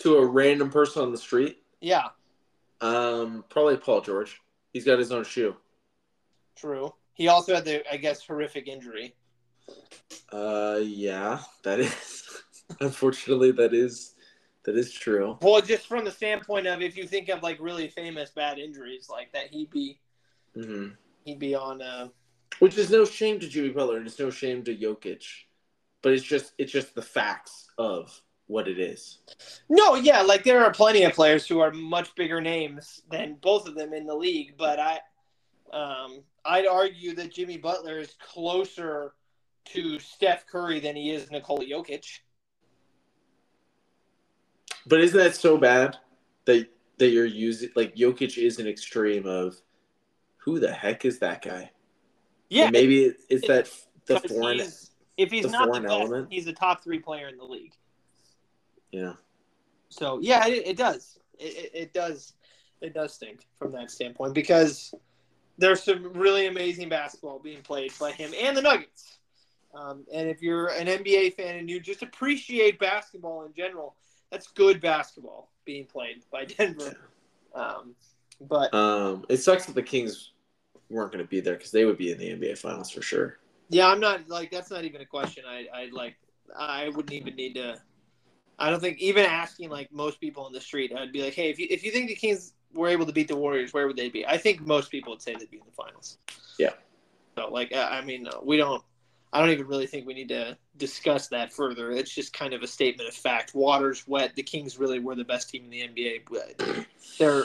To 0.00 0.16
a 0.16 0.26
random 0.26 0.70
person 0.70 1.02
on 1.02 1.12
the 1.12 1.18
street, 1.18 1.62
Yeah, 1.80 2.08
um, 2.80 3.44
probably 3.50 3.76
Paul 3.76 4.00
George. 4.00 4.40
He's 4.72 4.84
got 4.84 4.98
his 4.98 5.12
own 5.12 5.24
shoe. 5.24 5.56
true. 6.56 6.94
He 7.12 7.28
also 7.28 7.54
had 7.54 7.66
the, 7.66 7.82
I 7.92 7.98
guess, 7.98 8.24
horrific 8.24 8.66
injury. 8.66 9.14
Uh, 10.32 10.80
yeah, 10.82 11.40
that 11.64 11.80
is. 11.80 12.42
Unfortunately, 12.80 13.50
that 13.52 13.74
is 13.74 14.14
that 14.64 14.76
is 14.76 14.92
true. 14.92 15.36
Well, 15.42 15.60
just 15.60 15.86
from 15.86 16.04
the 16.04 16.10
standpoint 16.10 16.66
of 16.66 16.80
if 16.80 16.96
you 16.96 17.06
think 17.06 17.28
of 17.28 17.42
like 17.42 17.58
really 17.60 17.88
famous 17.88 18.30
bad 18.30 18.58
injuries 18.58 19.08
like 19.10 19.32
that, 19.32 19.48
he'd 19.48 19.70
be 19.70 19.98
hmm 20.54 20.88
he'd 21.24 21.38
be 21.38 21.54
on. 21.54 21.82
Uh, 21.82 22.08
Which 22.58 22.78
is 22.78 22.90
no 22.90 23.04
shame 23.04 23.40
to 23.40 23.48
Jimmy 23.48 23.70
Butler, 23.70 23.98
and 23.98 24.06
it's 24.06 24.18
no 24.18 24.30
shame 24.30 24.62
to 24.64 24.76
Jokic, 24.76 25.24
but 26.02 26.12
it's 26.12 26.24
just 26.24 26.52
it's 26.58 26.72
just 26.72 26.94
the 26.94 27.02
facts 27.02 27.68
of 27.78 28.20
what 28.46 28.66
it 28.66 28.80
is. 28.80 29.18
no, 29.68 29.94
yeah, 29.94 30.22
like 30.22 30.42
there 30.42 30.64
are 30.64 30.72
plenty 30.72 31.04
of 31.04 31.12
players 31.12 31.46
who 31.46 31.60
are 31.60 31.70
much 31.70 32.14
bigger 32.16 32.40
names 32.40 33.02
than 33.10 33.36
both 33.40 33.68
of 33.68 33.76
them 33.76 33.92
in 33.94 34.06
the 34.06 34.14
league, 34.14 34.54
but 34.58 34.80
I, 34.80 34.98
um, 35.72 36.24
I'd 36.44 36.66
argue 36.66 37.14
that 37.14 37.32
Jimmy 37.32 37.58
Butler 37.58 37.98
is 37.98 38.16
closer 38.20 39.12
to 39.66 40.00
Steph 40.00 40.46
Curry 40.46 40.80
than 40.80 40.96
he 40.96 41.10
is 41.10 41.30
Nikola 41.30 41.64
Jokic. 41.64 42.04
But 44.86 45.00
isn't 45.00 45.18
that 45.18 45.36
so 45.36 45.56
bad 45.56 45.96
that 46.46 46.68
that 46.98 47.10
you're 47.10 47.26
using 47.26 47.70
like 47.76 47.94
Jokic 47.94 48.36
is 48.36 48.58
an 48.58 48.66
extreme 48.66 49.26
of 49.26 49.60
who 50.40 50.58
the 50.60 50.72
heck 50.72 51.04
is 51.04 51.18
that 51.20 51.42
guy? 51.42 51.70
Yeah, 52.48 52.64
And 52.64 52.72
maybe 52.72 53.14
it's 53.28 53.46
that 53.46 53.70
the 54.06 54.20
foreign. 54.28 54.58
he's- 54.58 54.90
if 55.16 55.30
he's 55.30 55.44
the 55.44 55.50
not 55.50 55.72
the 55.72 55.80
best, 55.82 55.92
element. 55.92 56.28
he's 56.32 56.46
a 56.46 56.52
top 56.52 56.82
three 56.82 56.98
player 56.98 57.28
in 57.28 57.36
the 57.36 57.44
league. 57.44 57.74
Yeah, 58.90 59.14
So 59.90 60.18
yeah, 60.20 60.46
it, 60.48 60.66
it 60.68 60.76
does. 60.76 61.18
It, 61.38 61.44
it, 61.44 61.70
it 61.74 61.92
does. 61.92 62.32
It 62.80 62.94
does 62.94 63.12
stink 63.14 63.46
from 63.58 63.72
that 63.72 63.90
standpoint 63.90 64.32
because 64.34 64.94
there's 65.58 65.82
some 65.82 66.12
really 66.14 66.46
amazing 66.46 66.88
basketball 66.88 67.38
being 67.38 67.60
played 67.62 67.92
by 68.00 68.12
him 68.12 68.32
and 68.40 68.56
the 68.56 68.62
Nuggets. 68.62 69.18
Um, 69.74 70.06
and 70.12 70.28
if 70.28 70.40
you're 70.42 70.68
an 70.68 70.86
NBA 70.88 71.34
fan 71.34 71.56
and 71.56 71.68
you 71.70 71.78
just 71.78 72.02
appreciate 72.02 72.78
basketball 72.80 73.44
in 73.44 73.52
general, 73.52 73.94
that's 74.32 74.48
good 74.48 74.80
basketball 74.80 75.50
being 75.66 75.84
played 75.84 76.22
by 76.32 76.44
Denver. 76.46 76.96
Um, 77.54 77.94
but 78.40 78.72
um, 78.74 79.26
it 79.28 79.36
sucks 79.36 79.66
that 79.66 79.74
the 79.74 79.82
Kings 79.82 80.32
weren't 80.90 81.12
going 81.12 81.24
to 81.24 81.28
be 81.28 81.40
there 81.40 81.54
because 81.54 81.70
they 81.70 81.84
would 81.84 81.96
be 81.96 82.12
in 82.12 82.18
the 82.18 82.30
NBA 82.30 82.58
Finals 82.58 82.90
for 82.90 83.02
sure. 83.02 83.38
yeah, 83.68 83.86
I'm 83.86 84.00
not 84.00 84.28
like 84.28 84.50
that's 84.50 84.70
not 84.70 84.84
even 84.84 85.00
a 85.00 85.06
question. 85.06 85.44
I 85.48 85.66
I 85.72 85.88
like 85.92 86.16
I 86.56 86.88
wouldn't 86.88 87.12
even 87.12 87.36
need 87.36 87.54
to. 87.54 87.80
I 88.58 88.68
don't 88.68 88.80
think 88.80 88.98
even 88.98 89.24
asking 89.24 89.70
like 89.70 89.90
most 89.92 90.20
people 90.20 90.46
in 90.46 90.52
the 90.52 90.60
street, 90.60 90.92
I'd 90.94 91.12
be 91.12 91.22
like, 91.22 91.34
hey, 91.34 91.48
if 91.48 91.58
you 91.58 91.66
if 91.70 91.82
you 91.84 91.90
think 91.92 92.08
the 92.08 92.14
Kings 92.14 92.52
were 92.74 92.88
able 92.88 93.06
to 93.06 93.12
beat 93.12 93.28
the 93.28 93.36
Warriors, 93.36 93.72
where 93.72 93.86
would 93.86 93.96
they 93.96 94.08
be? 94.10 94.26
I 94.26 94.36
think 94.36 94.60
most 94.60 94.90
people 94.90 95.12
would 95.12 95.22
say 95.22 95.34
they'd 95.34 95.50
be 95.50 95.56
in 95.58 95.62
the 95.64 95.72
finals. 95.72 96.18
Yeah. 96.58 96.70
So 97.36 97.48
like, 97.48 97.74
I 97.74 98.00
mean, 98.02 98.28
we 98.42 98.56
don't. 98.56 98.82
I 99.32 99.38
don't 99.38 99.50
even 99.50 99.68
really 99.68 99.86
think 99.86 100.08
we 100.08 100.14
need 100.14 100.28
to 100.30 100.58
discuss 100.76 101.28
that 101.28 101.52
further. 101.52 101.92
It's 101.92 102.12
just 102.12 102.32
kind 102.32 102.52
of 102.52 102.62
a 102.64 102.66
statement 102.66 103.08
of 103.08 103.14
fact. 103.14 103.54
Water's 103.54 104.06
wet. 104.08 104.34
The 104.34 104.42
Kings 104.42 104.76
really 104.76 104.98
were 104.98 105.14
the 105.14 105.24
best 105.24 105.48
team 105.50 105.62
in 105.64 105.70
the 105.70 105.80
NBA. 105.82 106.22
But 106.28 106.86
they're 107.16 107.44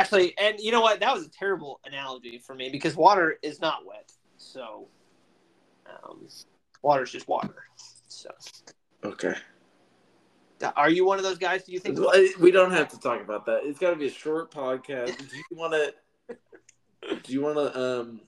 actually, 0.00 0.36
and 0.38 0.58
you 0.60 0.72
know 0.72 0.80
what? 0.80 1.00
That 1.00 1.14
was 1.14 1.26
a 1.26 1.30
terrible 1.30 1.80
analogy 1.84 2.38
for 2.38 2.54
me 2.54 2.68
because 2.70 2.96
water 2.96 3.38
is 3.42 3.60
not 3.60 3.84
wet. 3.86 4.12
So, 4.36 4.88
um, 5.86 6.20
is 6.24 6.46
just 7.10 7.28
water. 7.28 7.54
So, 8.08 8.30
Okay. 9.04 9.34
are 10.76 10.90
you 10.90 11.04
one 11.04 11.18
of 11.18 11.24
those 11.24 11.38
guys? 11.38 11.64
Do 11.64 11.72
you 11.72 11.78
think? 11.78 11.98
We 12.40 12.50
don't 12.50 12.72
have 12.72 12.88
to 12.88 13.00
talk 13.00 13.20
about 13.20 13.46
that. 13.46 13.60
It's 13.64 13.78
got 13.78 13.90
to 13.90 13.96
be 13.96 14.06
a 14.06 14.10
short 14.10 14.50
podcast. 14.50 15.16
Do 15.16 15.36
you 15.36 15.44
want 15.56 15.72
to? 15.72 15.94
Do 17.22 17.32
you 17.32 17.42
want 17.42 17.56
to? 17.56 17.80
Um, 17.80 18.20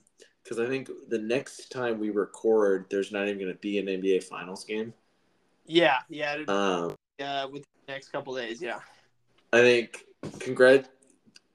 because 0.43 0.59
I 0.59 0.67
think 0.67 0.89
the 1.09 1.19
next 1.19 1.69
time 1.69 1.99
we 1.99 2.09
record, 2.09 2.85
there's 2.89 3.11
not 3.11 3.27
even 3.27 3.39
going 3.39 3.53
to 3.53 3.59
be 3.59 3.77
an 3.77 3.85
NBA 3.85 4.23
Finals 4.23 4.63
game. 4.63 4.93
Yeah, 5.67 5.97
yeah, 6.09 6.37
Um, 6.47 6.95
uh, 7.23 7.47
with 7.51 7.63
the 7.85 7.93
next 7.93 8.09
couple 8.09 8.33
days. 8.35 8.59
Yeah. 8.59 8.79
I 9.53 9.59
think 9.59 10.05
congrat. 10.39 10.89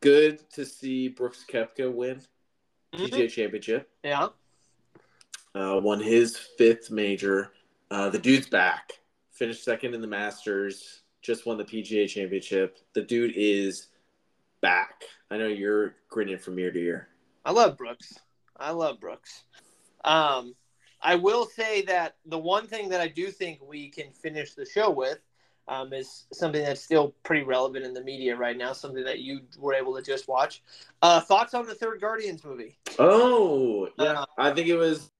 Good 0.05 0.51
to 0.51 0.67
see 0.67 1.09
Brooks 1.09 1.47
Koepka 1.51 1.91
win 1.91 2.21
Mhm. 2.93 3.09
PGA 3.09 3.27
Championship. 3.27 3.91
Yeah. 4.03 4.29
Uh, 5.55 5.81
won 5.83 5.99
his 5.99 6.37
fifth 6.37 6.91
major. 6.91 7.55
Uh, 7.91 8.11
the 8.11 8.19
dude's 8.19 8.47
back. 8.51 9.01
Finished 9.31 9.65
second 9.65 9.95
in 9.95 10.03
the 10.03 10.07
Masters. 10.07 11.01
Just 11.23 11.47
won 11.47 11.57
the 11.57 11.65
PGA 11.65 12.07
Championship. 12.07 12.81
The 12.93 13.01
dude 13.01 13.33
is 13.35 13.87
back. 14.61 15.05
I 15.31 15.39
know 15.39 15.47
you're 15.47 15.97
grinning 16.11 16.37
from 16.37 16.59
ear 16.59 16.71
to 16.71 16.79
ear. 16.79 17.09
I 17.47 17.53
love 17.53 17.79
Brooks. 17.79 18.13
I 18.59 18.73
love 18.73 19.01
Brooks. 19.01 19.45
Um, 20.05 20.55
I 21.01 21.15
will 21.15 21.47
say 21.47 21.81
that 21.87 22.19
the 22.27 22.39
one 22.39 22.67
thing 22.67 22.91
that 22.91 23.01
I 23.01 23.09
do 23.09 23.31
think 23.31 23.63
we 23.63 23.89
can 23.89 24.13
finish 24.13 24.53
the 24.53 24.67
show 24.67 24.91
with 24.91 25.21
um, 25.69 25.93
is 25.93 26.27
something 26.33 26.63
that's 26.63 26.83
still 26.83 27.15
pretty 27.23 27.45
relevant 27.45 27.85
in 27.85 27.95
the 27.95 28.03
media 28.03 28.37
right 28.37 28.57
now. 28.57 28.73
Something 28.73 29.05
that 29.05 29.21
you 29.21 29.41
were 29.59 29.75
able 29.75 29.97
to 29.97 30.03
just 30.03 30.29
watch. 30.29 30.63
Uh, 31.03 31.21
thoughts 31.21 31.55
on 31.55 31.67
the 31.67 31.75
third 31.75 32.01
Guardians 32.01 32.45
movie? 32.45 32.79
Oh, 32.99 33.89
yeah. 33.99 34.21
Uh, 34.21 34.25
I 34.39 34.53
think 34.53 34.69
it 34.69 34.77
was 34.77 35.11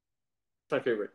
my 0.71 0.79
favorite. 0.79 1.11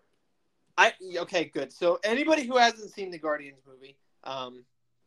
I 0.78 0.93
okay, 1.18 1.45
good. 1.45 1.72
So 1.72 2.01
anybody 2.05 2.47
who 2.47 2.57
hasn't 2.57 2.91
seen 2.91 3.11
the 3.11 3.18
Guardians 3.18 3.61
movie, 3.66 3.97
um, 4.24 4.64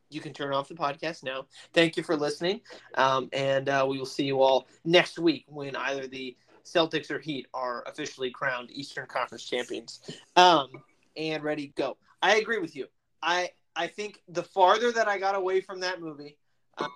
you 0.10 0.22
can 0.22 0.34
turn 0.34 0.54
off 0.54 0.68
the 0.68 0.76
podcast 0.76 1.24
now. 1.24 1.48
Thank 1.74 1.98
you 1.98 2.04
for 2.04 2.16
listening, 2.16 2.62
um, 2.96 3.30
and 3.34 3.70
uh, 3.70 3.86
we 3.90 3.98
will 3.98 4.06
see 4.06 4.26
you 4.26 4.42
all 4.42 4.68
next 4.86 5.18
week 5.18 5.46
when 5.48 5.76
either 5.76 6.06
the 6.06 6.38
Celtics 6.64 7.10
or 7.10 7.20
Heat 7.20 7.48
are 7.54 7.84
officially 7.88 8.30
crowned 8.30 8.70
Eastern 8.72 9.08
Conference 9.08 9.44
champions. 9.46 10.02
Um, 10.36 10.70
and 11.18 11.44
ready 11.44 11.74
go. 11.76 11.98
I 12.22 12.38
agree 12.38 12.60
with 12.60 12.76
you. 12.76 12.88
I 13.22 13.50
I 13.76 13.88
think 13.88 14.22
the 14.28 14.44
farther 14.44 14.92
that 14.92 15.08
I 15.08 15.18
got 15.18 15.36
away 15.36 15.62
from 15.62 15.80
that 15.82 16.00
movie, 16.02 16.38
um, 16.78 16.90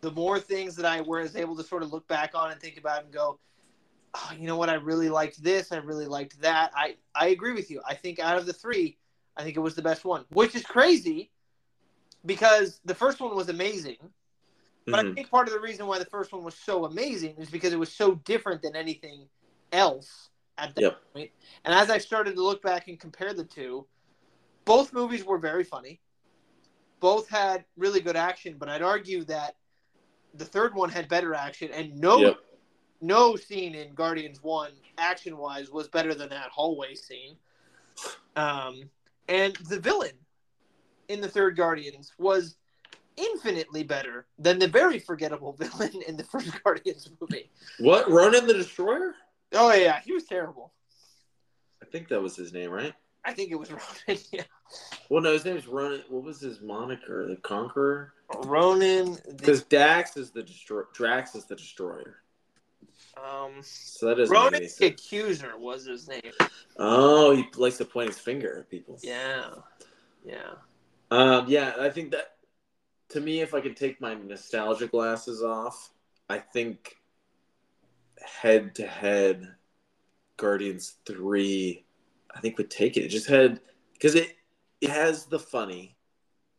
the 0.00 0.10
more 0.10 0.38
things 0.40 0.76
that 0.76 0.86
I 0.86 1.00
was 1.00 1.36
able 1.36 1.56
to 1.56 1.62
sort 1.64 1.82
of 1.82 1.92
look 1.92 2.06
back 2.08 2.32
on 2.34 2.50
and 2.50 2.60
think 2.60 2.76
about 2.76 3.04
and 3.04 3.12
go, 3.12 3.38
oh, 4.14 4.32
you 4.38 4.46
know 4.46 4.56
what? 4.56 4.68
I 4.68 4.74
really 4.74 5.08
liked 5.08 5.42
this. 5.42 5.72
I 5.72 5.76
really 5.78 6.06
liked 6.06 6.40
that. 6.42 6.72
I, 6.74 6.96
I 7.14 7.28
agree 7.28 7.52
with 7.52 7.70
you. 7.70 7.80
I 7.88 7.94
think 7.94 8.18
out 8.18 8.36
of 8.36 8.46
the 8.46 8.52
three, 8.52 8.98
I 9.36 9.42
think 9.42 9.56
it 9.56 9.60
was 9.60 9.74
the 9.74 9.82
best 9.82 10.04
one, 10.04 10.24
which 10.30 10.54
is 10.54 10.64
crazy 10.64 11.30
because 12.26 12.80
the 12.84 12.94
first 12.94 13.20
one 13.20 13.34
was 13.34 13.48
amazing. 13.48 13.96
But 14.86 15.00
I 15.00 15.04
Mhm. 15.04 15.14
think 15.14 15.30
part 15.30 15.48
of 15.48 15.54
the 15.54 15.60
reason 15.60 15.86
why 15.86 15.98
the 15.98 16.04
first 16.04 16.32
one 16.32 16.44
was 16.44 16.54
so 16.54 16.84
amazing 16.84 17.36
is 17.38 17.50
because 17.50 17.72
it 17.72 17.78
was 17.78 17.92
so 17.92 18.16
different 18.16 18.62
than 18.62 18.76
anything 18.76 19.28
else 19.72 20.30
at 20.58 20.74
that 20.74 20.82
Yep. 20.82 21.12
point. 21.12 21.30
And 21.64 21.74
as 21.74 21.88
I 21.88 21.98
started 21.98 22.34
to 22.36 22.42
look 22.42 22.62
back 22.62 22.88
and 22.88 23.00
compare 23.00 23.32
the 23.32 23.44
two, 23.44 23.86
both 24.64 24.92
movies 24.92 25.24
were 25.24 25.38
very 25.38 25.64
funny. 25.64 26.00
Both 27.00 27.28
had 27.28 27.64
really 27.76 28.00
good 28.00 28.16
action, 28.16 28.56
but 28.58 28.68
I'd 28.68 28.82
argue 28.82 29.24
that 29.24 29.56
the 30.34 30.44
third 30.44 30.74
one 30.74 30.88
had 30.88 31.08
better 31.08 31.34
action, 31.34 31.70
and 31.72 31.94
no 31.96 32.18
Yep. 32.20 32.36
no 33.00 33.36
scene 33.36 33.74
in 33.74 33.94
Guardians 33.94 34.42
One, 34.42 34.72
action 34.98 35.36
wise, 35.36 35.70
was 35.70 35.88
better 35.88 36.14
than 36.14 36.30
that 36.30 36.50
hallway 36.50 36.94
scene. 36.94 37.36
Um, 38.36 38.90
and 39.28 39.54
the 39.68 39.78
villain 39.78 40.18
in 41.08 41.20
the 41.20 41.28
third 41.28 41.56
Guardians 41.56 42.12
was 42.18 42.56
infinitely 43.16 43.84
better 43.84 44.26
than 44.38 44.58
the 44.58 44.66
very 44.66 44.98
forgettable 44.98 45.52
villain 45.58 46.02
in 46.08 46.16
the 46.16 46.24
first 46.24 46.62
Guardians 46.64 47.08
movie. 47.20 47.50
What? 47.78 48.10
Ronan 48.10 48.46
the 48.46 48.54
Destroyer? 48.54 49.14
Oh 49.52 49.72
yeah, 49.72 50.00
he 50.00 50.12
was 50.12 50.24
terrible. 50.24 50.72
I 51.82 51.86
think 51.86 52.08
that 52.08 52.20
was 52.20 52.34
his 52.34 52.52
name, 52.52 52.70
right? 52.70 52.94
I 53.24 53.32
think 53.34 53.52
it 53.52 53.56
was 53.56 53.70
Ronan. 54.08 54.20
Yeah, 54.32 54.42
Well, 55.08 55.22
no, 55.22 55.32
his 55.32 55.44
name's 55.44 55.62
is 55.62 55.68
Ronan. 55.68 56.02
What 56.08 56.24
was 56.24 56.40
his 56.40 56.60
moniker? 56.60 57.26
The 57.28 57.36
Conqueror? 57.36 58.14
Ronan. 58.44 59.12
The, 59.14 59.34
Because 59.36 59.62
Dax 59.64 60.16
is 60.16 60.30
the 60.30 60.42
destroyer. 60.42 60.88
Drax 60.94 61.34
is 61.34 61.44
the 61.44 61.56
destroyer. 61.56 62.16
um, 63.16 63.52
So 63.62 64.06
that 64.06 64.18
make 64.18 64.30
Ronan 64.30 64.62
the 64.62 64.68
sense. 64.68 64.92
Accuser 64.92 65.58
was 65.58 65.84
his 65.84 66.08
name. 66.08 66.22
Oh, 66.78 67.34
he 67.36 67.44
likes 67.56 67.76
to 67.78 67.84
point 67.84 68.08
his 68.08 68.18
finger 68.18 68.58
at 68.58 68.70
people. 68.70 68.98
Yeah, 69.02 69.50
yeah. 70.24 70.52
Um, 71.10 71.44
yeah, 71.48 71.74
I 71.78 71.90
think 71.90 72.10
that 72.12 72.36
to 73.10 73.20
me, 73.20 73.40
if 73.40 73.54
I 73.54 73.60
could 73.60 73.76
take 73.76 74.00
my 74.00 74.14
nostalgia 74.14 74.86
glasses 74.88 75.42
off, 75.42 75.90
I 76.28 76.38
think 76.38 76.96
head 78.20 78.74
to 78.76 78.86
head 78.86 79.54
Guardians 80.36 80.94
three, 81.06 81.84
I 82.34 82.40
think 82.40 82.56
would 82.58 82.70
take 82.70 82.96
it. 82.96 83.04
It 83.04 83.08
just 83.08 83.28
had 83.28 83.60
because 83.92 84.14
it 84.14 84.36
has 84.86 85.26
the 85.26 85.38
funny, 85.38 85.96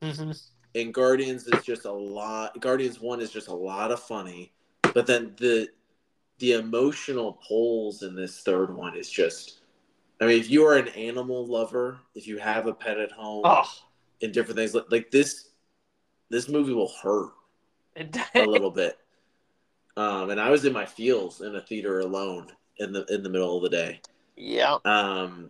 Mm-hmm. 0.01 0.31
and 0.75 0.93
Guardians 0.93 1.47
is 1.47 1.63
just 1.63 1.85
a 1.85 1.91
lot. 1.91 2.59
Guardians 2.61 2.99
one 2.99 3.21
is 3.21 3.31
just 3.31 3.47
a 3.47 3.53
lot 3.53 3.91
of 3.91 3.99
funny, 3.99 4.53
but 4.93 5.07
then 5.07 5.33
the 5.37 5.69
the 6.39 6.53
emotional 6.53 7.39
pulls 7.47 8.03
in 8.03 8.15
this 8.15 8.41
third 8.41 8.75
one 8.75 8.95
is 8.95 9.09
just. 9.09 9.59
I 10.21 10.25
mean, 10.27 10.39
if 10.39 10.49
you 10.49 10.65
are 10.65 10.77
an 10.77 10.87
animal 10.89 11.45
lover, 11.45 11.99
if 12.13 12.25
you 12.27 12.37
have 12.37 12.67
a 12.67 12.73
pet 12.73 12.97
at 12.97 13.11
home, 13.11 13.41
Oh, 13.45 13.63
and 14.21 14.33
different 14.33 14.57
things 14.57 14.73
like, 14.73 14.85
like 14.89 15.11
this 15.11 15.49
this 16.29 16.49
movie 16.49 16.73
will 16.73 16.91
hurt 17.01 17.31
a 18.35 18.43
little 18.43 18.71
bit 18.71 18.97
um 19.97 20.29
and 20.29 20.39
i 20.39 20.49
was 20.49 20.65
in 20.65 20.73
my 20.73 20.85
feels 20.85 21.41
in 21.41 21.55
a 21.55 21.61
theater 21.61 21.99
alone 21.99 22.47
in 22.77 22.91
the 22.91 23.05
in 23.13 23.23
the 23.23 23.29
middle 23.29 23.55
of 23.55 23.63
the 23.63 23.69
day 23.69 23.99
yeah. 24.35 24.77
um 24.85 25.49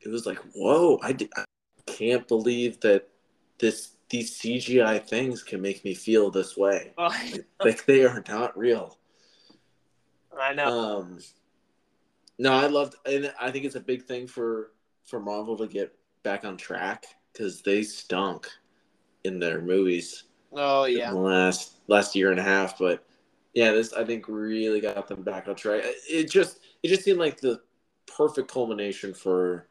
it 0.00 0.08
was 0.08 0.26
like 0.26 0.38
whoa 0.54 0.98
i, 1.02 1.12
did. 1.12 1.28
I 1.36 1.44
can't 2.00 2.26
believe 2.28 2.80
that 2.80 3.08
this 3.58 3.92
these 4.08 4.38
cgi 4.40 5.04
things 5.06 5.42
can 5.42 5.60
make 5.60 5.84
me 5.84 5.94
feel 5.94 6.30
this 6.30 6.56
way 6.56 6.92
Well, 6.98 7.12
like 7.62 7.84
they 7.86 8.04
are 8.04 8.24
not 8.28 8.56
real 8.56 8.98
I 10.40 10.54
know. 10.54 10.98
um 10.98 11.18
no 12.38 12.52
i 12.52 12.66
loved 12.66 12.94
and 13.06 13.32
i 13.40 13.50
think 13.50 13.64
it's 13.64 13.76
a 13.76 13.80
big 13.80 14.04
thing 14.04 14.26
for 14.26 14.72
for 15.04 15.20
marvel 15.20 15.56
to 15.58 15.66
get 15.66 15.94
back 16.22 16.44
on 16.44 16.56
track 16.56 17.04
because 17.32 17.62
they 17.62 17.82
stunk 17.82 18.48
in 19.24 19.38
their 19.38 19.60
movies 19.60 20.24
oh 20.52 20.84
in 20.84 20.98
yeah. 20.98 21.10
the 21.10 21.18
last 21.18 21.80
last 21.88 22.14
year 22.14 22.30
and 22.30 22.40
a 22.40 22.42
half. 22.42 22.78
But 22.78 23.04
yeah, 23.54 23.72
this 23.72 23.92
I 23.92 24.04
think 24.04 24.26
really 24.28 24.80
got 24.80 25.08
them 25.08 25.22
back 25.22 25.48
on 25.48 25.56
track. 25.56 25.82
It 26.08 26.30
just 26.30 26.60
it 26.82 26.88
just 26.88 27.02
seemed 27.02 27.18
like 27.18 27.40
the 27.40 27.60
perfect 28.06 28.50
culmination 28.50 29.12
for 29.12 29.68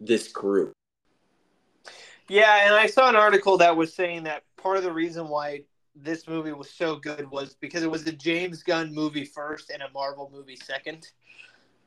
this 0.00 0.28
group. 0.28 0.72
Yeah, 2.28 2.66
and 2.66 2.74
I 2.74 2.86
saw 2.86 3.08
an 3.08 3.16
article 3.16 3.58
that 3.58 3.76
was 3.76 3.92
saying 3.92 4.24
that 4.24 4.44
part 4.56 4.78
of 4.78 4.82
the 4.82 4.92
reason 4.92 5.28
why 5.28 5.64
this 5.94 6.26
movie 6.26 6.52
was 6.52 6.70
so 6.70 6.96
good 6.96 7.30
was 7.30 7.54
because 7.54 7.82
it 7.82 7.90
was 7.90 8.06
a 8.06 8.12
James 8.12 8.62
Gunn 8.62 8.92
movie 8.94 9.24
first 9.24 9.70
and 9.70 9.82
a 9.82 9.90
Marvel 9.90 10.30
movie 10.32 10.56
second. 10.56 11.10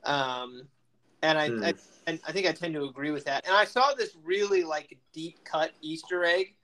Um, 0.03 0.67
and 1.21 1.37
I, 1.37 1.47
Hmm. 1.49 1.63
I 1.63 1.73
and 2.05 2.19
I 2.25 2.31
think 2.31 2.47
I 2.47 2.51
tend 2.51 2.73
to 2.75 2.85
agree 2.85 3.11
with 3.11 3.25
that. 3.25 3.45
And 3.45 3.55
I 3.55 3.65
saw 3.65 3.93
this 3.93 4.15
really 4.23 4.63
like 4.63 4.97
deep 5.11 5.43
cut 5.43 5.71
Easter 5.81 6.23
egg, 6.23 6.55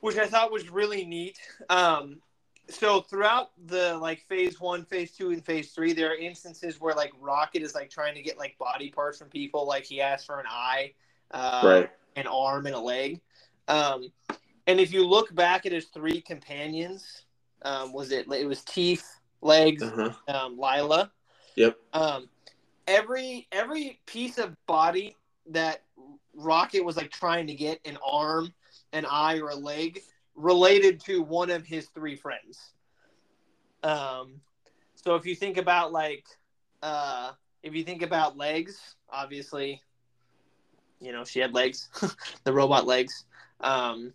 which 0.00 0.18
I 0.18 0.26
thought 0.26 0.52
was 0.52 0.68
really 0.68 1.04
neat. 1.04 1.38
Um, 1.70 2.20
so 2.68 3.00
throughout 3.00 3.50
the 3.66 3.96
like 3.98 4.20
phase 4.22 4.60
one, 4.60 4.84
phase 4.84 5.12
two, 5.12 5.30
and 5.30 5.44
phase 5.44 5.70
three, 5.72 5.92
there 5.92 6.10
are 6.10 6.16
instances 6.16 6.80
where 6.80 6.94
like 6.94 7.12
Rocket 7.20 7.62
is 7.62 7.74
like 7.74 7.88
trying 7.90 8.14
to 8.14 8.22
get 8.22 8.38
like 8.38 8.58
body 8.58 8.90
parts 8.90 9.18
from 9.18 9.28
people. 9.28 9.66
Like 9.66 9.84
he 9.84 10.00
asked 10.00 10.26
for 10.26 10.40
an 10.40 10.46
eye, 10.48 10.92
uh, 11.34 11.60
right. 11.64 11.90
an 12.16 12.26
arm 12.26 12.64
and 12.66 12.74
a 12.74 12.80
leg. 12.80 13.20
Um, 13.68 14.10
and 14.66 14.80
if 14.80 14.92
you 14.92 15.06
look 15.06 15.34
back 15.34 15.66
at 15.66 15.72
his 15.72 15.86
three 15.86 16.22
companions, 16.22 17.24
um, 17.62 17.92
was 17.92 18.12
it 18.12 18.26
it 18.32 18.46
was 18.46 18.62
teeth, 18.64 19.20
legs, 19.42 19.82
Uh-huh. 19.82 20.12
um, 20.28 20.58
Lylla. 20.58 21.10
Yep. 21.56 21.76
Um, 21.92 22.28
every 22.86 23.46
every 23.52 24.00
piece 24.06 24.38
of 24.38 24.56
body 24.66 25.16
that 25.50 25.82
Rocket 26.34 26.84
was 26.84 26.96
like 26.96 27.10
trying 27.10 27.46
to 27.46 27.54
get 27.54 27.80
an 27.84 27.98
arm, 28.04 28.52
an 28.92 29.06
eye, 29.10 29.38
or 29.40 29.50
a 29.50 29.56
leg 29.56 30.00
related 30.34 31.00
to 31.00 31.22
one 31.22 31.50
of 31.50 31.64
his 31.64 31.86
three 31.88 32.16
friends. 32.16 32.72
Um, 33.82 34.40
so 34.94 35.14
if 35.14 35.26
you 35.26 35.34
think 35.34 35.58
about 35.58 35.92
like, 35.92 36.24
uh, 36.82 37.32
if 37.62 37.74
you 37.74 37.84
think 37.84 38.02
about 38.02 38.36
legs, 38.36 38.96
obviously, 39.10 39.82
you 41.04 41.12
know 41.12 41.24
she 41.24 41.40
had 41.40 41.54
legs, 41.54 41.88
the 42.44 42.52
robot 42.52 42.86
legs. 42.86 43.24
Um, 43.60 44.12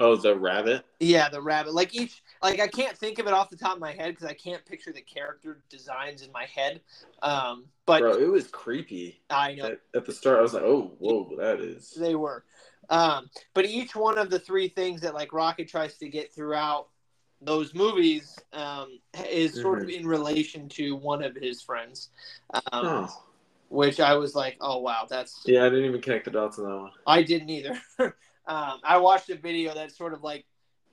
Oh, 0.00 0.14
the 0.14 0.38
rabbit. 0.38 0.84
Yeah, 1.00 1.28
the 1.28 1.42
rabbit. 1.42 1.74
Like 1.74 1.92
each, 1.94 2.22
like 2.40 2.60
I 2.60 2.68
can't 2.68 2.96
think 2.96 3.18
of 3.18 3.26
it 3.26 3.32
off 3.32 3.50
the 3.50 3.56
top 3.56 3.74
of 3.74 3.80
my 3.80 3.92
head 3.92 4.10
because 4.10 4.26
I 4.26 4.32
can't 4.32 4.64
picture 4.64 4.92
the 4.92 5.00
character 5.00 5.60
designs 5.68 6.22
in 6.22 6.30
my 6.30 6.44
head. 6.44 6.80
Um, 7.20 7.64
but 7.84 8.00
Bro, 8.00 8.18
it 8.18 8.30
was 8.30 8.46
creepy. 8.46 9.20
I 9.28 9.56
know 9.56 9.64
At, 9.66 9.80
at 9.96 10.06
the 10.06 10.12
start, 10.12 10.38
I 10.38 10.42
was 10.42 10.54
like, 10.54 10.62
"Oh, 10.62 10.92
whoa, 10.98 11.34
that 11.38 11.60
is." 11.60 11.94
they 11.98 12.14
were. 12.14 12.44
Um, 12.90 13.28
but 13.54 13.66
each 13.66 13.96
one 13.96 14.18
of 14.18 14.30
the 14.30 14.38
three 14.38 14.68
things 14.68 15.00
that 15.00 15.14
like 15.14 15.32
Rocket 15.32 15.68
tries 15.68 15.98
to 15.98 16.08
get 16.08 16.32
throughout 16.32 16.88
those 17.40 17.74
movies 17.74 18.38
um, 18.52 19.00
is 19.28 19.60
sort 19.60 19.82
of 19.82 19.88
in 19.88 20.06
relation 20.06 20.68
to 20.70 20.94
one 20.94 21.22
of 21.22 21.34
his 21.34 21.60
friends, 21.60 22.10
um, 22.52 22.60
Oh, 22.72 23.22
which 23.68 24.00
I 24.00 24.14
was 24.14 24.34
like, 24.34 24.56
oh 24.60 24.78
wow, 24.78 25.06
that's 25.08 25.42
yeah, 25.46 25.64
I 25.64 25.68
didn't 25.68 25.86
even 25.86 26.00
connect 26.00 26.24
the 26.24 26.30
dots 26.30 26.58
on 26.58 26.64
that 26.64 26.76
one. 26.76 26.90
I 27.06 27.22
didn't 27.22 27.50
either. 27.50 27.80
um, 28.46 28.80
I 28.82 28.98
watched 28.98 29.30
a 29.30 29.36
video 29.36 29.74
that 29.74 29.92
sort 29.92 30.12
of 30.12 30.22
like 30.22 30.46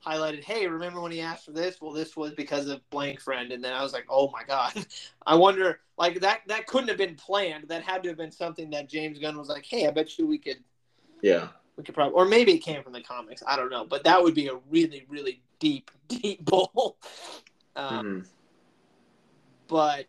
highlighted, 0.06 0.44
hey, 0.44 0.68
remember 0.68 1.02
when 1.02 1.12
he 1.12 1.22
asked 1.22 1.46
for 1.46 1.52
this? 1.52 1.82
Well, 1.82 1.92
this 1.92 2.16
was 2.16 2.34
because 2.34 2.68
of 2.68 2.88
blank 2.92 3.20
friend, 3.20 3.52
and 3.52 3.64
then 3.64 3.74
I 3.74 3.82
was 3.82 3.94
like, 3.94 4.06
oh 4.10 4.30
my 4.32 4.44
god, 4.44 4.74
I 5.26 5.36
wonder 5.36 5.80
like 5.98 6.20
that 6.22 6.42
that 6.48 6.68
couldn't 6.68 6.90
have 6.90 6.98
been 6.98 7.16
planned. 7.16 7.70
That 7.70 7.84
had 7.84 8.04
to 8.04 8.10
have 8.10 8.18
been 8.18 8.32
something 8.32 8.70
that 8.72 8.90
James 8.90 9.20
Gunn 9.20 9.38
was 9.38 9.50
like, 9.50 9.66
hey, 9.66 9.88
I 9.88 9.92
bet 9.92 10.18
you 10.20 10.28
we 10.28 10.38
could 10.38 10.58
Yeah, 11.22 11.48
we 11.78 11.84
could 11.84 11.96
probably, 11.96 12.14
or 12.14 12.26
maybe 12.26 12.54
it 12.54 12.60
came 12.60 12.84
from 12.84 12.94
the 12.94 13.02
comics. 13.02 13.42
I 13.48 13.56
don't 13.56 13.70
know, 13.70 13.86
but 13.86 14.04
that 14.04 14.22
would 14.22 14.36
be 14.36 14.48
a 14.48 14.58
really 14.70 15.06
really 15.10 15.42
deep 15.60 15.90
deep 16.08 16.44
bowl. 16.44 16.98
Um, 17.78 18.06
Mhm. 18.06 18.26
but 19.68 20.08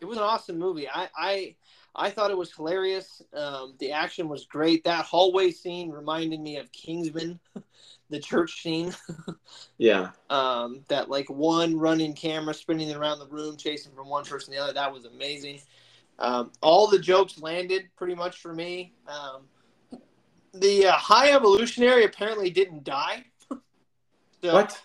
it 0.00 0.04
was 0.04 0.18
an 0.18 0.24
awesome 0.24 0.58
movie. 0.58 0.88
I 0.88 1.08
I 1.16 1.54
I 1.94 2.10
thought 2.10 2.30
it 2.30 2.36
was 2.36 2.52
hilarious. 2.52 3.22
Um, 3.32 3.74
the 3.78 3.92
action 3.92 4.28
was 4.28 4.44
great. 4.44 4.84
That 4.84 5.04
hallway 5.04 5.50
scene 5.50 5.90
reminded 5.90 6.40
me 6.40 6.58
of 6.58 6.70
Kingsman, 6.72 7.40
the 8.10 8.20
church 8.20 8.62
scene. 8.62 8.94
yeah. 9.78 10.10
um, 10.28 10.84
that 10.88 11.08
like 11.08 11.28
one 11.30 11.78
running 11.78 12.12
camera 12.12 12.52
spinning 12.54 12.94
around 12.94 13.18
the 13.18 13.26
room, 13.26 13.56
chasing 13.56 13.92
from 13.92 14.08
one 14.08 14.24
person 14.24 14.52
to 14.52 14.58
the 14.58 14.62
other. 14.62 14.72
That 14.74 14.92
was 14.92 15.06
amazing. 15.06 15.60
Um, 16.18 16.52
all 16.62 16.86
the 16.86 16.98
jokes 16.98 17.38
landed 17.40 17.88
pretty 17.96 18.14
much 18.14 18.38
for 18.38 18.54
me. 18.54 18.92
Um, 19.08 19.42
the 20.54 20.86
uh, 20.86 20.92
high 20.92 21.32
evolutionary 21.32 22.04
apparently 22.04 22.50
didn't 22.50 22.84
die. 22.84 23.24
so, 23.50 24.52
What? 24.52 24.80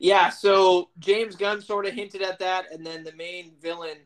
Yeah, 0.00 0.30
so 0.30 0.88
James 0.98 1.36
Gunn 1.36 1.60
sort 1.60 1.84
of 1.84 1.92
hinted 1.92 2.22
at 2.22 2.38
that, 2.38 2.72
and 2.72 2.84
then 2.84 3.04
the 3.04 3.12
main 3.12 3.52
villain, 3.60 3.98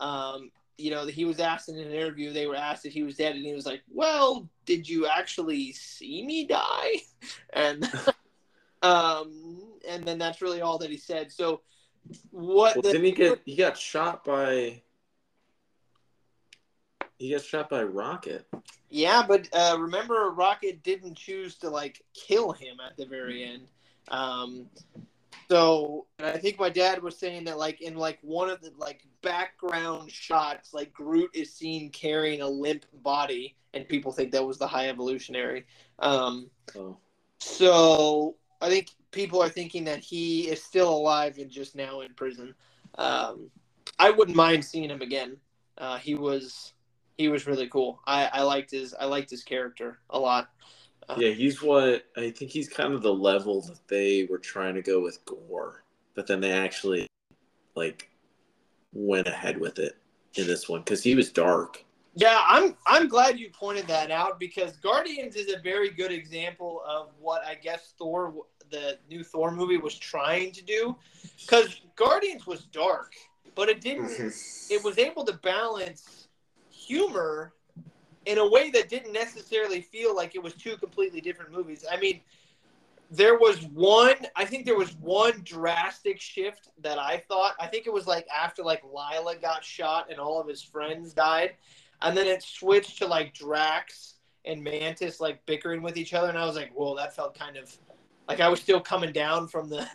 um, 0.00 0.50
you 0.76 0.90
know, 0.90 1.06
he 1.06 1.24
was 1.24 1.38
asked 1.38 1.68
in 1.68 1.78
an 1.78 1.92
interview. 1.92 2.32
They 2.32 2.48
were 2.48 2.56
asked 2.56 2.84
if 2.84 2.92
he 2.92 3.04
was 3.04 3.16
dead, 3.16 3.36
and 3.36 3.46
he 3.46 3.54
was 3.54 3.64
like, 3.64 3.82
"Well, 3.88 4.48
did 4.64 4.88
you 4.88 5.06
actually 5.06 5.72
see 5.72 6.24
me 6.24 6.46
die?" 6.46 6.96
And 7.52 7.88
um, 8.82 9.62
and 9.88 10.04
then 10.04 10.18
that's 10.18 10.42
really 10.42 10.62
all 10.62 10.78
that 10.78 10.90
he 10.90 10.96
said. 10.96 11.30
So, 11.30 11.60
what? 12.30 12.74
Well, 12.74 12.82
the, 12.82 12.92
didn't 12.92 13.04
he 13.04 13.12
get? 13.12 13.40
He 13.44 13.54
got 13.54 13.78
shot 13.78 14.24
by. 14.24 14.82
He 17.18 17.30
got 17.30 17.42
shot 17.42 17.70
by 17.70 17.84
Rocket. 17.84 18.46
Yeah, 18.90 19.24
but 19.26 19.48
uh, 19.52 19.76
remember, 19.78 20.30
Rocket 20.30 20.82
didn't 20.82 21.16
choose 21.16 21.54
to 21.58 21.70
like 21.70 22.02
kill 22.14 22.50
him 22.50 22.78
at 22.84 22.96
the 22.96 23.06
very 23.06 23.44
end. 23.44 23.68
Um, 24.08 24.68
so 25.50 26.06
and 26.18 26.26
I 26.28 26.38
think 26.38 26.58
my 26.58 26.70
dad 26.70 27.02
was 27.02 27.18
saying 27.18 27.44
that 27.44 27.58
like 27.58 27.80
in 27.80 27.96
like 27.96 28.18
one 28.22 28.50
of 28.50 28.60
the 28.60 28.72
like 28.78 29.02
background 29.22 30.10
shots, 30.10 30.74
like 30.74 30.92
Groot 30.92 31.30
is 31.34 31.52
seen 31.52 31.90
carrying 31.90 32.42
a 32.42 32.48
limp 32.48 32.84
body, 33.02 33.56
and 33.74 33.88
people 33.88 34.12
think 34.12 34.32
that 34.32 34.46
was 34.46 34.58
the 34.58 34.66
High 34.66 34.88
Evolutionary. 34.88 35.66
Um, 35.98 36.50
Oh, 36.74 36.96
so 37.38 38.36
I 38.60 38.68
think 38.68 38.90
people 39.10 39.42
are 39.42 39.48
thinking 39.48 39.84
that 39.84 40.00
he 40.00 40.48
is 40.48 40.62
still 40.62 40.90
alive 40.90 41.38
and 41.38 41.50
just 41.50 41.74
now 41.74 42.00
in 42.00 42.14
prison. 42.14 42.54
Um, 42.96 43.50
I 43.98 44.10
wouldn't 44.10 44.36
mind 44.36 44.64
seeing 44.64 44.90
him 44.90 45.02
again. 45.02 45.36
Uh, 45.78 45.98
he 45.98 46.14
was 46.14 46.72
he 47.16 47.28
was 47.28 47.46
really 47.46 47.68
cool. 47.68 48.00
I, 48.06 48.26
I 48.26 48.42
liked 48.42 48.70
his 48.70 48.94
I 48.94 49.04
liked 49.06 49.30
his 49.30 49.42
character 49.42 49.98
a 50.10 50.18
lot. 50.18 50.50
Yeah. 51.16 51.30
He's 51.30 51.62
what 51.62 52.06
I 52.16 52.30
think. 52.30 52.50
He's 52.50 52.68
kind 52.68 52.92
of 52.92 53.02
the 53.02 53.14
level 53.14 53.62
that 53.62 53.86
they 53.88 54.24
were 54.24 54.38
trying 54.38 54.74
to 54.74 54.82
go 54.82 55.00
with 55.00 55.24
Gorr, 55.24 55.84
but 56.14 56.26
then 56.26 56.40
they 56.40 56.52
actually 56.52 57.06
like 57.74 58.10
went 58.92 59.28
ahead 59.28 59.58
with 59.58 59.78
it 59.78 59.96
in 60.34 60.46
this 60.46 60.68
one 60.68 60.80
because 60.80 61.02
he 61.02 61.14
was 61.14 61.30
dark. 61.30 61.84
Yeah, 62.14 62.42
I'm 62.46 62.74
I'm 62.86 63.08
glad 63.08 63.38
you 63.38 63.50
pointed 63.50 63.86
that 63.88 64.10
out 64.10 64.40
because 64.40 64.76
Guardians 64.78 65.36
is 65.36 65.52
a 65.52 65.58
very 65.58 65.90
good 65.90 66.10
example 66.10 66.82
of 66.86 67.10
what 67.20 67.44
I 67.44 67.54
guess 67.54 67.92
Thor 67.98 68.34
the 68.70 68.98
new 69.08 69.22
Thor 69.22 69.50
movie 69.52 69.76
was 69.76 69.96
trying 69.96 70.50
to 70.52 70.62
do 70.62 70.96
cuz 71.46 71.82
Guardians 71.94 72.46
was 72.46 72.64
dark, 72.64 73.14
but 73.54 73.68
it 73.68 73.82
didn't 73.82 74.06
mm-hmm. 74.06 74.72
it 74.74 74.82
was 74.82 74.98
able 74.98 75.24
to 75.26 75.34
balance 75.34 76.28
humor 76.70 77.52
in 78.26 78.38
a 78.38 78.48
way 78.48 78.70
that 78.70 78.88
didn't 78.88 79.12
necessarily 79.12 79.80
feel 79.80 80.14
like 80.14 80.34
it 80.34 80.42
was 80.42 80.52
two 80.54 80.76
completely 80.76 81.20
different 81.20 81.52
movies. 81.52 81.84
I 81.90 81.96
mean, 81.96 82.20
there 83.10 83.38
was 83.38 83.62
one, 83.66 84.16
I 84.34 84.44
think 84.44 84.66
there 84.66 84.76
was 84.76 84.94
one 84.96 85.42
drastic 85.44 86.20
shift 86.20 86.68
that 86.82 86.98
I 86.98 87.22
thought. 87.28 87.54
I 87.60 87.68
think 87.68 87.86
it 87.86 87.92
was 87.92 88.06
like 88.06 88.26
after 88.28 88.62
like 88.62 88.82
Lylla 88.84 89.36
got 89.36 89.64
shot 89.64 90.10
and 90.10 90.18
all 90.18 90.40
of 90.40 90.48
his 90.48 90.60
friends 90.60 91.12
died, 91.12 91.54
and 92.02 92.16
then 92.16 92.26
it 92.26 92.42
switched 92.42 92.98
to 92.98 93.06
like 93.06 93.32
Drax 93.32 94.14
and 94.44 94.62
Mantis 94.62 95.20
like 95.20 95.44
bickering 95.46 95.82
with 95.82 95.96
each 95.96 96.14
other, 96.14 96.28
and 96.28 96.36
I 96.38 96.46
was 96.46 96.56
like, 96.56 96.72
whoa, 96.74 96.96
that 96.96 97.14
felt 97.14 97.38
kind 97.38 97.56
of 97.56 97.72
like 98.28 98.40
I 98.40 98.48
was 98.48 98.60
still 98.60 98.80
coming 98.80 99.12
down 99.12 99.46
from 99.46 99.68
the 99.68 99.88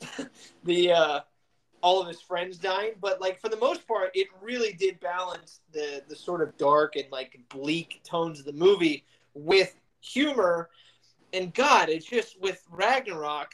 the 0.64 0.92
uh 0.92 1.20
all 1.86 2.02
of 2.02 2.08
his 2.08 2.20
friends 2.20 2.58
dying, 2.58 2.94
but 3.00 3.20
like 3.20 3.40
for 3.40 3.48
the 3.48 3.56
most 3.58 3.86
part, 3.86 4.10
it 4.12 4.26
really 4.42 4.72
did 4.72 4.98
balance 4.98 5.60
the 5.72 6.02
the 6.08 6.16
sort 6.16 6.42
of 6.42 6.56
dark 6.56 6.96
and 6.96 7.04
like 7.12 7.38
bleak 7.48 8.00
tones 8.02 8.40
of 8.40 8.44
the 8.44 8.52
movie 8.52 9.04
with 9.34 9.72
humor. 10.00 10.68
And 11.32 11.54
God, 11.54 11.88
it's 11.88 12.04
just 12.06 12.40
with 12.40 12.60
Ragnarok, 12.72 13.52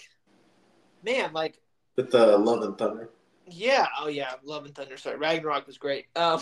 man, 1.05 1.35
like 1.35 1.61
With 1.97 2.11
the 2.11 2.39
Love 2.39 2.63
and 2.63 2.79
Thunder. 2.79 3.11
yeah, 3.51 3.87
oh 4.01 4.09
yeah, 4.09 4.33
Love 4.45 4.65
and 4.65 4.75
Thunder. 4.75 4.97
Sorry, 4.97 5.19
Ragnarok 5.19 5.67
was 5.67 5.77
great. 5.77 6.07
Um, 6.17 6.41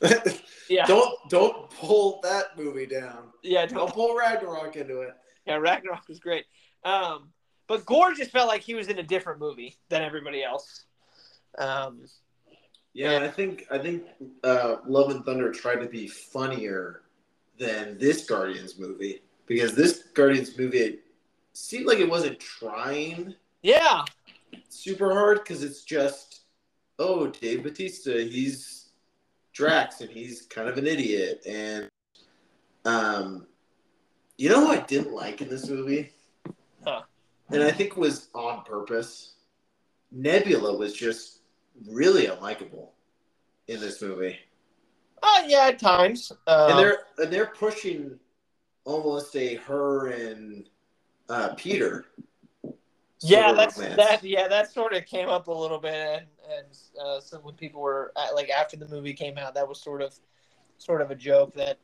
yeah, 0.68 0.86
don't 0.86 1.14
don't 1.28 1.70
pull 1.70 2.18
that 2.24 2.58
movie 2.58 2.86
down. 2.86 3.28
yeah, 3.44 3.64
Don't 3.66 3.78
don't, 3.78 3.92
pull 3.94 4.16
Ragnarok 4.16 4.74
into 4.74 5.02
it. 5.02 5.14
yeah, 5.46 5.54
Ragnarok 5.56 6.08
was 6.08 6.18
great. 6.18 6.46
Um, 6.84 7.28
but 7.68 7.86
Gorr 7.86 8.12
just 8.12 8.32
felt 8.32 8.48
like 8.48 8.62
he 8.62 8.74
was 8.74 8.88
in 8.88 8.98
a 8.98 9.02
different 9.04 9.38
movie 9.38 9.78
than 9.88 10.02
everybody 10.02 10.42
else. 10.42 10.84
Um, 11.58 12.04
Yeah, 12.94 13.20
I 13.22 13.28
think 13.28 13.66
I 13.70 13.78
think 13.78 14.04
uh, 14.44 14.76
Love 14.86 15.10
and 15.10 15.24
Thunder 15.24 15.50
tried 15.52 15.80
to 15.80 15.86
be 15.86 16.06
funnier 16.06 17.02
than 17.58 17.98
this 17.98 18.24
Guardians 18.24 18.78
movie 18.78 19.22
because 19.46 19.74
this 19.74 20.04
Guardians 20.14 20.56
movie 20.58 20.98
seemed 21.52 21.86
like 21.86 21.98
it 21.98 22.08
wasn't 22.08 22.38
trying 22.40 23.34
yeah, 23.62 24.04
super 24.68 25.12
hard 25.12 25.38
because 25.38 25.62
it's 25.62 25.84
just 25.84 26.42
oh 26.98 27.28
Dave 27.28 27.62
Bautista 27.62 28.22
he's 28.22 28.90
Drax 29.52 30.00
and 30.00 30.10
he's 30.10 30.42
kind 30.42 30.68
of 30.68 30.78
an 30.78 30.86
idiot 30.86 31.42
and 31.46 31.88
um 32.84 33.46
you 34.38 34.48
know 34.48 34.66
who 34.66 34.72
I 34.72 34.80
didn't 34.80 35.14
like 35.14 35.40
in 35.40 35.48
this 35.48 35.68
movie? 35.68 36.12
Huh. 36.84 37.02
and 37.50 37.62
I 37.62 37.70
think 37.70 37.90
it 37.90 37.98
was 37.98 38.28
on 38.34 38.64
purpose. 38.64 39.34
Nebula 40.10 40.76
was 40.76 40.92
just 40.94 41.41
really 41.88 42.26
unlikable 42.26 42.88
in 43.68 43.80
this 43.80 44.02
movie 44.02 44.38
oh 45.22 45.44
yeah, 45.46 45.68
at 45.68 45.78
times. 45.78 46.32
Um, 46.46 46.70
and 46.70 46.78
they're 46.78 46.98
and 47.18 47.32
they're 47.32 47.52
pushing 47.58 48.18
almost 48.84 49.34
a 49.36 49.54
her 49.56 50.08
and 50.08 50.68
uh, 51.28 51.54
Peter 51.56 52.06
yeah, 53.24 53.52
that's 53.52 53.78
romance. 53.78 53.96
that. 53.96 54.24
Yeah, 54.24 54.48
that 54.48 54.72
sort 54.72 54.94
of 54.94 55.06
came 55.06 55.28
up 55.28 55.46
a 55.46 55.52
little 55.52 55.78
bit, 55.78 55.94
and 55.94 56.26
and 56.50 56.66
uh, 57.00 57.20
some 57.20 57.42
when 57.42 57.54
people 57.54 57.80
were 57.80 58.12
uh, 58.16 58.28
like 58.34 58.50
after 58.50 58.76
the 58.76 58.88
movie 58.88 59.14
came 59.14 59.38
out, 59.38 59.54
that 59.54 59.68
was 59.68 59.80
sort 59.80 60.02
of 60.02 60.14
sort 60.78 61.00
of 61.00 61.10
a 61.12 61.14
joke 61.14 61.54
that 61.54 61.78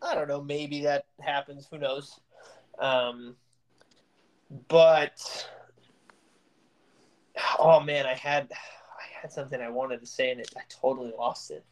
I 0.00 0.14
don't 0.14 0.28
know, 0.28 0.40
maybe 0.40 0.82
that 0.82 1.06
happens. 1.20 1.66
Who 1.70 1.78
knows? 1.78 2.20
Um, 2.78 3.34
but 4.68 5.48
oh 7.58 7.80
man, 7.80 8.06
I 8.06 8.14
had 8.14 8.52
had 9.24 9.32
something 9.32 9.60
I 9.60 9.70
wanted 9.70 10.00
to 10.00 10.06
say, 10.06 10.30
and 10.30 10.40
it 10.40 10.52
I 10.54 10.60
totally 10.68 11.12
lost 11.18 11.50
it. 11.50 11.64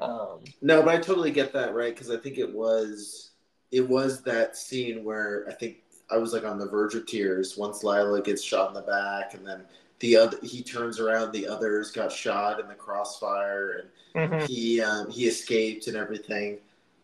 Um, 0.00 0.40
No, 0.60 0.82
but 0.82 0.94
I 0.94 0.98
totally 0.98 1.30
get 1.30 1.52
that 1.52 1.72
right 1.72 1.94
because 1.94 2.10
I 2.10 2.16
think 2.16 2.36
it 2.36 2.52
was 2.52 3.30
it 3.70 3.88
was 3.88 4.22
that 4.22 4.56
scene 4.56 5.04
where 5.04 5.46
I 5.48 5.52
think 5.52 5.76
I 6.10 6.16
was 6.16 6.32
like 6.32 6.44
on 6.44 6.58
the 6.58 6.66
verge 6.66 6.96
of 6.96 7.06
tears 7.06 7.56
once 7.56 7.84
Lylla 7.84 8.20
gets 8.20 8.42
shot 8.42 8.68
in 8.68 8.74
the 8.74 8.82
back 8.82 9.34
and 9.34 9.46
then 9.46 9.62
the 10.00 10.16
other 10.16 10.38
he 10.42 10.62
turns 10.62 10.98
around 10.98 11.30
the 11.30 11.46
others 11.46 11.92
got 11.92 12.10
shot 12.10 12.58
in 12.58 12.66
the 12.66 12.74
crossfire 12.74 13.84
and 14.14 14.42
he 14.42 14.80
um, 14.80 15.08
he 15.10 15.28
escaped 15.28 15.86
and 15.86 15.96
everything. 15.96 16.58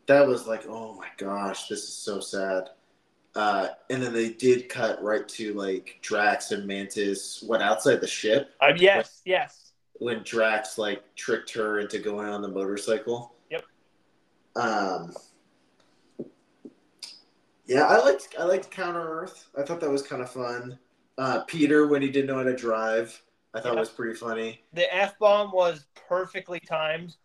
That 0.07 0.27
was 0.27 0.49
like 0.49 0.67
oh 0.67 0.95
my 0.95 1.09
gosh 1.17 1.69
this 1.69 1.85
is 1.85 1.95
so 1.95 2.19
sad. 2.19 2.71
Uh, 3.37 3.69
and 3.91 4.03
then 4.03 4.15
they 4.15 4.31
did 4.31 4.69
cut 4.69 5.01
right 5.01 5.29
to 5.29 5.53
like 5.55 5.99
Drax 6.03 6.51
and 6.51 6.67
Mantis 6.67 7.45
went 7.47 7.63
outside 7.63 8.01
the 8.01 8.07
ship 8.09 8.51
Uh, 8.61 8.73
yes, 8.77 9.21
yes. 9.25 9.66
When 9.99 10.23
Drax 10.23 10.79
like 10.79 11.03
tricked 11.15 11.53
her 11.55 11.81
into 11.81 11.99
going 11.99 12.29
on 12.29 12.43
the 12.43 12.49
motorcycle. 12.49 13.35
Yep. 13.51 13.65
Um. 14.57 15.15
Yeah, 17.67 17.85
I 17.87 17.99
liked 17.99 18.35
I 18.39 18.45
liked 18.45 18.71
Counter 18.71 19.01
Earth. 19.07 19.49
I 19.59 19.63
thought 19.63 19.81
that 19.81 19.91
was 19.91 20.03
kind 20.03 20.23
of 20.23 20.31
fun. 20.31 20.79
Uh, 21.19 21.41
Peter 21.45 21.87
when 21.87 22.03
he 22.03 22.11
didn't 22.11 22.27
know 22.27 22.37
how 22.37 22.43
to 22.45 22.55
drive, 22.55 23.21
I 23.55 23.61
thought 23.61 23.75
Yeah. 23.75 23.81
was 23.81 23.89
pretty 23.89 24.15
funny. 24.15 24.63
The 24.73 24.93
F 24.95 25.19
bomb 25.19 25.51
was 25.51 25.87
perfectly 26.09 26.61
timed. 26.61 27.17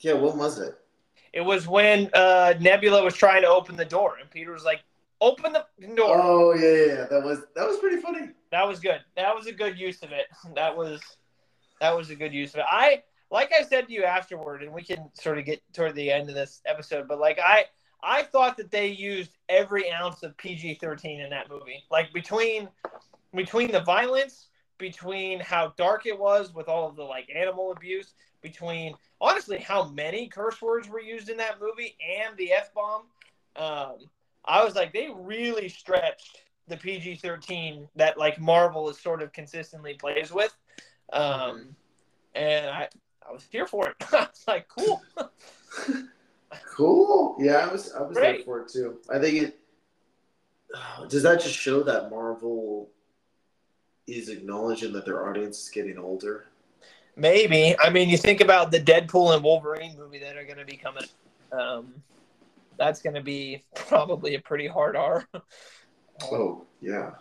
Yeah, 0.00 0.14
what 0.14 0.36
was 0.36 0.58
it? 0.58 0.74
It 1.32 1.40
was 1.42 1.68
when 1.68 2.08
uh, 2.14 2.54
Nebula 2.60 3.04
was 3.04 3.14
trying 3.14 3.42
to 3.42 3.48
open 3.48 3.76
the 3.76 3.84
door, 3.84 4.16
and 4.20 4.30
Peter 4.30 4.52
was 4.52 4.64
like, 4.64 4.80
"Open 5.20 5.52
the 5.52 5.64
door." 5.94 6.20
Oh 6.22 6.54
yeah, 6.54 6.94
yeah, 6.94 7.06
that 7.10 7.22
was 7.22 7.40
that 7.54 7.66
was 7.66 7.78
pretty 7.78 8.00
funny. 8.00 8.30
That 8.50 8.66
was 8.66 8.80
good. 8.80 9.00
That 9.16 9.34
was 9.34 9.46
a 9.46 9.52
good 9.52 9.78
use 9.78 10.02
of 10.02 10.12
it. 10.12 10.26
That 10.54 10.76
was 10.76 11.00
that 11.80 11.96
was 11.96 12.10
a 12.10 12.14
good 12.14 12.32
use 12.32 12.54
of 12.54 12.60
it. 12.60 12.66
I 12.68 13.02
like 13.30 13.52
I 13.52 13.62
said 13.62 13.86
to 13.88 13.92
you 13.92 14.04
afterward, 14.04 14.62
and 14.62 14.72
we 14.72 14.82
can 14.82 15.10
sort 15.14 15.38
of 15.38 15.44
get 15.44 15.62
toward 15.72 15.94
the 15.94 16.10
end 16.10 16.28
of 16.28 16.34
this 16.34 16.60
episode, 16.66 17.08
but 17.08 17.18
like 17.18 17.38
I 17.38 17.66
I 18.02 18.22
thought 18.22 18.56
that 18.56 18.70
they 18.70 18.88
used 18.88 19.32
every 19.48 19.90
ounce 19.90 20.22
of 20.22 20.36
PG 20.36 20.74
thirteen 20.80 21.20
in 21.20 21.30
that 21.30 21.48
movie. 21.48 21.84
Like 21.90 22.12
between 22.12 22.68
between 23.34 23.70
the 23.70 23.80
violence, 23.80 24.48
between 24.78 25.40
how 25.40 25.74
dark 25.76 26.06
it 26.06 26.18
was 26.18 26.54
with 26.54 26.68
all 26.68 26.88
of 26.88 26.96
the 26.96 27.02
like 27.02 27.28
animal 27.34 27.72
abuse, 27.72 28.14
between 28.42 28.94
honestly 29.20 29.58
how 29.58 29.88
many 29.88 30.28
curse 30.28 30.60
words 30.62 30.88
were 30.88 31.00
used 31.00 31.28
in 31.28 31.36
that 31.38 31.60
movie 31.60 31.96
and 32.24 32.36
the 32.36 32.52
F 32.52 32.72
bomb. 32.72 33.02
Um, 33.56 33.96
I 34.48 34.64
was 34.64 34.74
like, 34.74 34.92
they 34.92 35.10
really 35.14 35.68
stretched 35.68 36.38
the 36.66 36.76
PG 36.76 37.16
thirteen 37.16 37.88
that 37.96 38.18
like 38.18 38.40
Marvel 38.40 38.88
is 38.88 38.98
sort 38.98 39.22
of 39.22 39.32
consistently 39.32 39.94
plays 39.94 40.32
with, 40.32 40.56
um, 41.12 41.76
and 42.34 42.66
I 42.70 42.88
I 43.28 43.32
was 43.32 43.46
here 43.50 43.66
for 43.66 43.88
it. 43.88 43.96
I 44.12 44.20
was 44.20 44.44
like, 44.46 44.68
cool. 44.68 45.02
Cool. 46.74 47.36
Yeah, 47.38 47.56
I 47.56 47.72
was 47.72 47.92
I 47.92 48.02
was 48.02 48.16
there 48.16 48.38
for 48.44 48.62
it 48.62 48.68
too. 48.68 48.98
I 49.10 49.18
think 49.18 49.42
it 49.42 49.58
does 51.08 51.22
that 51.22 51.40
just 51.40 51.54
show 51.54 51.82
that 51.82 52.10
Marvel 52.10 52.88
is 54.06 54.28
acknowledging 54.28 54.92
that 54.94 55.04
their 55.04 55.28
audience 55.28 55.64
is 55.64 55.68
getting 55.68 55.98
older. 55.98 56.46
Maybe. 57.16 57.76
I 57.80 57.90
mean, 57.90 58.08
you 58.08 58.16
think 58.16 58.40
about 58.40 58.70
the 58.70 58.80
Deadpool 58.80 59.34
and 59.34 59.44
Wolverine 59.44 59.96
movie 59.98 60.18
that 60.20 60.36
are 60.36 60.44
going 60.44 60.58
to 60.58 60.64
be 60.64 60.76
coming. 60.76 61.04
Um, 61.52 61.92
that's 62.78 63.02
going 63.02 63.14
to 63.14 63.22
be 63.22 63.64
probably 63.74 64.34
a 64.34 64.40
pretty 64.40 64.66
hard 64.66 64.96
R. 64.96 65.26
Oh 66.32 66.66
yeah. 66.80 67.12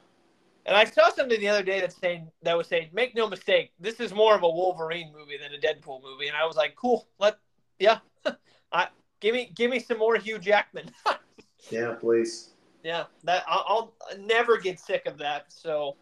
And 0.65 0.75
I 0.75 0.83
saw 0.83 1.09
something 1.11 1.39
the 1.39 1.47
other 1.47 1.61
day 1.61 1.79
that 1.81 1.93
saying 1.93 2.31
that 2.41 2.57
was 2.57 2.65
saying, 2.65 2.89
make 2.91 3.15
no 3.15 3.29
mistake, 3.29 3.71
this 3.79 3.99
is 3.99 4.11
more 4.11 4.35
of 4.35 4.41
a 4.41 4.49
Wolverine 4.49 5.13
movie 5.15 5.37
than 5.37 5.53
a 5.53 5.59
Deadpool 5.59 6.01
movie. 6.01 6.27
And 6.27 6.35
I 6.35 6.45
was 6.47 6.55
like, 6.55 6.75
cool, 6.75 7.07
let 7.19 7.37
yeah, 7.77 7.99
I 8.71 8.87
give 9.19 9.35
me 9.35 9.51
give 9.55 9.69
me 9.69 9.79
some 9.79 9.99
more 9.99 10.15
Hugh 10.15 10.39
Jackman. 10.39 10.89
Yeah, 11.69 11.95
please. 11.99 12.51
yeah, 12.83 13.05
that 13.25 13.43
I'll, 13.47 13.93
I'll 14.09 14.17
never 14.19 14.57
get 14.57 14.79
sick 14.79 15.05
of 15.05 15.17
that. 15.17 15.51
So, 15.51 15.97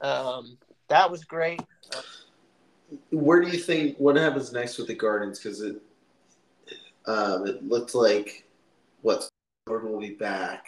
um, 0.00 0.58
that 0.88 1.08
was 1.08 1.24
great. 1.24 1.60
Where 3.10 3.40
do 3.40 3.48
you 3.48 3.58
think 3.58 3.96
what 3.98 4.16
happens 4.16 4.52
next 4.52 4.76
with 4.76 4.88
the 4.88 4.94
Guardians? 4.94 5.38
Because 5.38 5.60
it 5.60 5.80
um, 7.06 7.46
it 7.46 7.64
looked 7.64 7.94
like 7.94 8.47
what 9.02 9.28
Lord 9.66 9.84
will 9.84 10.00
be 10.00 10.14
back 10.14 10.66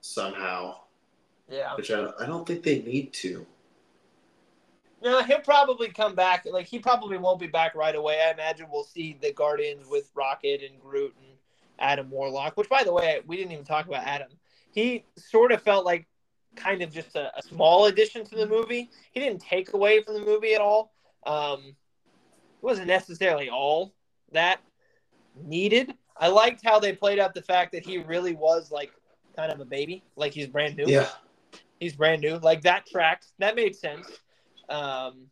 somehow, 0.00 0.76
Yeah. 1.48 1.74
which 1.76 1.90
I, 1.90 2.10
I 2.18 2.26
don't 2.26 2.46
think 2.46 2.62
they 2.62 2.80
need 2.82 3.12
to. 3.14 3.46
No, 5.02 5.22
he'll 5.22 5.40
probably 5.40 5.88
come 5.88 6.14
back. 6.14 6.46
Like 6.50 6.66
he 6.66 6.78
probably 6.78 7.18
won't 7.18 7.38
be 7.40 7.46
back 7.46 7.74
right 7.74 7.94
away. 7.94 8.22
I 8.26 8.30
imagine 8.32 8.66
we'll 8.70 8.84
see 8.84 9.18
the 9.20 9.32
Guardians 9.32 9.86
with 9.86 10.10
Rocket 10.14 10.62
and 10.62 10.80
Groot 10.80 11.14
and 11.20 11.36
Adam 11.78 12.10
Warlock. 12.10 12.56
Which, 12.56 12.70
by 12.70 12.84
the 12.84 12.92
way, 12.92 13.20
we 13.26 13.36
didn't 13.36 13.52
even 13.52 13.64
talk 13.66 13.86
about 13.86 14.04
Adam. 14.06 14.28
He 14.72 15.04
sort 15.16 15.52
of 15.52 15.60
felt 15.60 15.84
like 15.84 16.06
kind 16.56 16.80
of 16.82 16.90
just 16.90 17.16
a, 17.16 17.36
a 17.36 17.42
small 17.42 17.86
addition 17.86 18.24
to 18.24 18.34
the 18.34 18.46
movie. 18.46 18.90
He 19.12 19.20
didn't 19.20 19.42
take 19.42 19.74
away 19.74 20.02
from 20.02 20.14
the 20.14 20.20
movie 20.24 20.54
at 20.54 20.60
all. 20.62 20.94
Um, 21.26 21.60
it 21.66 22.62
wasn't 22.62 22.86
necessarily 22.86 23.50
all 23.50 23.92
that 24.32 24.60
needed. 25.44 25.94
I 26.16 26.28
liked 26.28 26.60
how 26.64 26.78
they 26.78 26.92
played 26.92 27.18
out 27.18 27.34
the 27.34 27.42
fact 27.42 27.72
that 27.72 27.84
he 27.84 27.98
really 27.98 28.34
was 28.34 28.70
like 28.70 28.92
kind 29.36 29.50
of 29.50 29.60
a 29.60 29.64
baby, 29.64 30.04
like 30.16 30.32
he's 30.32 30.46
brand 30.46 30.76
new 30.76 30.86
Yeah. 30.86 31.08
he's 31.80 31.94
brand 31.94 32.22
new. 32.22 32.38
Like 32.38 32.62
that 32.62 32.86
tracked. 32.86 33.28
That 33.38 33.56
made 33.56 33.74
sense. 33.74 34.06
Um, 34.68 35.26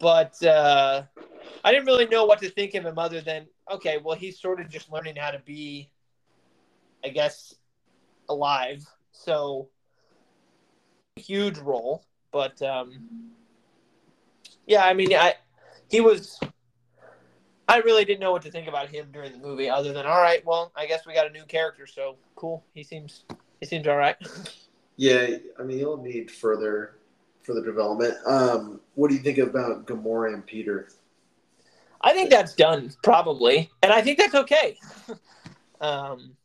but 0.00 0.42
uh, 0.42 1.02
I 1.62 1.72
didn't 1.72 1.86
really 1.86 2.06
know 2.06 2.24
what 2.24 2.40
to 2.40 2.48
think 2.48 2.74
of 2.74 2.84
him 2.84 2.98
other 2.98 3.20
than 3.20 3.46
okay, 3.70 3.98
well, 4.02 4.16
he's 4.16 4.40
sort 4.40 4.60
of 4.60 4.68
just 4.68 4.90
learning 4.90 5.16
how 5.16 5.30
to 5.30 5.38
be, 5.38 5.90
I 7.04 7.08
guess, 7.08 7.54
alive. 8.28 8.84
So 9.12 9.68
huge 11.16 11.58
role, 11.58 12.04
but 12.32 12.60
um, 12.62 13.30
yeah, 14.66 14.84
I 14.84 14.94
mean, 14.94 15.14
I 15.14 15.34
he 15.90 16.00
was. 16.00 16.38
I 17.68 17.78
really 17.78 18.04
didn't 18.04 18.20
know 18.20 18.32
what 18.32 18.42
to 18.42 18.50
think 18.50 18.68
about 18.68 18.88
him 18.88 19.08
during 19.12 19.32
the 19.32 19.38
movie, 19.38 19.70
other 19.70 19.92
than 19.92 20.06
all 20.06 20.20
right. 20.20 20.44
Well, 20.44 20.72
I 20.76 20.86
guess 20.86 21.06
we 21.06 21.14
got 21.14 21.26
a 21.26 21.30
new 21.30 21.44
character, 21.44 21.86
so 21.86 22.16
cool. 22.36 22.64
He 22.74 22.82
seems 22.82 23.24
he 23.60 23.66
seems 23.66 23.86
all 23.86 23.96
right. 23.96 24.16
Yeah, 24.96 25.38
I 25.58 25.64
mean 25.64 25.78
you'll 25.78 25.96
need 25.96 26.30
further 26.30 26.98
further 27.42 27.64
development. 27.64 28.14
Um, 28.26 28.80
what 28.94 29.08
do 29.08 29.16
you 29.16 29.22
think 29.22 29.38
about 29.38 29.86
Gamora 29.86 30.32
and 30.32 30.46
Peter? 30.46 30.88
I 32.00 32.12
think 32.12 32.30
that's 32.30 32.54
done 32.54 32.92
probably, 33.02 33.70
and 33.82 33.92
I 33.92 34.02
think 34.02 34.18
that's 34.18 34.36
okay. 34.36 34.78
um, 35.80 36.36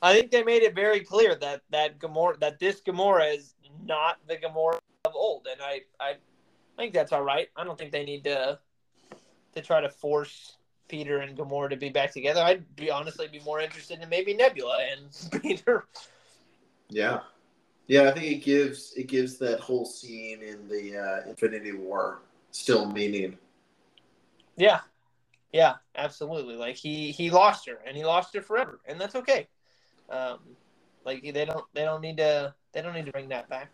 I 0.00 0.14
think 0.14 0.30
they 0.30 0.42
made 0.42 0.62
it 0.62 0.74
very 0.74 1.00
clear 1.00 1.34
that 1.34 1.60
that 1.70 1.98
Gamora 1.98 2.40
that 2.40 2.58
this 2.58 2.80
Gamora 2.80 3.36
is 3.36 3.54
not 3.84 4.18
the 4.28 4.36
Gamora 4.36 4.78
of 5.04 5.14
old, 5.14 5.46
and 5.50 5.60
I 5.60 5.82
I 6.00 6.10
I 6.10 6.16
think 6.78 6.94
that's 6.94 7.12
all 7.12 7.22
right. 7.22 7.48
I 7.56 7.64
don't 7.64 7.78
think 7.78 7.92
they 7.92 8.04
need 8.04 8.24
to 8.24 8.58
to 9.54 9.62
try 9.62 9.80
to 9.80 9.88
force 9.88 10.56
Peter 10.88 11.18
and 11.18 11.36
Gamora 11.36 11.70
to 11.70 11.76
be 11.76 11.88
back 11.88 12.12
together. 12.12 12.40
I'd 12.40 12.76
be 12.76 12.90
honestly 12.90 13.28
be 13.28 13.40
more 13.40 13.60
interested 13.60 14.00
in 14.00 14.08
maybe 14.08 14.34
Nebula 14.34 14.78
and 14.92 15.42
Peter. 15.42 15.86
Yeah, 16.90 17.20
yeah. 17.86 18.08
I 18.08 18.12
think 18.12 18.24
it 18.24 18.44
gives 18.44 18.92
it 18.96 19.06
gives 19.06 19.38
that 19.38 19.60
whole 19.60 19.84
scene 19.84 20.42
in 20.42 20.68
the 20.68 20.98
uh, 20.98 21.28
Infinity 21.28 21.72
War 21.72 22.20
still 22.50 22.90
meaning. 22.90 23.38
Yeah, 24.56 24.80
yeah, 25.52 25.74
absolutely. 25.96 26.56
Like 26.56 26.76
he 26.76 27.10
he 27.10 27.30
lost 27.30 27.66
her, 27.66 27.80
and 27.86 27.96
he 27.96 28.04
lost 28.04 28.34
her 28.34 28.42
forever, 28.42 28.78
and 28.86 29.00
that's 29.00 29.14
okay. 29.14 29.48
Um, 30.10 30.38
like 31.04 31.22
they 31.22 31.44
don't 31.44 31.64
they 31.72 31.82
don't 31.82 32.00
need 32.00 32.18
to 32.18 32.54
they 32.72 32.82
don't 32.82 32.94
need 32.94 33.06
to 33.06 33.12
bring 33.12 33.28
that 33.28 33.48
back. 33.48 33.70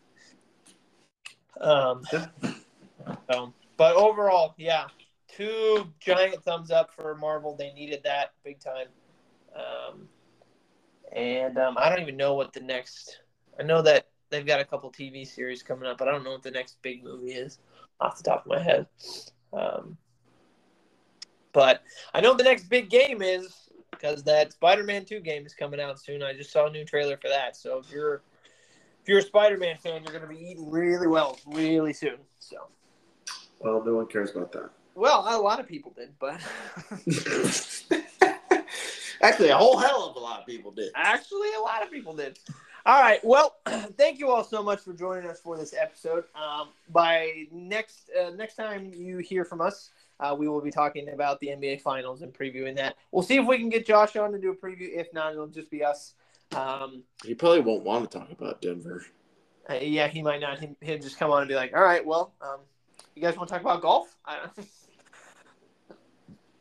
Um, 1.60 2.02
Yeah. 2.12 2.26
so, 3.30 3.52
but 3.76 3.96
overall, 3.96 4.54
yeah, 4.56 4.86
two 5.36 5.92
giant 5.98 6.42
thumbs 6.44 6.70
up 6.70 6.90
for 6.94 7.14
Marvel. 7.16 7.56
They 7.56 7.72
needed 7.72 8.02
that 8.04 8.32
big 8.44 8.60
time. 8.60 8.86
Um, 9.54 10.08
and 11.12 11.58
um, 11.58 11.76
I 11.78 11.88
don't 11.88 12.00
even 12.00 12.16
know 12.16 12.34
what 12.34 12.52
the 12.52 12.60
next. 12.60 13.20
I 13.58 13.62
know 13.62 13.82
that 13.82 14.08
they've 14.30 14.46
got 14.46 14.60
a 14.60 14.64
couple 14.64 14.90
TV 14.90 15.26
series 15.26 15.62
coming 15.62 15.88
up, 15.88 15.98
but 15.98 16.08
I 16.08 16.12
don't 16.12 16.24
know 16.24 16.32
what 16.32 16.42
the 16.42 16.50
next 16.50 16.80
big 16.82 17.02
movie 17.02 17.32
is 17.32 17.58
off 18.00 18.16
the 18.16 18.22
top 18.22 18.46
of 18.46 18.52
my 18.52 18.62
head. 18.62 18.86
Um, 19.52 19.96
but 21.52 21.82
I 22.14 22.20
know 22.20 22.34
the 22.34 22.44
next 22.44 22.68
big 22.68 22.88
game 22.88 23.22
is 23.22 23.68
because 23.90 24.22
that 24.24 24.52
Spider-Man 24.52 25.04
2 25.04 25.20
game 25.20 25.44
is 25.44 25.52
coming 25.52 25.80
out 25.80 26.00
soon. 26.00 26.22
I 26.22 26.32
just 26.32 26.52
saw 26.52 26.66
a 26.66 26.70
new 26.70 26.84
trailer 26.84 27.16
for 27.16 27.28
that. 27.28 27.56
So 27.56 27.78
if 27.78 27.90
you're 27.90 28.22
if 29.02 29.08
you're 29.08 29.18
a 29.18 29.22
Spider-Man 29.22 29.78
fan, 29.78 30.02
you're 30.02 30.12
going 30.12 30.22
to 30.22 30.28
be 30.28 30.50
eating 30.50 30.70
really 30.70 31.06
well 31.06 31.38
really 31.46 31.92
soon. 31.92 32.18
So 32.38 32.68
Well, 33.58 33.82
no 33.84 33.96
one 33.96 34.06
cares 34.06 34.30
about 34.30 34.52
that. 34.52 34.70
Well, 35.00 35.24
a 35.28 35.40
lot 35.40 35.58
of 35.60 35.66
people 35.66 35.92
did, 35.96 36.10
but 36.18 36.40
Actually, 39.22 39.50
a 39.50 39.56
whole 39.56 39.76
hell 39.76 40.08
of 40.08 40.16
a 40.16 40.18
lot 40.18 40.40
of 40.40 40.46
people 40.46 40.70
did. 40.70 40.90
actually 40.94 41.48
a 41.58 41.60
lot 41.60 41.82
of 41.82 41.90
people 41.90 42.14
did. 42.14 42.38
All 42.86 43.00
right. 43.02 43.22
Well, 43.22 43.56
thank 43.98 44.18
you 44.18 44.30
all 44.30 44.42
so 44.42 44.62
much 44.62 44.80
for 44.80 44.94
joining 44.94 45.28
us 45.28 45.38
for 45.40 45.58
this 45.58 45.74
episode. 45.78 46.24
Um, 46.34 46.68
by 46.90 47.44
next 47.52 48.08
uh, 48.18 48.30
next 48.30 48.54
time 48.54 48.92
you 48.94 49.18
hear 49.18 49.44
from 49.44 49.60
us, 49.60 49.90
uh, 50.20 50.34
we 50.38 50.48
will 50.48 50.62
be 50.62 50.70
talking 50.70 51.10
about 51.10 51.38
the 51.40 51.48
NBA 51.48 51.82
Finals 51.82 52.22
and 52.22 52.32
previewing 52.32 52.74
that. 52.76 52.96
We'll 53.12 53.22
see 53.22 53.36
if 53.36 53.46
we 53.46 53.58
can 53.58 53.68
get 53.68 53.84
Josh 53.86 54.16
on 54.16 54.32
to 54.32 54.38
do 54.38 54.50
a 54.50 54.56
preview. 54.56 54.88
If 54.90 55.12
not, 55.12 55.32
it'll 55.32 55.46
just 55.48 55.70
be 55.70 55.84
us. 55.84 56.14
Um, 56.56 57.02
You 57.24 57.36
probably 57.36 57.60
won't 57.60 57.84
want 57.84 58.10
to 58.10 58.18
talk 58.18 58.30
about 58.30 58.62
Denver. 58.62 59.04
uh, 59.68 59.74
yeah, 59.74 60.08
he 60.08 60.22
might 60.22 60.40
not. 60.40 60.58
He, 60.60 60.70
he'll 60.80 60.98
just 60.98 61.18
come 61.18 61.30
on 61.30 61.42
and 61.42 61.48
be 61.48 61.54
like, 61.56 61.74
"All 61.76 61.82
right, 61.82 62.04
well, 62.04 62.32
um, 62.40 62.60
you 63.14 63.20
guys 63.20 63.36
want 63.36 63.48
to 63.50 63.52
talk 63.52 63.60
about 63.62 63.82
golf?" 63.82 64.16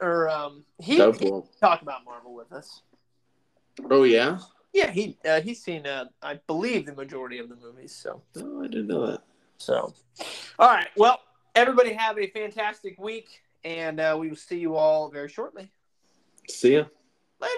Or 0.02 0.30
um, 0.30 0.64
he 0.80 0.98
will. 1.00 1.50
talk 1.60 1.82
about 1.82 2.06
Marvel 2.06 2.34
with 2.34 2.52
us. 2.54 2.82
Oh 3.90 4.04
yeah. 4.04 4.40
Yeah, 4.74 4.92
he 4.92 5.18
uh, 5.28 5.42
he's 5.42 5.62
seen 5.64 5.86
uh, 5.88 6.06
I 6.22 6.40
believe 6.48 6.86
the 6.86 6.94
majority 6.94 7.40
of 7.40 7.50
the 7.50 7.56
movies. 7.56 7.94
So 7.94 8.22
Oh, 8.38 8.64
I 8.64 8.68
didn't 8.68 8.88
know 8.88 9.08
that. 9.08 9.22
so, 9.58 9.94
all 10.60 10.68
right. 10.70 10.88
Well, 10.96 11.20
everybody 11.56 11.94
have 11.94 12.18
a 12.20 12.28
fantastic 12.28 13.00
week, 13.00 13.28
and 13.64 14.00
uh, 14.00 14.16
we 14.20 14.30
will 14.30 14.36
see 14.36 14.60
you 14.60 14.76
all 14.76 15.10
very 15.10 15.28
shortly. 15.28 15.72
See 16.50 16.76
ya. 16.76 16.84
Later. 17.42 17.54